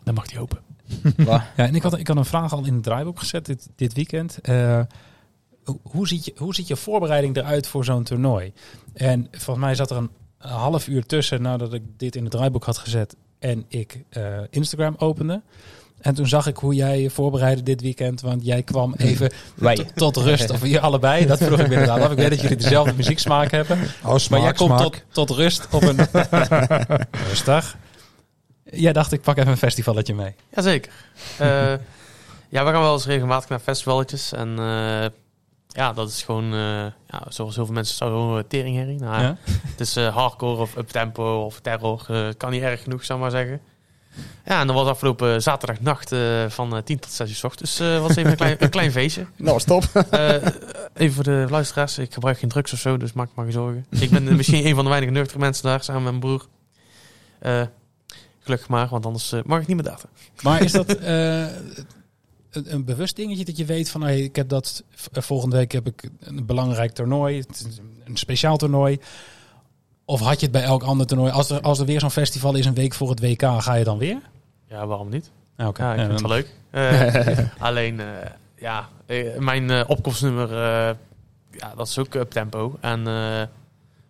[0.03, 0.57] Dan mag die open.
[1.17, 3.93] Ja, en ik had, ik had een vraag al in het draaiboek gezet dit, dit
[3.93, 4.37] weekend.
[4.41, 4.79] Eh,
[5.83, 8.53] hoe- ziet je, hoe ziet je voorbereiding eruit voor zo'n toernooi?
[8.93, 12.63] En volgens mij zat er een, half uur tussen nadat ik dit in het draaiboek
[12.63, 15.41] had gezet en ik eh, Instagram opende.
[15.97, 18.21] En toen zag ik hoe jij je voorbereidde dit weekend.
[18.21, 19.87] Want jij kwam even Wij.
[19.95, 20.49] tot, rust.
[20.49, 21.25] Of je allebei.
[21.25, 22.11] Dat vroeg ik me inderdaad af.
[22.11, 23.77] Ik weet dat jullie dezelfde muzieksmaak hebben.
[24.03, 25.97] Oh, smaak, maar jij komt tot, tot rust op een...
[27.29, 27.77] Rustig.
[28.63, 30.35] Jij dacht, ik pak even een festivalletje mee.
[30.55, 30.91] Jazeker.
[31.37, 31.73] Eh
[32.49, 34.33] ja, we gaan wel eens regelmatig naar festivaletjes.
[34.33, 35.05] En eh,
[35.77, 36.59] ja, dat is gewoon, eh,
[37.07, 38.99] ja, zoals heel veel mensen zouden horen, teringherrie.
[38.99, 39.37] Nou, Ja?
[39.71, 42.05] Het is eh, hardcore of uptempo of terror.
[42.07, 43.61] eh, kan niet erg genoeg, zou ik maar zeggen.
[44.45, 46.09] Ja, en dat was afgelopen zaterdagnacht
[46.53, 47.77] van eh, 10 tot 6 uur 's ochtends.
[47.77, 49.25] Dus eh, was even een klein, een klein feestje.
[49.35, 49.83] Nou, stop.
[50.09, 50.33] Eh,
[50.93, 51.97] even voor de luisteraars.
[51.97, 53.85] Ik gebruik geen drugs of zo, dus maak maar geen zorgen.
[53.89, 56.45] Ik ben misschien een van de weinige nuchtere mensen daar, samen met mijn broer.
[57.39, 57.61] Eh,
[58.39, 60.09] gelukkig maar, want anders mag ik niet meer daten.
[60.41, 61.45] Maar is dat eh,
[62.57, 65.71] een, een bewust dingetje dat je weet van hey, ik heb dat v- volgende week
[65.71, 67.43] heb ik een belangrijk toernooi,
[68.05, 68.99] een speciaal toernooi.
[70.05, 71.31] Of had je het bij elk ander toernooi?
[71.31, 73.83] Als er, als er weer zo'n festival is een week voor het WK, ga je
[73.83, 74.17] dan weer?
[74.69, 75.31] Ja, waarom niet?
[75.57, 75.83] Oké.
[75.83, 76.55] Ja, ik vind het wel leuk.
[76.71, 78.05] Eh, alleen, eh,
[78.55, 80.95] ja, eh, mijn eh, opkomstnummer, eh,
[81.51, 82.77] ja, dat is ook up tempo.
[82.81, 83.13] En eh,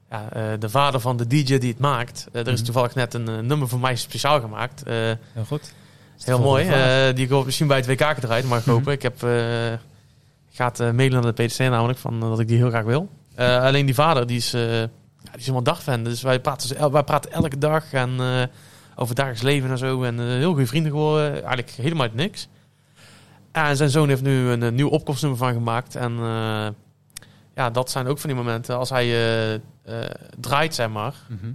[0.09, 2.63] ja, eh, de vader van de DJ die het maakt, eh, er is Mhm.
[2.63, 4.83] toevallig net een eh, nummer voor mij speciaal gemaakt.
[4.83, 4.93] Eh,
[5.33, 5.73] Heel goed.
[6.26, 6.68] Heel mooi.
[6.68, 8.76] eh, die ik misschien bij het WK gedraaid, mag ik Mhm.
[8.76, 8.91] hopen.
[8.93, 9.80] Ik heb, eh, ik
[10.53, 13.09] ga het eh, mailen naar de PDC namelijk, van, dat ik die heel graag wil.
[13.36, 16.03] Eh, alleen die vader, die is, ja, die is helemaal dagfan.
[16.03, 18.20] Dus wij praten, wij praten elke dag en,
[18.95, 20.03] over dagelijks leven en zo.
[20.03, 21.32] En heel goede vrienden geworden.
[21.34, 22.47] Eigenlijk helemaal uit niks.
[23.51, 25.95] En zijn zoon heeft nu een, nieuw opkomstnummer van gemaakt.
[25.95, 26.13] En
[27.55, 28.78] ja, dat zijn ook van die momenten.
[28.78, 29.61] Als hij
[30.39, 31.13] draait, zeg maar.
[31.28, 31.51] Mhm.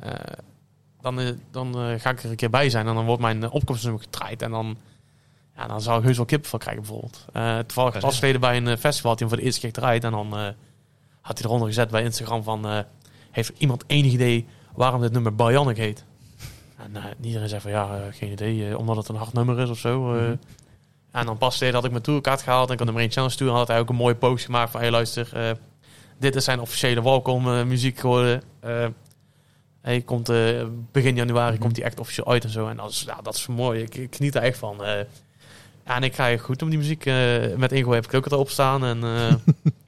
[1.03, 2.86] Dan eh, dan eh, ga ik er een keer bij zijn.
[2.86, 4.42] En dan wordt mijn eh, opkomstnummer gedraaid.
[4.42, 4.76] En dan,
[5.57, 7.24] ja, dan zou ik heus wel kippenvel krijgen bijvoorbeeld.
[7.66, 10.05] Toevallig pas geleden bij een festival had hij hem voor de eerste keer gedraaid.
[10.05, 10.32] En dan
[11.20, 12.84] had hij eronder gezet bij Instagram van...
[13.30, 16.05] heeft iemand enig idee waarom dit nummer Bionic heet?
[16.76, 18.78] En eh, iedereen zei van ja, geen idee.
[18.78, 20.14] omdat het een hard nummer is of zo.
[20.14, 20.30] eh.
[21.11, 22.66] En dan pas geleden had ik mijn tourkaart gehaald.
[22.66, 23.48] En ik had nummer 1 challenge toe.
[23.48, 24.80] En had hij ook een mooie post gemaakt van...
[24.80, 25.57] Hey luister,
[26.18, 28.42] dit is zijn officiële welkom muziek geworden.
[29.83, 32.68] Hij komt eh, begin januari komt hij echt officieel uit en zo.
[32.68, 33.83] En dat is, ja, dat is mooi.
[33.83, 34.76] Ik, ik geniet er echt van.
[35.87, 37.07] ja, en ik ga goed om die muziek.
[37.07, 38.85] eh, met Ingo heb ik ook erop staan.
[38.85, 39.01] En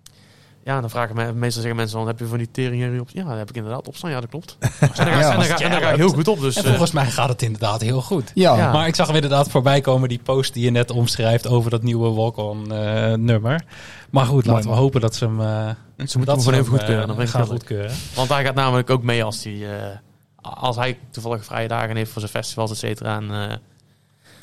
[0.65, 3.09] ja, dan vragen me, meestal zeggen mensen dan, heb je van die tering hier op?
[3.13, 4.11] Ja, daar heb ik inderdaad op staan.
[4.11, 4.57] Ja, dat klopt.
[4.61, 6.41] En daar ga, Ja, en daar ga, en daar ga ik heel goed op.
[6.41, 8.31] Dus, En eh, volgens mij gaat het inderdaad heel goed.
[8.35, 8.73] Ja, Ja.
[8.73, 11.83] Maar ik zag hem inderdaad voorbij komen, die post die je net omschrijft over dat
[11.83, 13.65] nieuwe walk-on eh, nummer.
[14.11, 16.61] Maar goed, laten we hopen dat ze hem, eh ze dat moeten hem ze gewoon
[16.61, 17.07] even hem, goedkeuren.
[17.07, 17.93] Dan ben ik gaan goedkeuren.
[18.15, 19.53] Want hij gaat namelijk ook mee als hij...
[19.63, 19.97] eh,
[20.41, 23.17] als hij toevallig vrije dagen heeft voor zijn festivals, et cetera.
[23.17, 23.57] En, eh,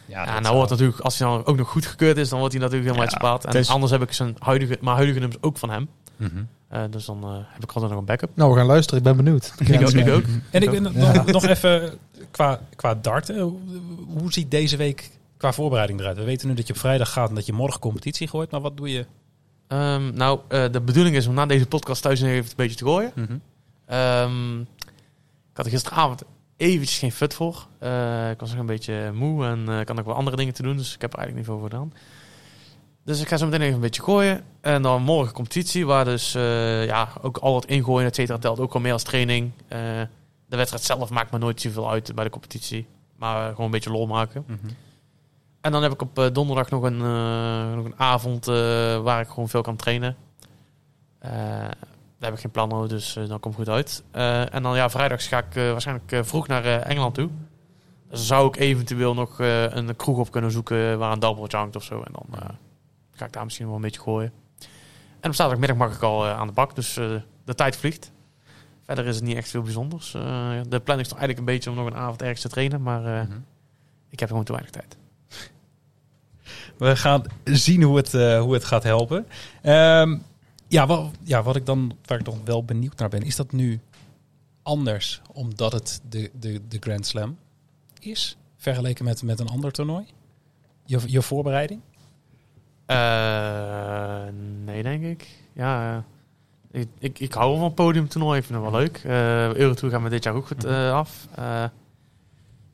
[0.05, 2.53] Ja, Ja, nou wordt natuurlijk, als hij dan ook nog goed gekeurd is, dan wordt
[2.53, 3.51] hij natuurlijk helemaal Ja.
[3.51, 5.89] En anders heb ik zijn huidige, maar huidige nummers ook van hem.
[6.21, 6.43] Mhm.
[6.67, 8.29] Eh, dus dan eh, heb ik altijd nog een backup.
[8.33, 8.97] Nou, we gaan luisteren.
[8.99, 9.53] Ik ben benieuwd.
[9.59, 10.23] Ik ook, ik ook.
[10.51, 11.11] En ik ben Ja.
[11.13, 11.93] nog, nog even
[12.31, 13.39] qua, qua darten.
[13.39, 13.59] Hoe,
[14.17, 16.17] hoe ziet deze week qua voorbereiding eruit?
[16.17, 18.51] We weten nu dat je op vrijdag gaat en dat je morgen competitie gooit.
[18.51, 19.05] Maar wat doe je?
[19.67, 22.77] Ehm, nou, eh, de bedoeling is om na deze podcast thuis nog even een beetje
[22.77, 23.11] te gooien.
[23.85, 26.23] Ehm, ik had er gisteravond
[26.57, 27.67] eventjes geen fut voor.
[27.79, 30.53] Eh, ik was nog een beetje moe en eh, ik had nog wel andere dingen
[30.53, 30.77] te doen.
[30.77, 31.93] Dus ik heb er eigenlijk niet veel voor gedaan.
[33.11, 34.43] Dus ik ga zo meteen even een beetje gooien.
[34.61, 38.59] En dan morgen competitie, waar dus eh, ja, ook al wat ingooien, et cetera, telt
[38.59, 39.51] ook wel mee als training.
[39.67, 39.79] Eh,
[40.45, 42.87] de wedstrijd zelf maakt me nooit zoveel uit bij de competitie.
[43.15, 44.45] Maar gewoon een beetje lol maken.
[45.61, 46.97] En dan heb ik op eh, donderdag nog een,
[47.75, 48.45] nog een avond
[49.03, 50.15] waar ik gewoon veel kan trainen.
[51.19, 51.75] Daar
[52.19, 54.03] heb ik geen plan over, dus dan komt het goed uit.
[54.51, 57.29] En dan ja, vrijdags ga ik waarschijnlijk vroeg naar Engeland toe.
[58.09, 61.83] Dus zou ik eventueel nog een kroeg op kunnen zoeken waar een double hangt of
[61.83, 62.01] zo.
[62.01, 62.57] En dan
[63.21, 64.31] ga ik daar misschien wel een beetje gooien.
[65.19, 67.15] En op zaterdagmiddag mag ik al eh, aan de bak, dus eh,
[67.45, 68.11] de tijd vliegt.
[68.83, 70.13] Verder is het niet echt veel bijzonders.
[70.13, 70.21] Eh,
[70.69, 73.01] de planning is nog eigenlijk een beetje om nog een avond ergens te trainen, maar
[73.01, 73.37] Mhm.
[74.09, 74.97] ik heb gewoon te weinig tijd.
[76.77, 79.27] We gaan zien hoe het, hoe het gaat helpen.
[79.61, 80.17] Ehm,
[80.67, 83.51] ja, wat, ja, wat ik dan, waar ik dan wel benieuwd naar ben, is dat
[83.51, 83.79] nu
[84.63, 87.37] anders omdat het de, de, de Grand Slam
[87.99, 90.05] is, vergeleken met, met een ander toernooi?
[90.85, 91.81] Je, je voorbereiding?
[92.91, 94.33] Eh,
[94.65, 95.27] nee, denk ik.
[95.53, 96.03] Ja,
[96.71, 98.39] eh, ik, ik, ik hou wel van podiumtoernooi.
[98.39, 98.97] Ik vind het wel leuk.
[98.97, 101.27] Eh Eurotour gaat me dit jaar ook goed eh, af.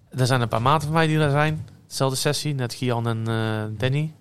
[0.10, 1.68] Er zijn een paar maten van mij die daar zijn.
[1.88, 3.24] Dezelfde sessie, net Gian en
[3.78, 4.14] Danny.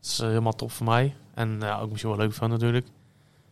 [0.00, 1.14] Dat is helemaal top voor mij.
[1.34, 2.86] En ja, ook misschien wel leuk van natuurlijk.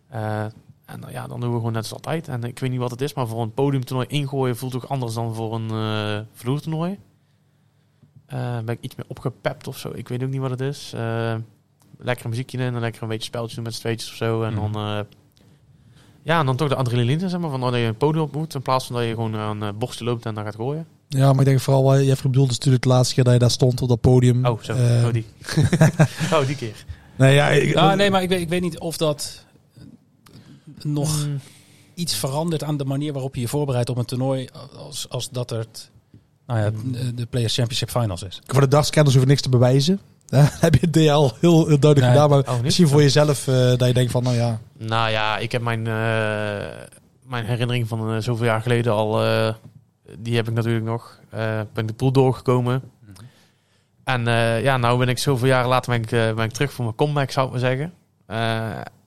[0.08, 2.28] En dan- ja, dan doen we gewoon net als altijd.
[2.28, 5.14] En ik weet niet wat het is, maar voor een podiumtoernooi ingooien voelt ook anders
[5.14, 6.98] dan voor een vloertoernooi.
[8.64, 9.90] Ben ik iets meer opgepept of zo.
[9.94, 10.94] Ik weet ook niet wat het is.
[12.02, 14.16] Eh, lekker een muziekje in en lekker een beetje speltjes doen met z'n tweetjes of
[14.16, 14.42] zo.
[14.42, 14.72] En Mhm.
[14.72, 15.00] dan, eh,
[16.22, 18.54] ja, en dan toch de adrenaline, zeg maar, van dat je een podium op moet.
[18.54, 20.86] In plaats van dat je gewoon aan uh, borsten loopt en dan gaat gooien.
[21.08, 23.38] Ja, maar ik denk vooral, wat Jeffrey bedoelde is natuurlijk de laatste keer dat je
[23.38, 24.46] daar stond op dat podium.
[24.46, 24.72] Oh, zo.
[24.72, 25.24] Eh, oh, die.
[26.32, 26.84] oh, die keer.
[27.16, 29.44] Nee, ja, ik, Nou, nee, maar ik weet, ik weet niet of dat
[30.82, 31.40] nog Mm,
[31.94, 35.50] iets verandert aan de manier waarop je je voorbereidt op een toernooi als, als dat
[35.50, 35.90] het
[36.46, 38.40] nou ja, de- de Players Championship Finals is.
[38.46, 40.00] Voor de dagscanners hoef je niks te bewijzen.
[40.32, 41.00] Daar heb je het DL
[41.40, 42.10] heel, heel duidelijk Nee.
[42.10, 42.30] gedaan.
[42.30, 44.58] Maar Oh, misschien voor jezelf eh, dat je denkt van, nou ja.
[44.78, 45.92] Nou ja, ik heb mijn, eh,
[47.26, 49.54] mijn herinnering van eh, zoveel jaar geleden al, eh,
[50.18, 51.18] die heb ik natuurlijk nog.
[51.30, 52.82] Eh ben ik de pool doorgekomen.
[54.04, 56.72] En eh, ja, nou ben ik zoveel jaren later ben ik, eh, ben ik terug
[56.72, 57.92] voor mijn comeback, zou ik maar zeggen.
[58.26, 58.36] Eh,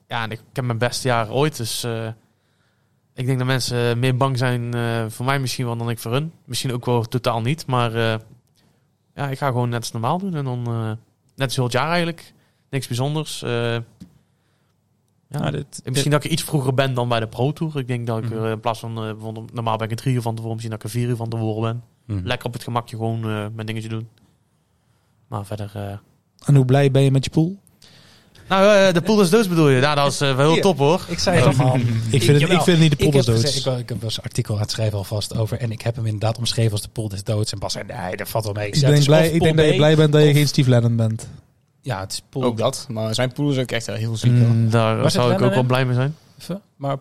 [0.08, 2.06] ja, en ik, ik heb mijn beste jaren ooit, dus eh,
[3.14, 6.12] ik denk dat mensen meer bang zijn eh, voor mij misschien wel dan ik voor
[6.12, 6.32] hun.
[6.44, 8.14] Misschien ook wel totaal niet, maar eh,
[9.14, 10.34] ja, ik ga gewoon net als normaal doen.
[10.34, 10.90] En dan eh,
[11.36, 12.34] net als heel het jaar eigenlijk.
[12.70, 13.42] Niks bijzonders.
[13.42, 13.82] Eh, ja.
[15.28, 17.78] Nou, dit- En Misschien dat ik iets vroeger ben dan bij de Pro Tour.
[17.78, 18.34] Ik denk dat ik Mhm.
[18.44, 19.12] er in plaats van, eh,
[19.52, 21.28] normaal ben ik een drie uur van tevoren, misschien dat ik er vier uur van
[21.28, 21.62] tevoren
[22.06, 22.16] ben.
[22.16, 22.26] Mhm.
[22.26, 24.08] Lekker op het gemakje gewoon eh, mijn dingetje doen.
[25.28, 25.70] Maar verder...
[25.74, 25.98] eh,
[26.46, 27.58] En hoe blij ben je met je pool?
[28.48, 29.80] Nou, eh, de pool is dood bedoel je?
[29.80, 30.62] Nou, dat is eh, wel heel Hier.
[30.62, 31.00] top hoor.
[31.08, 31.74] Ik zei het al.
[32.10, 33.40] ik, vind het, ik vind niet de pool is dood.
[33.40, 35.58] gezegd, ik, ik heb was een artikel aan het schrijven alvast over.
[35.58, 37.52] En ik heb hem inderdaad omschreven als de pool des doods.
[37.52, 38.66] En Bas zei, nee, dat valt wel mee.
[38.66, 40.96] Ik is blij, ik denk dat je blij bent dat je of- geen Steve Lennon
[40.96, 41.28] bent.
[41.80, 42.42] Ja, het is pool.
[42.42, 42.86] Ook dat.
[42.88, 44.30] Maar zijn pool is ook echt heel ziek.
[44.30, 46.16] Mm, daar zou ik ook wel blij mee zijn.
[46.40, 46.60] Even.
[46.76, 46.96] Maar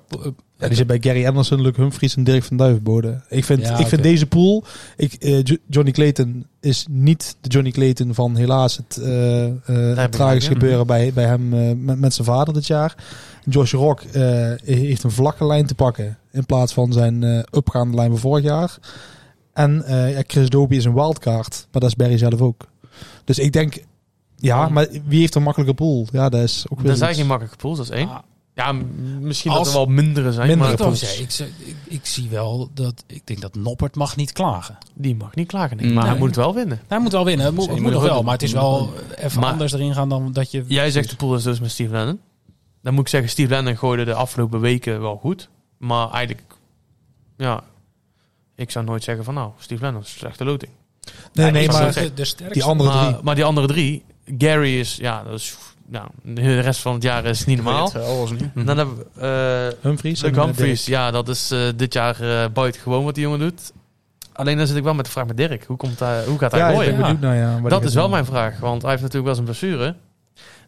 [0.58, 3.22] Ja, die zit bij Gary Anderson, Luc Humphries en Dirk van Duivenbode.
[3.30, 4.64] Ik vind, Ja, ik vind deze pool...
[4.98, 9.46] Ik, eh, Jo- Johnny Clayton is niet de Johnny Clayton van helaas het eh
[10.04, 11.50] eh, tragisch gebeuren bij, bij hem
[11.86, 12.96] met, met zijn vader dit jaar.
[13.50, 14.22] Josh Rock eh,
[14.64, 18.44] heeft een vlakke lijn te pakken in plaats van zijn eh opgaande lijn van vorig
[18.44, 18.78] jaar.
[19.54, 22.68] En eh, ja, Chris Dobie is een wildcard, maar dat is Barry zelf ook.
[23.24, 23.84] Dus ik denk,
[24.36, 26.08] ja, maar wie heeft een makkelijke pool?
[26.12, 27.20] Ja, dat is ook weer Er zijn iets.
[27.20, 28.10] geen makkelijke pools, dat is één.
[28.10, 28.18] ah,
[28.56, 28.72] Ja,
[29.20, 32.30] misschien Als- dat er wel mindere zijn, Mindere maar ik, zeggen, ik, ik, ik zie
[32.30, 34.78] wel dat ik denk dat Noppert mag niet klagen.
[34.94, 35.78] die mag niet klagen.
[35.78, 35.86] nee.
[35.86, 35.96] Nee.
[35.96, 36.82] Maar hij moet wel winnen.
[36.88, 39.52] Hij moet wel winnen, het moet, moet nog wel, maar het is wel even Maar-
[39.52, 40.64] anders erin gaan dan dat je.
[40.68, 42.20] Jij zegt de pool is dus met Steve Lennon.
[42.82, 45.50] Dan moet ik zeggen, Steve Lennon gooide de afgelopen weken wel goed.
[45.78, 46.44] Maar eigenlijk,
[47.38, 47.64] ja,
[48.56, 50.72] ik zou nooit zeggen van nou, Steve Lennon is een slechte loting.
[51.34, 52.54] Nee, nee, maar de, de sterkste.
[52.60, 53.24] die andere maar, drie.
[53.24, 54.04] maar die andere drie,
[54.38, 55.56] Gary is, ja, dat is,
[55.88, 57.92] nou, de rest van het jaar is niet normaal.
[58.32, 58.42] Niet.
[58.56, 59.20] En dan hebben we
[59.78, 60.22] eh, Humphries.
[60.22, 63.72] Luke eh, Humphries, ja, dat is eh, dit jaar eh buitengewoon wat die jongen doet.
[64.34, 65.64] Alleen dan zit ik wel met de vraag met Dirk.
[65.66, 66.92] Hoe, komt hij, hoe gaat hij Ja, ik gooien?
[66.92, 68.12] ben benieuwd naar ja, Dat is wel doen.
[68.12, 69.96] mijn vraag, want hij heeft natuurlijk wel zijn blessure.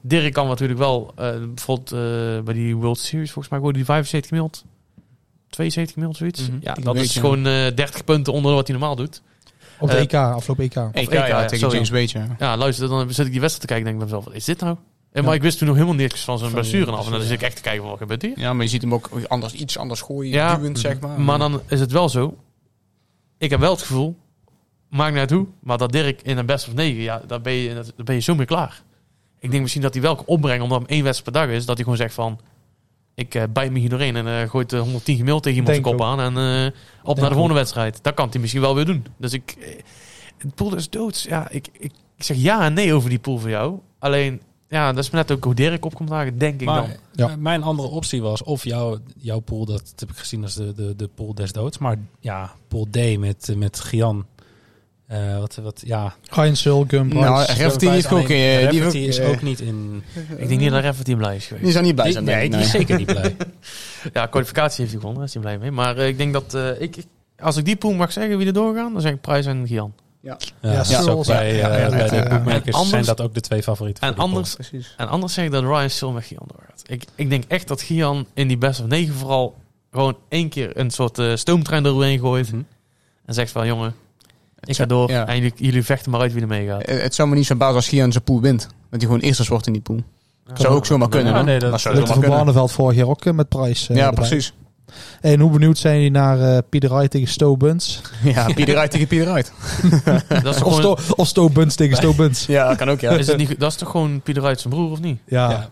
[0.02, 3.88] Dirk kan natuurlijk wel, eh, bijvoorbeeld eh, bij die World Series, volgens mij gooide hij
[3.88, 4.64] 75 mild.
[5.50, 6.50] 72 mild, zoiets.
[6.50, 6.58] Mhm.
[6.62, 9.22] Ja, Ik dat is gewoon eh 30 punten onder wat hij normaal doet.
[9.80, 10.76] Op de EK, afgelopen EK.
[10.76, 11.70] EK, EK, ja, ja, tegen.
[11.70, 12.16] James.
[12.38, 14.34] Ja, luister, dan zit ik die wedstrijd te kijken en denk ik bij mezelf, wat
[14.34, 14.78] is dit nou?
[15.12, 15.38] En maar Ja.
[15.38, 17.06] ik wist toen nog helemaal niks van zijn blessure af.
[17.06, 18.40] En dan zit ik echt te kijken, van, wat gebeurt hier?
[18.40, 21.22] Ja, maar je ziet hem ook anders, iets anders gooien, Ja, duwend, zeg maar.
[21.22, 22.38] Maar dan is het wel zo.
[23.38, 24.18] Ik heb wel het gevoel,
[24.90, 27.54] maakt niet uit hoe, maar dat Dirk in een best of negen, ja, dan ben
[27.54, 28.84] je, dan ben je zo meer klaar.
[29.40, 31.66] Ik denk misschien dat hij wel kan opbrengen, omdat hem één wedstrijd per dag is,
[31.66, 32.40] dat hij gewoon zegt van,
[33.16, 35.96] ik eh bijt me hier doorheen en eh gooit eh, 110 gemiddeld tegen iemand zijn
[35.98, 36.66] kop aan en eh,
[37.04, 37.32] op naar de ook.
[37.32, 38.00] volgende wedstrijd.
[38.04, 39.06] Dat kan hij misschien wel weer doen.
[39.18, 39.68] Dus ik, eh,
[40.38, 41.22] het pool is dood.
[41.22, 43.80] Ja, ik, ik, ik zeg ja en nee over die pool voor jou.
[44.00, 46.86] Alleen, ja, dat is net ook hoe Dirk op komt dagen, denk ik dan.
[47.12, 47.30] Ja.
[47.30, 50.74] eh, mijn andere optie was of jouw, jouw pool, dat heb ik gezien als de,
[50.74, 51.78] de, de pool des doods.
[51.78, 54.26] Maar ja, pool D met, met Gian.
[55.08, 56.16] Eh, wat, wat, ja.
[56.32, 57.46] Ryan Sulgum, Nou.
[57.46, 60.04] Rafferty heeft ook, eh, die Rafferty is ook niet in...
[60.38, 61.64] Ik denk niet dat even team blij is geweest.
[61.64, 63.36] Die zou niet blij Die, zijn, nee, die is zeker niet blij.
[64.14, 65.72] Ja, kwalificatie heeft hij gewonnen, daar is hij blij mee.
[65.72, 67.06] Maar eh, ik denk dat, eh, ik, ik-
[67.40, 69.94] als ik die pool mag zeggen wie er doorgaan, dan zeg ik Prijs en Gian.
[70.62, 72.28] Ja, Ja, zoals- bij, ja, eh, ja, bij ja, de ja.
[72.30, 74.04] boekmakers anders- zijn dat ook de twee favorieten.
[74.04, 74.94] En anders, Precies.
[74.98, 76.84] en anders zeg ik dat Ryan Sil met Gian doorgaat.
[76.86, 79.56] Ik, ik denk echt dat Gian in die best of 9 vooral
[79.92, 82.52] gewoon één keer een soort eh, stoomtrein eroverheen gooit.
[82.52, 82.62] Mhm.
[83.26, 83.94] En zegt van, jongen,
[84.60, 85.10] ik ga zou- door.
[85.12, 85.28] ja.
[85.28, 86.82] En jullie, jullie vechten maar uit wie er meegaat.
[86.82, 88.62] Eh, Het zou me niet zo bazen als Gian zijn pool wint.
[88.62, 90.00] Dat hij gewoon eerste wordt in die pool.
[90.54, 92.30] Zou ook zomaar kunnen, Ja, nee, dat- zou kunnen.
[92.30, 93.90] Barneveld vorig jaar ook eh, met Price.
[93.94, 94.28] eh, Ja, erbij.
[94.28, 94.54] precies.
[95.22, 98.02] En hoe benieuwd zijn jullie naar eh Pieter Wright tegen Sto Buns?
[98.24, 99.52] Ja, Pieter uit tegen Pieter uit.
[100.44, 102.46] Dat is toch Of gewoon, Sto, of Sto Buns tegen Sto Buns.
[102.46, 103.12] Ja, kan ook, ja.
[103.12, 105.20] is het niet, dat is toch gewoon Pieter uit zijn broer, of niet?
[105.26, 105.70] Ja.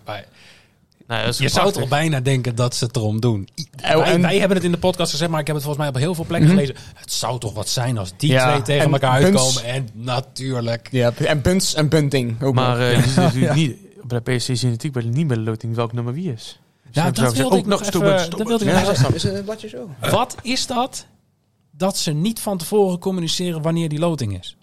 [1.08, 3.48] Ja, dat is je zou toch bijna denken dat ze het erom doen.
[3.60, 5.66] I- En- wij, en- wij hebben het in de podcast gezegd, maar ik heb het
[5.66, 6.58] volgens mij op heel veel plekken Mhm.
[6.60, 6.84] gelezen.
[6.96, 9.64] Het zou toch wat zijn als die Ja, twee tegen en elkaar Buns- uitkomen.
[9.64, 10.88] En natuurlijk.
[10.92, 11.12] ja.
[11.18, 13.76] En Bunts en Bunting ook Maar eh, natuurlijk niet,
[14.08, 16.60] bij de PSC zie je natuurlijk niet bij de loting welk nummer wie is.
[16.96, 18.30] Ja, dat wilde ik nog nog even...
[18.30, 19.90] Dat wilde ik nog zo?
[20.18, 21.06] Wat is dat?
[21.72, 24.58] Dat ze niet van tevoren communiceren wanneer die loting is.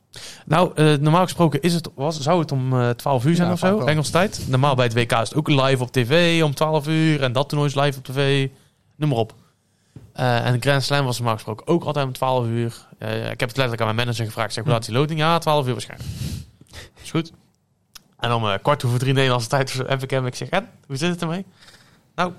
[0.46, 3.52] Nou, eh, normaal gesproken is het, was, zou het om eh 12 uur zijn Ja,
[3.52, 3.88] of zo, wel.
[3.88, 4.40] Engels tijd.
[4.48, 7.22] Normaal bij het WK is het ook live op tv om 12 uur.
[7.22, 8.48] En dat toernooi is live op tv.
[8.96, 9.34] Noem maar op.
[10.12, 12.86] Eh, en de Grand Slam was normaal gesproken ook altijd om 12 uur.
[12.98, 14.52] Eh, ik heb het letterlijk aan mijn manager gevraagd.
[14.52, 15.18] Zeg, hoe laat is die loting?
[15.18, 16.10] Ja, 12 uur waarschijnlijk.
[17.02, 17.32] Is goed.
[18.18, 20.26] En om eh, kwart over drie Nederlandse tijd heb ik hem.
[20.26, 21.44] Ik zeg, en, hoe zit het ermee?
[22.14, 22.32] Nou,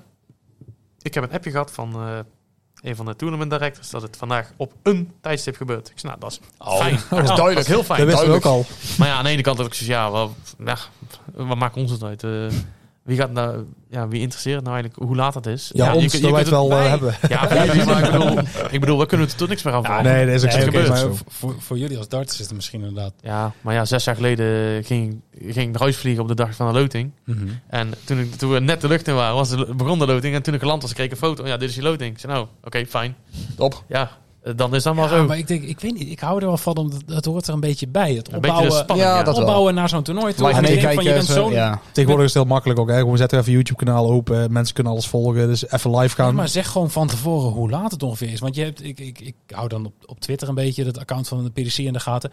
[1.02, 2.20] ik heb een appje gehad van eh,
[2.82, 5.90] een van de tournament directors dat het vandaag op een tijdstip gebeurt.
[5.90, 6.40] Ik zeg, nou, dat is
[6.78, 7.00] fijn.
[7.22, 7.68] dat is duidelijk.
[7.68, 8.00] heel fijn.
[8.00, 8.66] Dat wisten we ook al.
[8.98, 10.78] Maar ja, aan de ene kant heb ik zoiets, ja, wel, ja,
[11.34, 12.24] wat maakt ons het uit?
[12.24, 12.48] Eh,
[13.04, 15.72] wie gaat nou, ja, wie interesseert nou eigenlijk hoe laat het is?
[15.74, 17.16] Ja, je ons, wij kunt het wel eh, bij- hebben.
[17.30, 18.40] Ja, jullie, maar ik bedoel,
[18.72, 20.18] ik bedoel, we kunnen het er toch niks meer aan veranderen.
[20.18, 23.14] Nee, dat is ook Nee, maar voor, voor jullie als darters is het misschien inderdaad...
[23.22, 26.56] Ja, maar ja, zes jaar geleden ging, ging ik naar huis vliegen op de dag
[26.56, 27.12] van de loting.
[27.68, 30.36] En toen, ik, toen we net de lucht in waren, was de, begon de loting.
[30.36, 31.48] En toen ik geland was, kreeg ik een foto.
[31.48, 32.14] Ja, dit is je loting.
[32.14, 33.16] Ik zei, nou, oké, fijn.
[33.56, 33.84] Top.
[33.88, 34.12] Ja,
[34.56, 35.26] dan is dat maar Ja, zo.
[35.26, 37.54] maar ik denk, ik weet niet, ik hou er wel van, omdat het hoort er
[37.54, 38.14] een beetje bij.
[38.14, 39.24] Het Een beetje de opbouwen, spanning, Ja, ja.
[39.24, 39.44] dat wel.
[39.46, 40.50] opbouwen naar zo'n toernooi toe.
[40.52, 41.14] En ik denk van, je meekijken.
[41.14, 41.80] bent zo'n Ja.
[41.92, 42.90] Tegenwoordig is het heel makkelijk ook.
[42.90, 42.98] Hè.
[42.98, 44.52] Gewoon zet er even YouTube-kanaal open.
[44.52, 45.48] Mensen kunnen alles volgen.
[45.48, 46.36] Dus even live gaan.
[46.36, 48.40] maar zeg gewoon van tevoren hoe laat het ongeveer is.
[48.40, 51.28] Want je hebt, ik, ik, ik hou dan op, op Twitter een beetje het account
[51.28, 52.32] van de PDC in de gaten.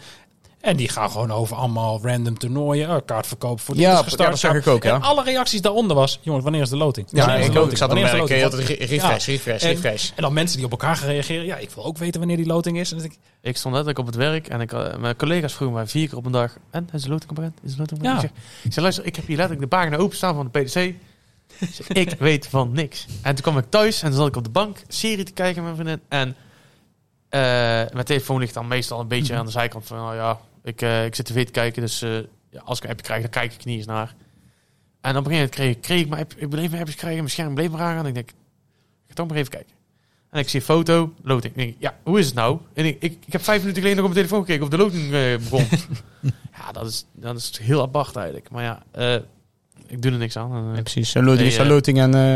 [0.61, 2.91] En die gaan gewoon over allemaal random toernooien.
[2.91, 4.31] Oh, kaartverkoop voor dit Ja, is ja, gestart.
[4.31, 4.95] dat zeg ik ook, ja.
[4.95, 7.07] En alle reacties daaronder was, jongens, wanneer is de loting?
[7.11, 7.55] Ja, de ik ook.
[7.55, 7.71] loting?
[7.73, 10.11] Ik zat op de eh, altijd re- refresh, refresh, En- refresh.
[10.17, 11.45] En dan mensen die op elkaar gaan reageren.
[11.45, 12.93] Ja, ik wil ook weten wanneer die loting is.
[12.93, 15.87] En ik, Ik stond letterlijk op het werk en ik, eh, mijn collega's vroegen mij
[15.87, 16.57] vier keer op een dag...
[16.71, 17.59] En, is de loting bekend?
[17.63, 18.21] Is de loting bekend?
[18.21, 18.27] Ja.
[18.29, 20.95] Ik, zeg, ik zeg, luister, ik heb hier letterlijk de pagina openstaan van de PDC.
[21.89, 23.07] Ik weet van niks.
[23.23, 25.65] En toen kwam ik thuis en dan zat ik op de bank serie te kijken
[25.65, 26.07] met mijn vriendin.
[26.09, 26.37] En
[27.29, 27.41] eh,
[27.93, 31.05] mijn telefoon ligt dan meestal een beetje aan de zijkant van, nou ja, ik, eh,
[31.05, 32.11] ik zit tv te kijken, dus eh,
[32.51, 34.15] ja, als ik een appje krijg, dan kijk ik niet eens naar.
[35.01, 36.97] En op een gegeven moment kreeg, ik- kreeg ik mijn app, ik bleef mijn appjes
[36.97, 37.97] krijgen, mijn scherm bleef maar aan.
[37.99, 38.35] En ik denk, ik
[39.09, 39.71] ga toch maar even kijken.
[40.31, 41.55] En ik zie een foto, loading.
[41.55, 42.59] Ik denk, ja, hoe is het nou?
[42.75, 44.77] En ik, ik, ik heb vijf minuten geleden nog op mijn telefoon gekeken of de
[44.77, 45.67] loading eh, begon.
[46.59, 48.51] ja, dat is, dat is heel apart eigenlijk.
[48.51, 49.15] Maar ja, eh,
[49.87, 50.53] ik doe er niks aan.
[50.53, 51.15] En, Ja, precies.
[51.15, 51.23] Eh,
[51.69, 52.15] loading en...
[52.15, 52.35] eh,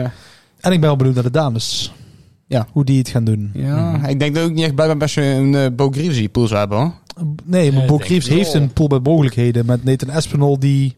[0.60, 1.92] En ik ben wel benieuwd naar de dames.
[2.46, 2.66] Ja.
[2.72, 3.50] Hoe die het gaan doen.
[3.54, 4.04] ja, Mhm.
[4.04, 5.90] ik denk dat ook niet echt bij mijn best een uh, Bo
[6.32, 6.92] pool zou hebben, hoor.
[7.44, 9.66] Nee, maar Bo heeft een pool met mogelijkheden.
[9.66, 10.96] Met Nathan Espinol die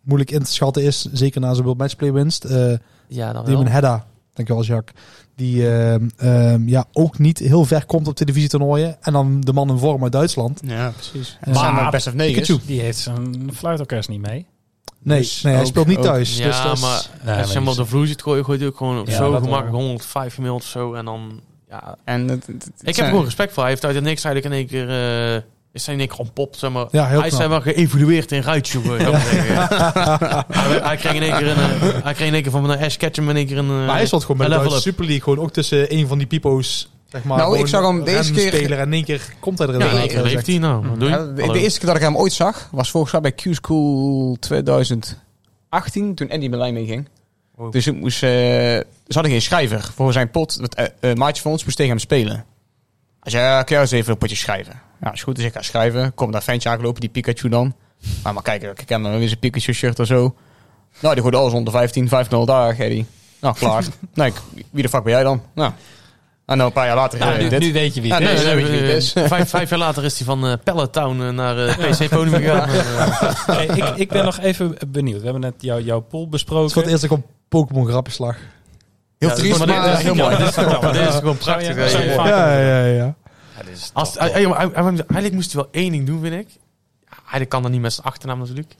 [0.00, 1.08] moeilijk in te schatten is.
[1.12, 2.44] Zeker na zijn World Matchplay winst.
[2.44, 2.72] Eh
[3.08, 3.64] ja, dan wel.
[3.66, 5.02] Hedda, dankjewel Jacques.
[5.36, 8.96] Die ehm, ehm, ja, ook niet heel ver komt op televisietoernooien.
[9.02, 10.60] En dan de man in vorm uit Duitsland.
[10.64, 11.38] Ja, precies.
[11.44, 12.42] Maar En maar best of negen.
[12.42, 12.60] Pikachu.
[12.66, 14.46] Die heeft zijn fluitorkest niet mee.
[15.02, 16.36] Nee, Dus nee hij speelt niet ook- thuis.
[16.38, 18.58] Ja, dus dat is- maar Nee, als je hem op de vloer ziet gooien, gooit
[18.60, 19.80] hij ook gewoon Ja, zo gemakkelijk wel.
[19.80, 20.92] 105 gemiddeld of zo.
[20.94, 21.96] En dan, ja...
[22.04, 23.62] En het, het- het Ik heb zijn- er gewoon respect voor.
[23.62, 25.34] Hij heeft uit het niks eigenlijk in één keer...
[25.36, 26.86] eh is in één keer ontpopt, zeg maar.
[26.90, 30.44] Ja, heel hij is zeg maar geëvolueerd in ik ja.
[30.48, 31.56] hij, hij kreeg in één keer een...
[31.56, 33.68] eh, hij kreeg in één keer van een Ash Ketchum in één keer een...
[33.70, 34.80] eh, Maar hij stond gewoon bij een de.
[34.80, 35.22] Super League.
[35.22, 36.90] Gewoon ook tussen een van die pipo's.
[37.08, 39.22] Zeg maar, Nou, ik gewoon zag hem de eerste keer- speler en in één keer
[39.40, 40.46] komt hij er Ja, in één uit, keer leeft zegt.
[40.46, 40.86] hij nou.
[40.88, 41.14] Wat doe je?
[41.14, 46.14] Ja, de, eerste keer dat ik hem ooit zag, was volgens mij bij Q-School 2018,
[46.14, 47.08] toen Andy Berlijn meeging.
[47.56, 47.72] Wow.
[47.72, 50.54] Dus ik moest, eh, ze hadden geen schrijver voor zijn pot.
[50.54, 52.44] Het eh, eh, maatje van ons moest tegen hem spelen.
[53.20, 54.80] Hij zei, ja, kun jij eens even een potje schrijven?
[55.00, 56.14] Ja, is goed, dus ik ga schrijven.
[56.14, 57.74] Kom daar ventje aangelopen, die Pikachu dan.
[58.22, 60.34] Maar, maar kijk, ik heb hem weer zijn Pikachu shirt of zo.
[61.00, 63.06] Nou, die gooide alles onder 15, 5-0 daar, Eddie.
[63.40, 63.84] Nou, klaar.
[64.14, 64.32] nee,
[64.70, 65.42] wie de fuck ben jij dan?
[65.54, 65.72] Nou,
[66.46, 67.60] en dan een paar jaar later Nou, nu, dit.
[67.60, 68.44] nu weet je wie het nee, is.
[68.44, 69.12] nee, weet je wie het is.
[69.12, 72.68] Vijf, vijf jaar later is hij van eh Pelletown naar eh, PC Podium gegaan.
[73.56, 75.18] Hey, ik, ik ben nog even benieuwd.
[75.18, 76.70] We hebben net jou, jouw pool Het is besproken.
[76.70, 78.36] voor het eerst dat ik op Pokémon grappenslag.
[79.18, 80.36] Heel Ja, triest, maar maar, dit is- heel mooi.
[80.36, 81.76] dit is- Vertel, dit is gewoon prachtig.
[82.16, 83.14] Ja, ja, ja.
[83.92, 86.48] Als, eigenlijk moest hij wel één ding doen, vind ik.
[87.24, 88.74] Hij kan dat niet met zijn achternaam natuurlijk.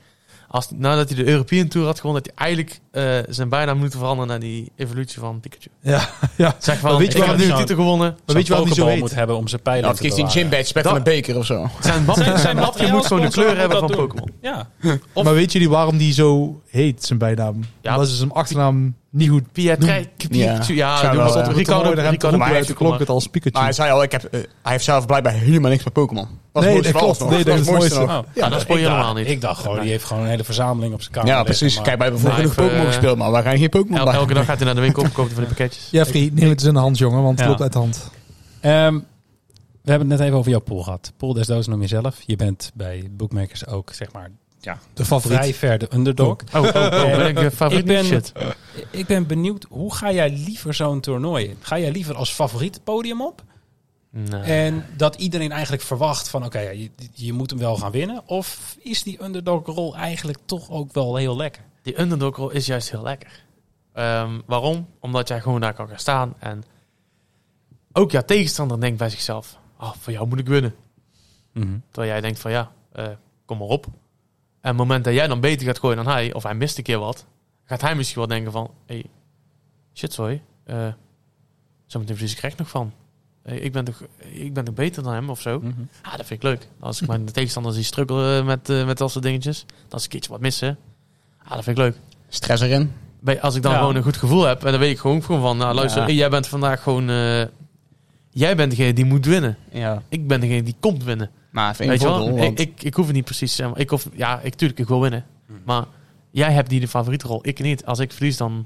[0.49, 3.99] Als, nadat hij de European Tour had gewonnen, dat hij eigenlijk eh, zijn bijnaam moeten
[3.99, 5.69] veranderen naar die evolutie van Pikachu.
[5.81, 6.55] Ja, ja.
[6.59, 8.17] Zeg van, Maar weet je ik heb nu die een titel gewonnen.
[8.25, 10.31] Maar weet je waarom die zo moet hebben om zijn pijlen Nou, te die bewaren.
[10.31, 11.69] gym badge spek van een beker of zo.
[11.81, 13.97] Zijn mapje, zijn mapje moet gewoon de kleur hebben moet van dat.
[13.97, 14.31] Pokémon.
[14.41, 14.69] Ja.
[15.13, 17.59] Of- maar weet jullie waarom die zo heet, zijn bijnaam?
[17.81, 17.93] Ja.
[17.93, 21.49] Omdat ze zijn achternaam niet goed Pikachu, ja, doe wel, maar ja.
[21.49, 21.55] op.
[21.55, 23.51] Ricardo, Ricardo, maar uit de klonk het als Pikachu.
[23.53, 24.31] Maar hij zei al, ik heb, eh,
[24.61, 26.27] hij heeft zelf blijkbaar helemaal niks met Pokémon.
[26.53, 27.19] Dat Nee, dat klopt.
[27.19, 27.29] nog.
[27.29, 28.09] Nee, dat is het mooiste nog.
[28.09, 29.27] Oh, Ja, dat spoor je helemaal niet.
[29.27, 31.29] Ik dacht gewoon, die heeft gewoon een hele verzameling op zijn kamer.
[31.29, 31.81] Ja, precies.
[31.81, 34.13] Kijk, wij hebben genoeg Pokémon eh, gespeeld, maar wij gaan geen Pokémon bij.
[34.13, 35.87] elke dag gaat hij naar de winkel, koopt hij van die pakketjes.
[35.97, 37.47] Jeffrey, neem het eens in de hand, jongen, want het Ja.
[37.47, 38.11] loopt uit de hand.
[38.59, 38.93] Ehm,
[39.83, 41.11] we hebben het net even over jouw pool gehad.
[41.17, 42.15] Pool des doods noem je zelf.
[42.25, 45.37] Je bent bij bookmakers ook, zeg maar, ja, De favoriet.
[45.37, 46.37] vrij ver de underdog.
[46.53, 47.79] Oh, oh, oh, ben ik eh, favoriet?
[47.79, 48.31] Ik ben- Shit.
[48.91, 51.57] Ik ben benieuwd, hoe ga jij liever zo'n toernooi in?
[51.59, 53.43] Ga jij liever als favoriet het podium op?
[54.09, 54.41] Nee.
[54.41, 58.21] En dat iedereen eigenlijk verwacht van, oké, je, je moet hem wel gaan winnen.
[58.25, 61.63] Of is die underdog-rol eigenlijk toch ook wel heel lekker?
[61.81, 63.43] Die underdog rol is juist heel lekker.
[63.93, 64.87] Ehm, waarom?
[64.99, 66.63] Omdat jij gewoon daar kan gaan staan en
[67.91, 70.75] ook jouw tegenstander denkt bij zichzelf, oh, voor jou moet ik winnen.
[71.91, 73.07] Terwijl jij denkt van ja, eh,
[73.45, 73.85] kom maar op.
[74.67, 76.77] En op het moment dat jij dan beter gaat gooien dan hij, of hij mist
[76.77, 77.25] een keer wat,
[77.65, 79.05] gaat hij misschien wel denken van, hey,
[79.93, 80.87] shit sorry, eh
[81.85, 82.93] zometeen verlies ik recht nog van.
[83.43, 85.59] Eh, ik, ben toch, ik ben toch beter dan hem of zo.
[85.59, 85.71] Mhm.
[86.01, 86.67] Ah, dat vind ik leuk.
[86.79, 90.11] Als ik mijn tegenstander zie struggelen met, eh, met dat soort dingetjes, dat is een
[90.11, 90.77] keertje wat missen.
[91.43, 91.95] Ah, dat vind ik leuk.
[92.29, 92.93] Stress erin.
[93.19, 93.77] Bij- Als ik dan Ja.
[93.77, 96.07] gewoon een goed gevoel heb, en dan weet ik gewoon, gewoon van, nou luister, Ja.
[96.07, 97.43] hey, jij bent vandaag gewoon, eh,
[98.29, 99.57] jij bent degene die moet winnen.
[99.71, 100.01] Ja.
[100.09, 101.31] Ik ben degene die komt winnen.
[101.51, 102.37] Maar even Weet je wel?
[102.37, 103.77] Ik, ik, ik hoef het niet precies te zeggen.
[103.79, 105.25] Ik hoef, ja, ik, tuurlijk, ik wil winnen.
[105.65, 105.85] Maar
[106.31, 107.85] jij hebt die de favoriete rol, ik niet.
[107.85, 108.65] Als ik verlies, dan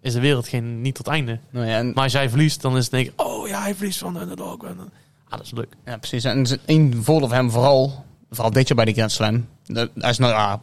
[0.00, 1.38] is de wereld geen, niet tot einde.
[1.50, 3.74] Nou ja, en, Maar als jij verliest, dan is het denk ik, oh ja, hij
[3.74, 4.64] verliest van de underdog.
[4.64, 5.74] Ah, dat is leuk.
[5.84, 6.24] ja, precies.
[6.24, 9.46] En één voordeel van hem vooral, vooral dit jaar bij de Grand Slam.
[9.64, 10.60] Dat- Hij is nou ja,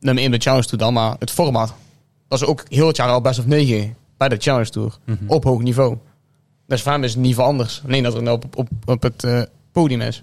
[0.00, 1.74] nummer 1 de Challenge Tour dan, maar het format.
[2.28, 4.98] Dat is ook heel het jaar al best of 9 bij de Challenge Tour.
[5.04, 5.16] Mhm.
[5.26, 5.96] Op hoog niveau.
[6.66, 7.82] Dus voor hem is het niet veel anders.
[7.86, 9.42] Alleen dat er nou op, op, op het eh,
[9.72, 10.22] podium is.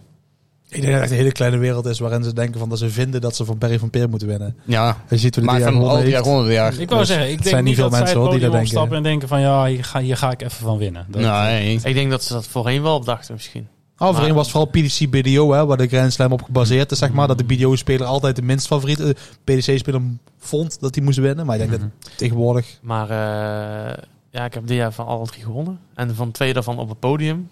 [0.72, 2.90] Ik denk dat het een hele kleine wereld is waarin ze denken van dat ze
[2.90, 4.56] vinden dat ze van Barry van Peer moeten winnen.
[4.66, 6.10] Ja, Je ziet hoe die maar van al die
[6.52, 6.74] jaar.
[6.80, 8.40] Ik wou Dus zeggen, ik het denk zijn niet veel dat zij mensen, het hoor,
[8.40, 8.96] die dat denken.
[8.98, 11.06] en denken van, ja, hier ga, hier ga ik even van winnen.
[11.10, 11.80] Dat, Nee.
[11.84, 13.68] Ik denk dat ze dat voorheen wel op dachten misschien.
[13.98, 17.12] Overeen Maar- was vooral PDC BDO, hè, waar de Grand Slam op gebaseerd is, zeg
[17.12, 17.28] maar.
[17.28, 20.02] Dat de BDO-speler altijd de minst favoriete PDC-speler
[20.38, 21.46] vond dat hij moest winnen.
[21.46, 21.90] Maar ik denk Mhm.
[22.00, 22.78] dat tegenwoordig...
[22.82, 23.98] Maar eh,
[24.32, 25.80] ja, ik heb dit jaar van alle drie gewonnen.
[25.96, 27.50] En van twee daarvan op het podium.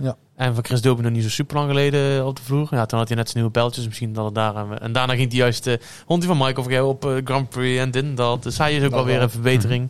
[0.00, 0.16] Ja.
[0.36, 2.68] En van Chris Dobie nog niet zo super lang geleden op de vloer.
[2.70, 3.86] Ja, toen had hij net zijn nieuwe pijltjes.
[3.86, 4.54] Misschien dat het daar...
[4.54, 5.66] aan- En daarna ging hij juist...
[5.66, 5.74] eh
[6.06, 8.42] rond die van Michael op eh, Grand Prix en dit en dat.
[8.42, 9.88] Dus hij is ook wel weer een verbetering.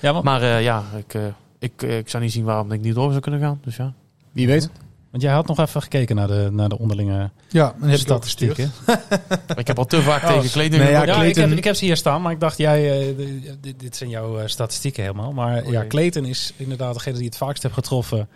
[0.00, 1.22] Ja, want, Maar eh, ja, ik, eh,
[1.58, 3.60] ik, eh, ik zou niet zien waarom ik niet door zou kunnen gaan.
[3.64, 3.92] Dus ja.
[4.32, 4.70] Wie weet.
[5.10, 8.72] want jij had nog even gekeken naar de, naar de onderlinge Ja, statistieken.
[9.56, 11.74] Ik heb al te vaak Oh, tegen kleding nee, ja, Ja, ik, heb, ik heb
[11.74, 15.02] ze hier staan, maar ik dacht, jij, eh, de- dit, dit zijn jouw eh, statistieken
[15.02, 15.32] helemaal.
[15.32, 18.28] Maar ja, Clayton is inderdaad degene die het vaakst heeft getroffen.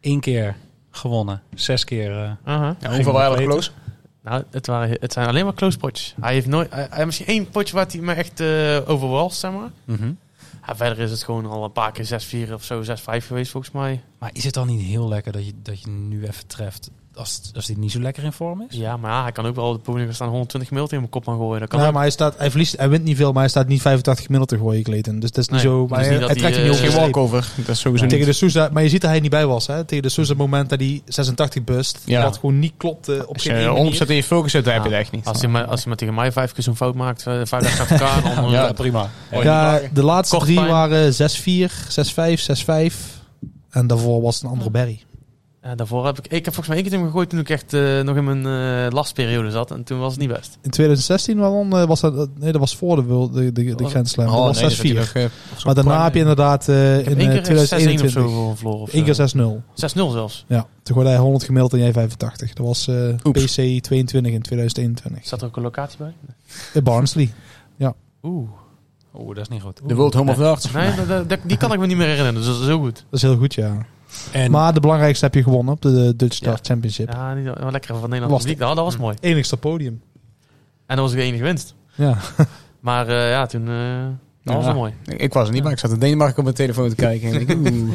[0.00, 0.56] Eén keer
[0.90, 2.10] gewonnen, zes keer.
[2.12, 2.30] eh.
[2.44, 3.70] Ja, hoeveel waren er close?
[4.22, 6.14] Nou, het, waren, het zijn alleen maar close potjes.
[6.20, 6.70] Hij heeft nooit...
[6.72, 9.70] Hij, heeft misschien één potje waar hij me echt eh overwalst, zeg maar.
[9.84, 10.12] mhm.
[10.66, 12.86] Ja, verder is het gewoon al een paar keer 6-4 of zo, 6-5
[13.26, 14.02] geweest volgens mij.
[14.18, 16.90] Maar is het dan niet heel lekker dat je, dat je nu even treft
[17.20, 18.76] als, als hij niet zo lekker in vorm is?
[18.76, 20.98] Ja, maar ja, hij kan ook wel op de podium gaan staan 120 mil tegen
[20.98, 21.60] mijn kop aan gooien.
[21.60, 21.92] Dat kan Ja, ook.
[21.92, 24.56] maar hij, staat, hij, verliest, hij wint niet veel, maar hij staat niet 85 minuten
[24.56, 25.18] te gooien, Clayton.
[25.20, 25.80] Dus dat is niet Nee, zo...
[25.80, 27.12] dus Maar niet hij, dat hij hij, trekt eh, niet over Geen streep.
[27.14, 27.48] walkover.
[27.56, 28.26] Dat is sowieso Tegen niet.
[28.34, 29.66] de Sousa, maar je ziet dat hij niet bij was.
[29.66, 29.84] Hè?
[29.84, 31.98] Tegen de Sousa moment dat hij 86 bust.
[32.04, 32.22] Ja.
[32.22, 34.10] Wat gewoon niet klopte op Als geen je omzet manier.
[34.10, 35.24] in je focus dan heb je het echt niet.
[35.26, 37.62] Als hij, maar, als hij maar tegen mij vijf keer zo'n fout maakt, eh, vijf
[37.62, 38.50] dagen achter elkaar, dan...
[38.50, 39.08] Ja, eh, prima.
[39.42, 40.68] Ja, niet de laatste drie pijn.
[40.68, 43.18] waren 6-4, 6-5, 6-5.
[43.70, 45.00] En daarvoor was het een andere Berry.
[45.62, 46.24] Ja, daarvoor heb ik...
[46.24, 48.24] Ik heb volgens mij één keer tegen hem gegooid toen ik echt eh, nog in
[48.24, 48.46] mijn
[48.86, 49.70] eh, lastperiode zat.
[49.70, 50.58] En toen was het niet best.
[50.62, 52.28] In 2016 waarom, eh, was dat...
[52.38, 54.26] Nee, dat was voor de, de, de, de Was- Grand Slam.
[54.26, 55.12] Oh, dat nee, was dat had 6-4.
[55.12, 58.10] hij nog, eh, maar daarna heb je inderdaad in één eh, keer 6-1 of 2021...
[58.10, 58.80] zo verloren.
[58.80, 59.26] of Eén keer zo.
[59.26, 59.62] 6-0.
[59.74, 60.44] 6-0 zelfs.
[60.48, 62.52] Ja, toen gooide hij 100 gemiddeld en jij 85.
[62.52, 63.14] Dat was eh.
[63.32, 65.26] PC 22 in 2021.
[65.26, 66.12] Zat er ook een locatie bij?
[66.74, 67.32] In Barnsley.
[68.22, 68.48] Oeh.
[69.14, 69.80] Oeh, dat is niet goed.
[69.86, 70.72] De World Home of Darts.
[70.72, 70.92] Nee,
[71.44, 72.34] die kan ik me niet meer herinneren.
[72.34, 72.94] Dus dat is heel goed.
[72.94, 73.86] Dat is heel goed, ja.
[74.32, 76.46] En Maar de belangrijkste heb je gewonnen op de Dutch Ja.
[76.46, 77.08] Dart Championship.
[77.12, 78.56] Ja, niet, wel lekker van Nederland Was.
[78.56, 79.16] Nou, dat was mooi.
[79.20, 80.02] Enigste podium.
[80.86, 81.74] En dat was ook de enige winst.
[81.94, 82.16] Ja.
[82.80, 83.68] Maar eh, ja, toen...
[83.68, 84.04] eh,
[84.44, 84.70] dat was Ja.
[84.70, 84.94] wel mooi.
[85.06, 85.72] Ik, ik was er niet bij.
[85.72, 87.32] Ik zat in Denemarken op mijn telefoon te kijken.
[87.32, 87.92] En ik, oeh.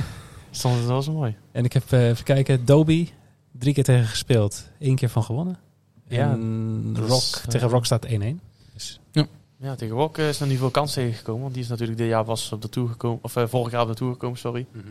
[0.51, 1.35] Stond, dat was wel mooi.
[1.51, 3.13] En ik heb, eh, even kijken, Dobie,
[3.51, 4.67] drie keer tegen gespeeld.
[4.79, 5.57] Eén keer van gewonnen.
[6.07, 8.09] Ja, en Rock, tegen Rock staat 1-1.
[8.73, 8.99] Dus,
[9.59, 11.41] Ja, tegen Rock is nog niet veel kans tegengekomen.
[11.41, 13.19] Want die is natuurlijk dit jaar was op de tour gekomen.
[13.21, 14.65] Of vorig jaar op de tour gekomen, sorry.
[14.73, 14.81] Eh,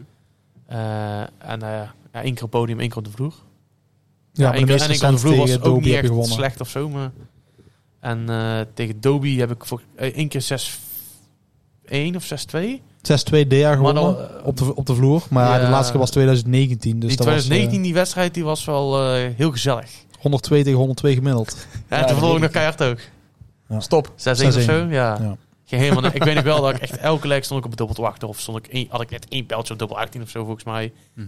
[0.66, 3.34] en eh, ja, één keer op podium, één keer op de vloer.
[4.32, 6.32] Ja, de meeste en op de vloer was ook niet echt gewonnen.
[6.32, 6.88] slecht of zo.
[6.88, 7.10] Maar...
[8.00, 10.42] En eh, tegen Dobie heb ik voor eh, één keer
[12.12, 12.58] 6-1 of 6-2.
[13.04, 15.22] 6-2 dit jaar Maar gewonnen dan, eh, op, de, op de vloer.
[15.30, 15.64] Maar ja.
[15.64, 16.98] de laatste keer was 2019.
[17.00, 19.84] Dus die dat was 2019, die wedstrijd, die was wel eh, heel gezellig.
[20.12, 21.66] eh, 102 tegen 102 gemiddeld.
[21.90, 22.98] Ja, Ja, verloor ik nog weet keihard ook.
[23.78, 24.08] Stop.
[24.08, 24.10] 6-1
[24.46, 24.64] of 6-1.
[24.64, 25.36] zo, ja.
[25.64, 25.78] Ja.
[25.78, 27.78] Geen helemaal, ik weet nog wel dat ik echt elke leg stond ik op het
[27.78, 28.28] dubbel te wachten.
[28.28, 30.64] Of stond ik één, had ik net één pijltje op dubbel 18 of zo volgens
[30.64, 30.92] mij.
[31.14, 31.24] Uh,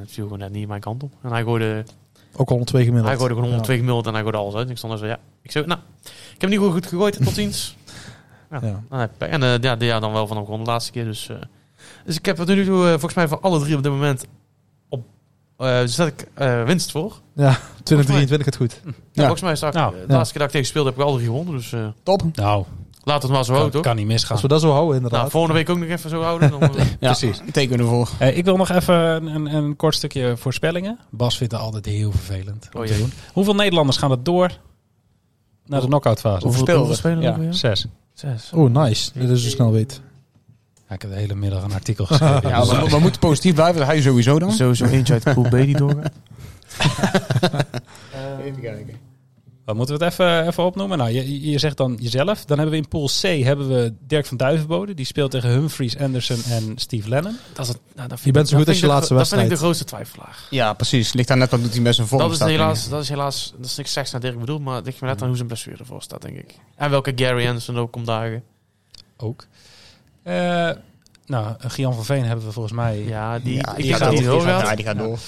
[0.00, 1.12] het viel gewoon net niet mijn kant op.
[1.22, 1.84] En hij gooide,
[2.36, 3.06] Ook 102 gemiddeld.
[3.08, 4.64] hij gooide gewoon 102 gemiddeld en hij gooide alles uit.
[4.64, 5.18] En ik stond er zo, ja.
[5.42, 5.80] Ik zo, nou,
[6.34, 7.76] ik heb niet goed, goed gegooid, tot ziens.
[8.50, 8.82] Ja.
[8.90, 9.08] Ja.
[9.18, 11.04] En eh, ja, de jaar dan wel van de laatste keer.
[11.04, 11.36] Dus, eh,
[12.04, 14.24] dus ik heb er nu toe, eh, volgens mij voor alle drie op dit moment
[14.88, 15.04] op,
[15.56, 17.20] eh zet ik eh, winst voor.
[17.34, 18.80] Ja, 2023 het goed.
[18.84, 18.90] Ja.
[19.12, 19.20] Ja.
[19.22, 20.14] Volgens mij is het Nou, de ja.
[20.14, 21.54] laatste keer dat ik tegen speelde heb ik alle drie gewonnen.
[21.54, 22.22] Dus eh Top.
[22.36, 22.64] Nou,
[23.10, 23.82] laat het maar zo kan, houden, toch?
[23.82, 24.32] kan niet misgaan.
[24.32, 25.20] Als we dat zo houden, inderdaad.
[25.20, 26.50] Nou, volgende week ook nog even zo houden.
[26.50, 26.68] Dan, eh,
[27.00, 27.40] Ja, Precies.
[27.52, 28.08] Tekenen ervoor.
[28.18, 28.94] Eh, ik wil nog even
[29.26, 30.98] een, een kort stukje voorspellingen.
[31.10, 33.12] Bas vindt het altijd heel vervelend om Oh te doen.
[33.32, 34.58] Hoeveel Nederlanders gaan er door
[35.66, 36.46] naar de knock-out fase?
[36.46, 36.98] Hoeveel hoeveel spelers?
[36.98, 37.38] spelen Ja.
[37.38, 37.54] weer?
[37.54, 37.86] Zes.
[38.14, 38.50] Zes.
[38.54, 39.10] Oh, nice.
[39.14, 40.00] Dat is zo snel weet.
[40.88, 42.48] Ja, ik heb de hele middag een artikel geschreven.
[42.48, 43.78] Ja, we, we moeten positief blijven.
[43.78, 44.52] Dat hij sowieso dan.
[44.52, 46.12] Sowieso eentje uit Pool B die doorgaat.
[48.44, 49.09] Even kijken.
[49.70, 50.98] Wat moeten we het even, even opnoemen?
[50.98, 52.44] Nou, je, je zegt dan jezelf.
[52.44, 54.94] Dan hebben we in pool C hebben we Dirk van Duivenbode.
[54.94, 57.36] Die speelt tegen Humphries, Anderson en Steve Lennon.
[57.52, 59.14] Dat is het, nou, dat vind Je bent ik- zo goed als je de- laatste
[59.14, 59.76] Dat vind ik de wedstrijd.
[59.76, 60.38] grootste twijfelaar.
[60.50, 61.12] Ja, precies.
[61.12, 62.22] Ligt daar net wat doet hij met zijn vorm.
[62.22, 65.00] Dat is, helaas, dat is helaas, dat is niks slechts naar Dirk bedoel, maar ligt
[65.00, 66.54] me net aan hoe zijn blessure ervoor staat, denk ik.
[66.76, 68.42] En welke Gary Anderson ook komt dagen.
[69.16, 69.46] Ook.
[70.22, 70.70] Eh,
[71.26, 73.04] nou, Gian van Veen hebben we volgens mij.
[73.06, 74.38] Ja, die, Ja, die gaat die door.
[74.38, 75.18] Die gaat- Ja, die gaat door.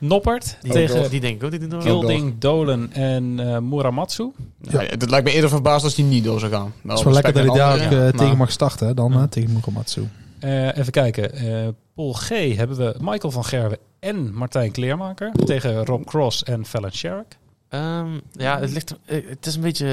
[0.00, 4.32] Noppert Die, tegen die denk ik ook die Dolen en eh Muramatsu.
[4.60, 4.80] Ja.
[4.80, 6.72] het lijkt me eerder verbaasd als hij niet door zou gaan.
[6.82, 8.50] Het is wel lekker dat hij daar ook eh, tegen mag.
[8.50, 9.18] starten, hè, dan Ja.
[9.22, 10.08] eh, tegen Mukamatsu.
[10.40, 11.32] Eh, even kijken.
[11.32, 15.32] Eh pool G hebben we Michael van Gerwen en Martijn Kleermaker.
[15.44, 17.38] Tegen Rob Cross en Fallon Sherrick.
[17.68, 19.86] Ehm, ja, het, ligt, het is een beetje...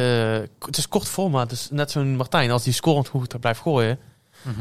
[0.60, 3.98] Het is kort formaat, dus net zo'n Martijn, als die scorend goed blijft gooien,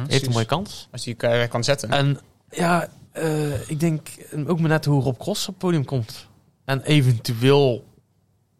[0.08, 0.88] heeft een mooie kans.
[0.92, 1.90] Als hij kan, kan zetten.
[1.90, 2.18] En
[2.50, 4.08] ja, eh, ik denk
[4.46, 6.26] ook maar net hoe Rob Cross op het podium komt.
[6.64, 7.84] En eventueel,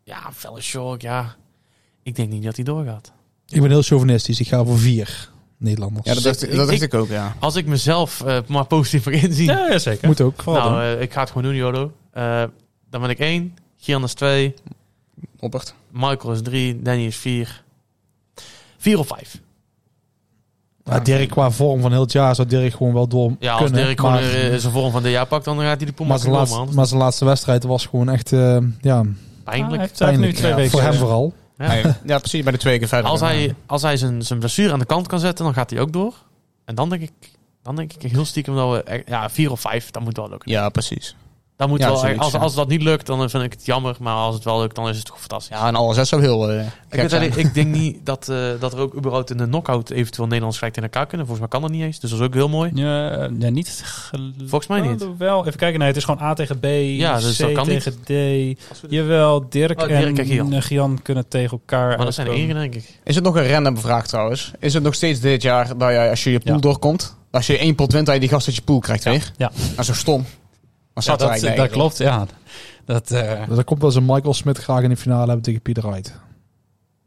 [0.05, 1.37] ja, Felle Shock, ja.
[2.03, 3.13] Ik denk niet dat hij doorgaat.
[3.49, 4.41] Ik ben heel chauvinistisch.
[4.41, 6.07] Ik ga voor vier Nederlanders.
[6.07, 7.37] ja, dat dacht, ik- dat dacht ik- ik ook, ja.
[7.41, 9.47] Als ik mezelf eh, maar positief mag inzien.
[9.47, 10.09] Ja, ja, zeker.
[10.09, 10.45] Moet ook.
[10.45, 11.93] Nou, eh, ik ga het gewoon doen, Jodo.
[12.11, 12.45] Eh,
[12.91, 13.57] dan ben ik één.
[13.77, 14.55] Gian is twee.
[15.39, 15.75] Oppert.
[15.91, 16.83] Michael is drie.
[16.83, 17.63] Danny is vier.
[18.79, 19.41] Vier of vijf.
[20.85, 23.63] Ja, Dirk qua vorm van heel het jaar zou Dirk gewoon wel door Ja, als
[23.63, 23.85] kunnen.
[23.85, 26.07] Dirk gewoon maar, eh, zijn vorm van de jaar pakt, dan gaat hij die poel
[26.07, 26.75] maar, zijn makkelijk laatste, om, man.
[26.75, 29.05] maar zijn laatste wedstrijd was gewoon echt eh, ja, Ah,
[29.53, 29.81] hij Pijnlijk.
[29.99, 30.71] heeft nu twee Ja, weken.
[30.71, 31.33] voor hem eh, vooral.
[31.59, 31.67] Ja.
[31.69, 32.43] Nee, ja, precies.
[32.43, 33.11] Bij de twee keer verder.
[33.11, 35.81] Als hij, als hij zijn, zijn blessure aan de kant kan zetten, dan gaat hij
[35.81, 36.15] ook door.
[36.65, 37.13] En dan denk ik,
[37.63, 39.03] dan denk ik heel stiekem dat we...
[39.07, 40.51] Ja, vier of vijf, dat moet wel lukken.
[40.51, 41.17] Ja, precies.
[41.57, 43.97] Dan moet Ja, wel, zoiets, als, als dat niet lukt, dan vind ik het jammer.
[44.01, 45.57] Maar als het wel lukt, dan is het toch fantastisch.
[45.57, 48.73] Ja, en alle zes zou heel eh ik, weet ik denk niet dat, eh, dat
[48.73, 51.27] er ook überhaupt in de knockout eventueel Nederlands gelijk in elkaar kunnen.
[51.27, 52.01] Volgens mij kan dat niet eens.
[52.01, 52.71] Dus dat is ook heel mooi.
[52.75, 53.83] Ja, eh, ja, niet.
[53.85, 55.07] gel- Volgens mij niet.
[55.19, 55.79] Wel, even kijken.
[55.79, 58.09] Nee, het is gewoon A tegen B, Ja, dus C dat kan tegen D.
[58.89, 60.53] Jawel, Dirk, Oh, Dirk en Gian.
[60.53, 61.97] eh, Gian kunnen tegen elkaar.
[61.97, 62.99] Maar dat zijn enige, denk ik.
[63.05, 64.51] Is het nog een random vraag trouwens?
[64.59, 66.61] Is het nog steeds dit jaar dat je, als je je pool Ja.
[66.61, 69.33] doorkomt, als je één pot wint, dat je die gast uit je pool krijgt weer?
[69.37, 69.51] Ja.
[69.71, 70.25] Dat is zo stom.
[70.95, 72.27] Maar Ja, dat, eigenlijk klopt, ja.
[72.85, 75.61] Dat, eh, Dus dat komt als een Michael Smit graag in de finale hebben tegen
[75.63, 76.21] Pieter Wright.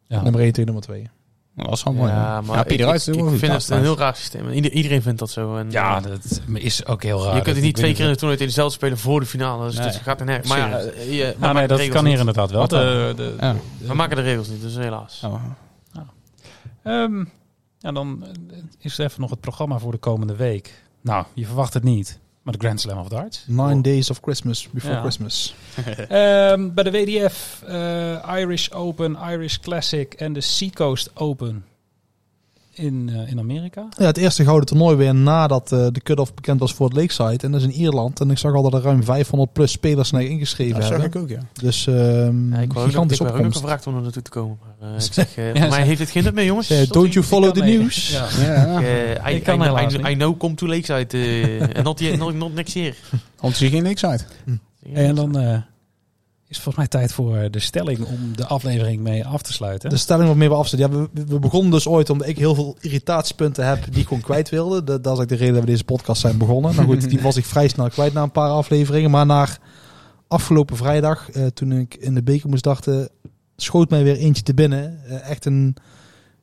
[0.07, 0.21] ja.
[0.21, 1.09] Nummer 1 tegen nummer 2.
[1.55, 2.11] Dat was wel mooi.
[2.11, 4.47] Ja, maar ja ik, Pieter ik, ik vind het een heel raar systeem.
[4.47, 5.55] En ieder- iedereen vindt dat zo.
[5.55, 7.35] En, ja, eh, dat is ook heel raar.
[7.35, 9.65] je kunt het niet twee keer in de toernooi tegen dezelfde spelen voor de finale.
[9.65, 9.85] Dus Nee.
[9.85, 10.49] dat gaat er nergens.
[10.49, 12.19] Maar ja, eh, je, nee, de dat kan hier niet.
[12.19, 12.67] inderdaad wel.
[12.67, 13.55] De, de, Ja.
[13.79, 15.21] We maken de regels niet, dus helaas.
[15.25, 15.43] Oh.
[16.83, 17.25] Ehm,
[17.79, 20.83] ja, dan eh, is er even nog het programma voor de komende week.
[21.01, 22.19] Nou, je verwacht het niet.
[22.47, 23.43] Maar de Grand Slam of Darts.
[23.47, 24.99] Nine Days of Christmas before Ja.
[25.01, 25.55] Christmas.
[26.09, 31.65] Ehm, bij de WDF, eh, Irish Open, Irish Classic en de Seacoast Open
[32.77, 33.87] in, eh, in Amerika.
[33.97, 37.45] Ja, het eerste gouden toernooi weer nadat eh, de cut-off bekend was voor het Lakeside.
[37.45, 38.19] En dat is in Ierland.
[38.19, 41.07] En ik zag al dat er ruim 500 plus spelers naar ingeschreven Dat zag hebben.
[41.09, 41.39] ik ook, ja.
[41.61, 44.57] Dus ehm Ja, ik wou ook ik ook gevraagd om er naartoe te komen.
[44.79, 46.87] Maar, eh, ik zeg, eh, Ja, mij heeft het geen nut meer, jongens.
[46.87, 48.09] Don't you follow the news?
[48.11, 48.27] Ja.
[48.41, 51.07] Ja, Eh, I, Ik kan I, I, know, come to Lakeside.
[51.17, 52.95] eh, En not, yet- not, not next year.
[53.39, 54.25] Want zie je geen niks uit.
[54.93, 55.57] En dan eh,
[56.47, 59.89] is volgens mij tijd voor eh, de stelling om de aflevering mee af te sluiten.
[59.89, 60.89] De stelling waarmee we afzetten.
[60.91, 64.49] Ja, we, we begonnen dus ooit omdat ik heel veel irritatiepunten heb die ik kwijt
[64.49, 64.83] wilde.
[65.01, 66.75] Dat, is ook de reden dat we deze podcast zijn begonnen.
[66.75, 69.11] Nou goed, die was ik vrij snel kwijt na een paar afleveringen.
[69.11, 69.59] Maar naar
[70.27, 73.09] afgelopen vrijdag, eh, toen ik in de beker moest dachten,
[73.55, 74.99] schoot mij weer eentje te binnen.
[75.05, 75.75] Eh, echt een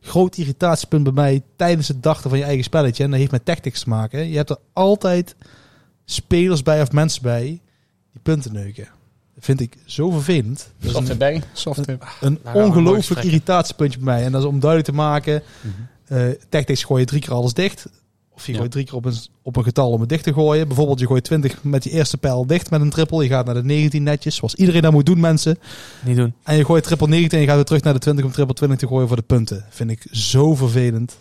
[0.01, 3.05] groot irritatiepunt bij mij tijdens het dachten van je eigen spelletje.
[3.05, 4.28] En dat heeft met tactics te maken.
[4.28, 5.36] Je hebt er altijd
[6.05, 7.44] spelers bij of mensen bij
[8.12, 8.89] die punten neuken.
[9.45, 10.71] Vind ik zo vervelend.
[10.85, 11.43] Soft een, erbij.
[11.53, 14.25] Soft een nooit ongelooflijk irritatiepuntje bij mij.
[14.25, 15.43] En dat is om duidelijk te maken.
[15.61, 16.19] Mhm.
[16.21, 17.87] eh tactics gooi je drie keer alles dicht.
[18.35, 18.59] Of je Ja.
[18.59, 20.66] gooit drie keer op een, op een getal om het dicht te gooien.
[20.69, 23.23] Bijvoorbeeld je gooit 20 met je eerste pijl dicht met een triple.
[23.23, 24.35] Je gaat naar de 19 netjes.
[24.37, 25.59] Zoals iedereen dat moet doen mensen.
[26.05, 26.35] Niet doen.
[26.43, 28.55] En je gooit triple 19 en je gaat weer terug naar de 20 om triple
[28.55, 29.65] 20 te gooien voor de punten.
[29.71, 31.16] Vind ik zo vervelend.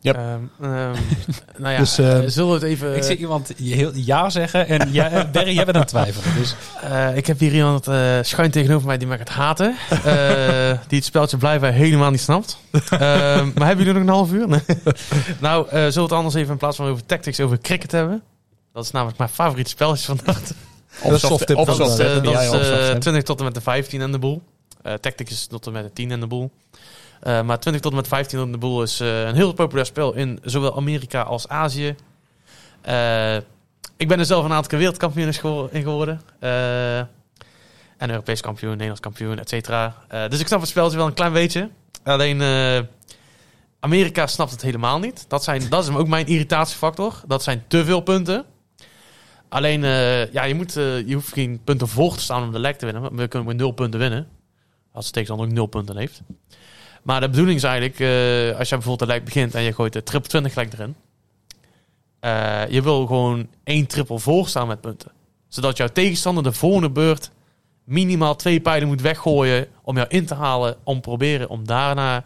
[0.00, 0.16] Yep.
[0.16, 0.24] Ehm,
[0.60, 0.94] ehm,
[1.62, 2.96] nou ja, Dus, eh, eh, zullen we het even...
[2.96, 6.34] ik zie iemand heel ja zeggen en jij, eh, Barry, jij bent aan het twijfelen.
[6.38, 9.76] Dus Eh, ik heb hier iemand eh schuin tegenover mij die mij gaat haten.
[9.90, 9.98] Eh,
[10.88, 12.58] die het speltje blijven helemaal niet snapt.
[12.90, 14.48] Maar hebben jullie nog een half uur?
[14.48, 14.60] Nee.
[15.40, 18.22] nou, eh zullen we het anders even in plaats van over tactics over cricket hebben?
[18.72, 20.40] Dat is namelijk mijn favoriete spelletje vandaag.
[21.02, 21.56] Dat is soft tip.
[21.56, 23.00] Of Dat Dat soft is, eh, dat Ja, is ja, of soft eh, tip.
[23.00, 24.42] 20 tot en met de 15 en de boel.
[24.82, 26.50] Eh Tactics is tot en met de 10 en de boel.
[27.20, 29.86] Eh, maar 20 tot en met 15 en de boel is eh, een heel populair
[29.86, 31.94] spel in zowel Amerika als Azië.
[32.80, 33.36] Eh,
[33.96, 35.32] ik ben er zelf een aantal keer wereldkampioen
[35.70, 36.20] in geworden.
[37.98, 39.94] En Europees kampioen, Nederlands kampioen, et cetera.
[40.28, 41.70] Dus ik snap het spelletje wel een klein beetje.
[42.04, 42.42] Alleen
[43.80, 45.24] Amerika snapt het helemaal niet.
[45.28, 47.20] Dat, zijn, dat is ook mijn irritatiefactor.
[47.26, 48.44] Dat zijn te veel punten.
[49.48, 49.80] Alleen,
[50.32, 53.16] ja, je, moet, je hoeft geen punten voor te staan om de leg te winnen.
[53.16, 54.28] We kunnen met nul punten winnen.
[54.92, 56.22] Als de tegenstander ook nul punten heeft.
[57.06, 59.92] Maar de bedoeling is eigenlijk, eh, als je bijvoorbeeld de leg begint en je gooit
[59.92, 60.94] de triple 20 gelijk erin.
[62.20, 65.10] eh, je wil gewoon één triple voor staan met punten.
[65.48, 67.30] Zodat jouw tegenstander de volgende beurt
[67.84, 70.76] minimaal twee pijlen moet weggooien om jou in te halen.
[70.84, 72.24] Om proberen om daarna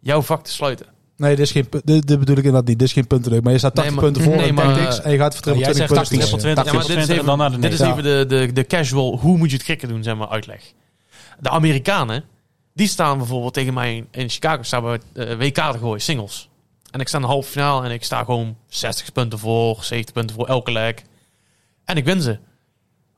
[0.00, 0.86] jouw vak te sluiten.
[1.16, 2.78] Nee, dit, is geen, pu- dit, dit bedoel ik inderdaad niet.
[2.78, 3.42] Dit is geen puntenleuk.
[3.42, 5.00] Maar je staat 80 Nee, maar- punten voor nee, in maar- tactics.
[5.00, 6.54] En je gaat voor triple jij 20 zegt punten 80 gooien.
[6.56, 7.98] 20 Ja, maar dit is en even, dan naar de dit is negen.
[7.98, 10.72] even de, de, de casual, hoe moet je het cricket doen, zeg maar, uitleg.
[11.40, 12.24] De Amerikanen,
[12.74, 16.48] die staan bijvoorbeeld tegen mij in Chicago, staan we eh, WK te gooien, singles.
[16.90, 20.14] En ik sta in de halve finale en ik sta gewoon 60 punten voor, 70
[20.14, 20.94] punten voor elke leg.
[21.84, 22.38] En ik win ze.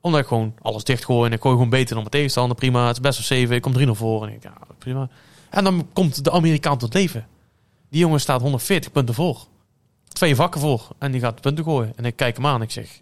[0.01, 2.57] Omdat ik gewoon alles dicht gooi en ik gooi gewoon beter dan mijn tegenstander.
[2.57, 4.27] Prima, het is best wel 7, ik kom 3-0 voor.
[4.27, 5.09] En ik, ja, prima.
[5.49, 7.27] En dan komt de Amerikaan tot leven.
[7.89, 9.47] Die jongen staat 140 punten voor.
[10.07, 10.87] Twee vakken voor.
[10.99, 11.93] En die gaat punten gooien.
[11.95, 13.01] En ik kijk hem aan en ik zeg...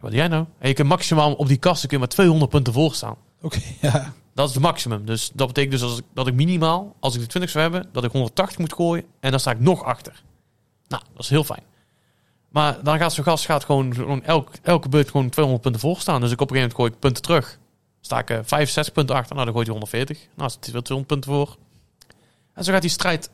[0.00, 0.44] Wat doe jij nou?
[0.58, 3.16] En je kunt maximaal op die kasten kun je maar 200 punten voor staan.
[3.42, 4.12] Oké, ja.
[4.38, 5.04] Dat is het maximum.
[5.04, 7.90] Dus dat betekent dus als ik, dat ik minimaal, als ik de 20 zou hebben,
[7.92, 9.04] dat ik 180 moet gooien.
[9.20, 10.22] En dan sta ik nog achter.
[10.88, 11.62] Nou, dat is heel fijn.
[12.48, 16.00] Maar dan gaat zo'n gast gaat gewoon, gewoon elk, elke beurt gewoon 200 punten voor
[16.00, 16.20] staan.
[16.20, 17.58] Dus ik op een gegeven moment gooi ik punten terug.
[18.00, 19.34] Sta ik eh, 65 punten achter.
[19.34, 20.18] Nou, dan gooit hij 140.
[20.36, 21.56] Nou, zit hij weer 200 punten voor.
[22.54, 23.30] En zo gaat die strijd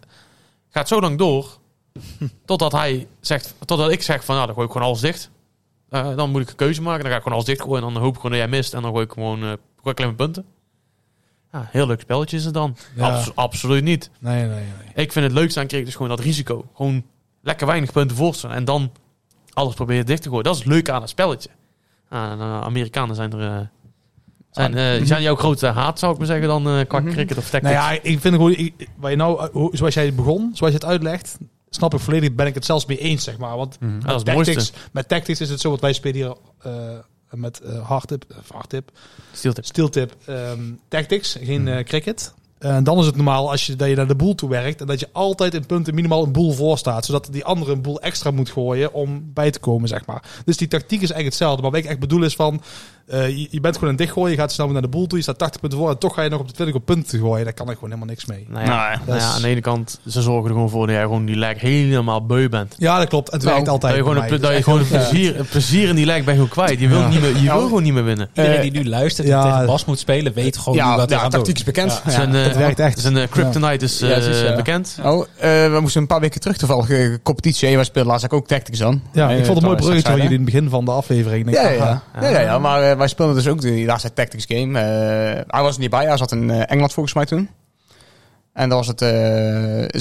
[0.71, 1.59] gaat zo lang door
[2.45, 5.31] Totdat hij zegt, totdat ik zeg van, nou, dan gooi ik gewoon alles dicht.
[5.89, 7.03] Eh, dan moet ik een keuze maken.
[7.03, 7.87] Dan ga ik gewoon alles dicht gooien.
[7.87, 8.75] En dan hoop ik gewoon dat jij mist.
[8.75, 10.54] En dan gooi ik gewoon gooi ik alleen maar punten.
[11.55, 12.77] Ja, heel leuk spelletje is het dan.
[12.97, 13.09] Ja.
[13.09, 14.11] Abs- absoluut niet.
[14.19, 14.65] Nee, nee, nee.
[15.05, 16.65] Ik vind het leukste aan cricket dus gewoon dat risico.
[16.75, 17.05] Gewoon
[17.43, 18.57] lekker weinig punten voorstellen.
[18.57, 18.93] En dan
[19.53, 20.45] alles proberen dicht te gooien.
[20.45, 21.49] Dat is leuk aan een spelletje.
[22.09, 23.41] En, eh, Amerikanen zijn er...
[23.59, 23.67] eh,
[24.51, 27.11] zijn, eh, die zijn jouw grote haat, zou ik maar zeggen, dan eh qua Mhm.
[27.11, 27.73] cricket of tactics.
[27.75, 30.73] Nou ja, ik vind gewoon, ik, waar je nou, hoe- zoals jij het begon, zoals
[30.73, 31.39] je het uitlegt,
[31.71, 33.57] snap ik volledig, ben ik het zelfs mee eens, zeg maar.
[33.57, 36.73] Want dat is het tactics, met tactics is het zo, want wij spelen hier eh,
[37.37, 38.91] met eh hardtip, of hardtip,
[39.33, 39.65] Steeltip.
[39.65, 42.35] steeltip, ehm, tactics, geen eh, cricket.
[42.65, 44.87] En dan is het normaal als je, dat je naar de boel toe werkt en
[44.87, 47.05] dat je altijd in punten minimaal een boel voor staat.
[47.05, 50.23] Zodat die andere een boel extra moet gooien om bij te komen, zeg maar.
[50.45, 51.63] Dus die tactiek is eigenlijk hetzelfde.
[51.63, 52.63] Maar wat ik echt bedoel is van,
[53.07, 55.25] eh, je, je bent gewoon een dichtgooien, je gaat snel naar de boel toe, je
[55.25, 57.45] staat 80 punten voor en toch ga je nog op de 20 op punten gooien.
[57.45, 58.47] Daar kan ik gewoon helemaal niks mee.
[58.49, 60.71] Nou ja, Nee, nou dat ja, is- aan de ene kant, ze zorgen er gewoon
[60.71, 62.75] voor dat jij gewoon die leg helemaal beu bent.
[62.79, 63.29] Ja, dat klopt.
[63.29, 63.93] En het Nou, werkt altijd.
[63.97, 66.25] dat je gewoon, een, dat je gewoon een plezier, een plezier in die leg ben
[66.27, 66.81] je gewoon kwijt.
[66.81, 67.09] Je wil, Ja.
[67.09, 67.55] niet meer, je Ja.
[67.57, 68.29] wil gewoon niet meer winnen.
[68.35, 69.53] Iedereen Eh, die nu luistert en ja.
[69.53, 72.03] tegen Bas moet spelen, weet gewoon nu Ja, ja gaat tactiek is bekend.
[72.55, 72.99] Het werkt echt.
[72.99, 74.99] Zijn eh, kryptonite is eh, bekend.
[75.03, 77.75] Oh, eh, we moesten een paar weken terug toevallig eh, competitie.
[77.75, 79.03] Wij speelden laatst ook tactics aan.
[79.13, 80.23] Ja, ik vond het een mooi bruggetje van zeiden.
[80.23, 81.45] jullie in het begin van de aflevering.
[81.45, 82.03] Denk, ja, ja.
[82.21, 82.59] ja, ja.
[82.59, 84.79] Maar eh, wij speelden dus ook de laatste tactics game.
[84.79, 86.07] Eh, hij was er niet bij.
[86.07, 87.49] Hij zat in Engeland volgens mij toen.
[88.53, 89.09] En dan was het eh,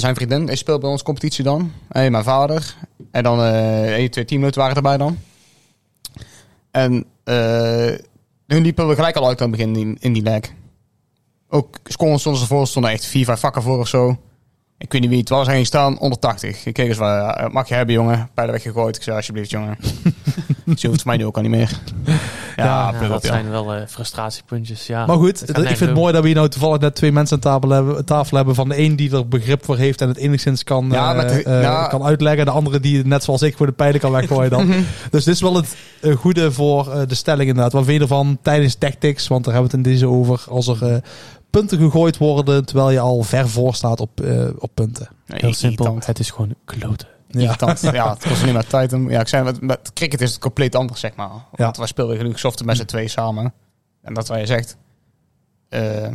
[0.00, 0.46] zijn vriendin.
[0.46, 1.72] Hij speelde bij ons competitie dan.
[1.88, 2.74] En mijn vader.
[3.10, 5.18] En dan eh één, twee teamleden waren erbij dan.
[6.70, 7.34] En eh
[8.46, 10.40] hun liepen we gelijk al uit aan het begin in, in die leg.
[11.54, 12.66] Ook scoren stonden ze voor.
[12.66, 14.16] stonden echt vier, vijf vakken voor of zo.
[14.78, 15.46] Ik weet niet wie het was.
[15.46, 16.66] Hij ging staan onder 80.
[16.66, 18.28] Ik keek eens, wat mag je hebben jongen?
[18.34, 18.96] Pijlen weggegooid.
[18.96, 19.76] Ik zei alsjeblieft jongen.
[20.76, 21.80] Ze hoeft voor mij nu ook al niet meer.
[22.04, 22.12] Ja,
[22.56, 23.28] Ja, Ja, pluk dat op, ja.
[23.32, 24.86] zijn wel eh, frustratipuntjes.
[24.86, 25.06] Ja.
[25.06, 27.42] Maar goed, ik vind het mooi dat we hier nou toevallig net twee mensen aan
[27.42, 30.64] tafel hebben, tafel hebben van de een die er begrip voor heeft en het enigszins
[30.64, 31.86] kan, Ja, eh, met de- eh, ja.
[31.86, 32.38] kan uitleggen.
[32.40, 34.66] En de andere die net zoals ik voor de pijlen kan weggooien dan.
[35.10, 37.72] dus dit is wel het eh, goede voor eh, de stelling inderdaad.
[37.72, 39.28] Wat vind je ervan tijdens tactics?
[39.28, 40.44] Want daar hebben we het in deze over.
[40.48, 40.96] Als er eh,
[41.54, 45.08] punten gegooid worden terwijl je al ver voor staat op, eh, op punten.
[45.26, 46.06] Nee, Heel simpel, irritant.
[46.06, 47.08] het is gewoon kloten.
[47.28, 47.40] Ja.
[47.40, 47.80] Irritant.
[47.92, 48.92] Ja, het kost alleen maar tijd.
[48.92, 51.30] En, ja, ik zei, met, met cricket is het compleet anders, zeg maar.
[51.50, 53.52] Want wij speelden genoeg soften met z'n twee samen.
[54.02, 54.76] En dat wat je zegt.
[55.68, 56.10] eh,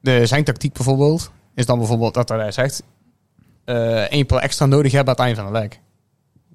[0.00, 2.82] de, zijn tactiek bijvoorbeeld, is dan bijvoorbeeld dat hij zegt...
[3.64, 5.78] eh één per extra nodig hebben aan het einde van de leg.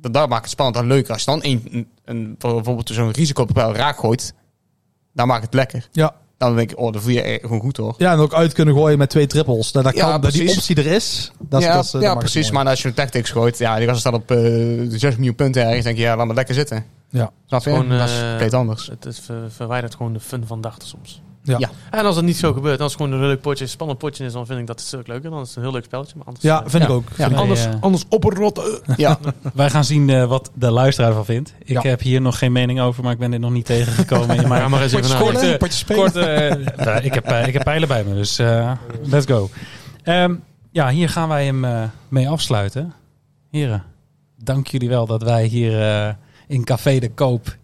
[0.01, 1.13] Dat, dat maakt het spannend en leuker.
[1.13, 4.34] Als je dan één, een, een, bijvoorbeeld zo'n risicopeil raak gooit,
[5.13, 5.88] dan maakt het lekker.
[5.91, 6.15] Ja.
[6.38, 7.95] Dan denk ik, oh, dan voel je gewoon goed hoor.
[7.97, 9.72] Ja, en ook uit kunnen gooien met twee trippels.
[9.72, 11.31] Dat, dat Ja, kan, dat die optie er is.
[11.39, 12.51] Dat, is- ja, dat eh, ja dat precies.
[12.51, 15.64] Maar als je een tactics gooit, ja, die gasten staat op eh 6 miljoen punten
[15.65, 15.84] ergens.
[15.84, 16.85] denk je, ja, laat maar lekker zitten.
[17.09, 17.31] Ja.
[17.47, 17.69] Snap je?
[17.69, 18.88] Gewoon, dat is eh, compleet anders.
[18.88, 21.22] Het is ver- verwijdert gewoon de fun van dachten soms.
[21.48, 21.57] Ja.
[21.60, 21.69] Ja.
[21.91, 24.26] En als het niet zo gebeurt, als het gewoon een leuk potje, een spannend potje
[24.26, 25.30] is, dan vind ik dat een stuk leuker.
[25.30, 26.14] Dan is het een heel leuk spelletje.
[26.18, 27.03] Maar anders, Ja, eh, vind ik ook.
[27.10, 27.14] Ja.
[27.15, 28.80] Vind ik anders, anders oprotten.
[28.98, 29.19] Ja,
[29.53, 31.53] Wij gaan zien eh, wat de luisteraar ervan vindt.
[31.60, 31.90] Ik Ja.
[31.90, 34.36] heb hier nog geen mening over, maar ik ben dit nog niet tegengekomen.
[34.38, 35.69] in mijn Ja, maar eens even Kort, nadenken.
[35.88, 36.14] eh, kort,
[36.86, 38.72] nou, ik, heb, ik heb pijlen bij me, dus eh,
[39.03, 39.49] let's go.
[40.03, 40.36] Ehm,
[40.72, 42.94] ja, hier gaan wij hem eh, mee afsluiten.
[43.52, 43.84] Heren,
[44.44, 46.14] dank jullie wel dat wij hier eh,
[46.48, 47.56] in Café de Koop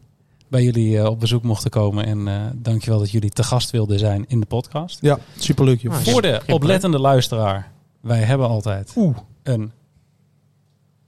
[0.53, 2.05] bij jullie eh, op bezoek mochten komen.
[2.05, 4.97] En eh dank je wel dat jullie te gast wilden zijn in de podcast.
[5.01, 5.81] Ja, superleuk.
[5.81, 5.93] joh.
[5.93, 7.71] Ah, Voor de oplettende luisteraar,
[8.01, 9.17] wij hebben altijd Oeh.
[9.43, 9.71] een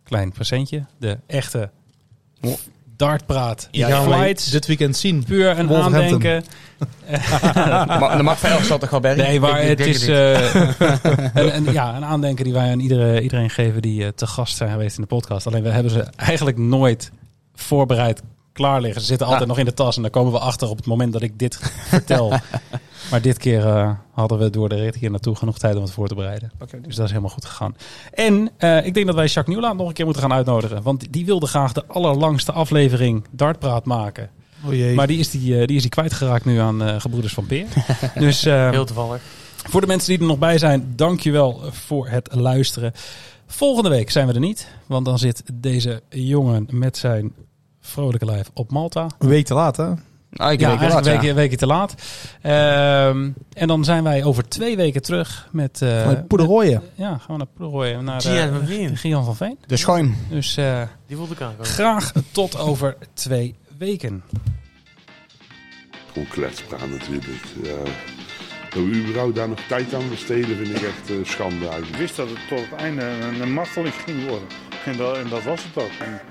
[0.04, 0.86] klein presentje.
[0.98, 1.70] De echte
[2.96, 3.68] dartpraat.
[3.72, 4.50] Gaan wij Flights.
[4.52, 5.24] dit weekend zien.
[5.24, 6.44] Puur een aandenken.
[8.00, 9.16] maar de Mark Veilig zat toch bij?
[9.16, 10.54] Nee, maar Ik- het is eh,
[11.34, 14.56] een, een- ja, een aandenken die wij aan iedere, iedereen geven die eh, te gast
[14.58, 15.48] zijn geweest in de podcast.
[15.48, 17.12] Alleen we hebben ze eigenlijk nooit
[17.56, 18.22] voorbereid
[18.56, 19.02] klaar liggen.
[19.02, 21.14] Ze zitten altijd nog in de tas en daar komen we achter op het moment
[21.14, 22.30] dat ik dit vertel.
[23.12, 25.92] maar dit keer eh, hadden we door de rit hier naartoe genoeg tijd om het
[25.92, 26.52] voor te bereiden.
[26.82, 27.76] Dus dat is helemaal goed gegaan.
[28.14, 30.82] En eh, ik denk dat wij Jacques Nieuwland nog een keer moeten gaan uitnodigen.
[30.82, 34.30] Want die wilde graag de allerlangste aflevering Dartpraat maken.
[34.66, 34.96] Oh jee.
[34.96, 37.66] Maar die is die, eh, die, is die kwijtgeraakt nu aan Gebroeders van Peer.
[38.16, 39.22] dus Heel toevallig.
[39.56, 42.92] voor de mensen die er nog bij zijn, dankjewel voor het luisteren.
[43.48, 44.68] Volgende week zijn we er niet.
[44.88, 47.34] Want dan zit deze jongen met zijn
[47.86, 49.08] vrolijke lijf op Malta.
[49.20, 49.86] Een week te laat, hè?
[50.36, 51.34] Ah, ik ja, een ja.
[51.34, 51.96] weekje, te laat.
[52.42, 55.82] Ehm, en dan zijn wij over twee weken terug met...
[55.82, 56.82] eh, Met Poederooien.
[56.96, 58.04] Ja, gaan we naar Poederooien.
[58.04, 58.98] Naar Gian eh, van Veen.
[58.98, 59.58] Gian van Veen.
[59.66, 60.16] De schuim.
[60.30, 61.66] Dus eh, Die voelde ik aankomen.
[61.66, 64.24] graag tot over twee weken.
[66.12, 67.44] Gewoon kletspraat natuurlijk.
[67.64, 67.76] Ja.
[68.70, 72.16] Dat we überhaupt daar nog tijd aan besteden vind ik echt eh, schande Ik wist
[72.16, 74.48] dat het tot het einde een, een marteling ging worden.
[74.86, 75.92] En dat, en dat was het ook.
[76.00, 76.22] En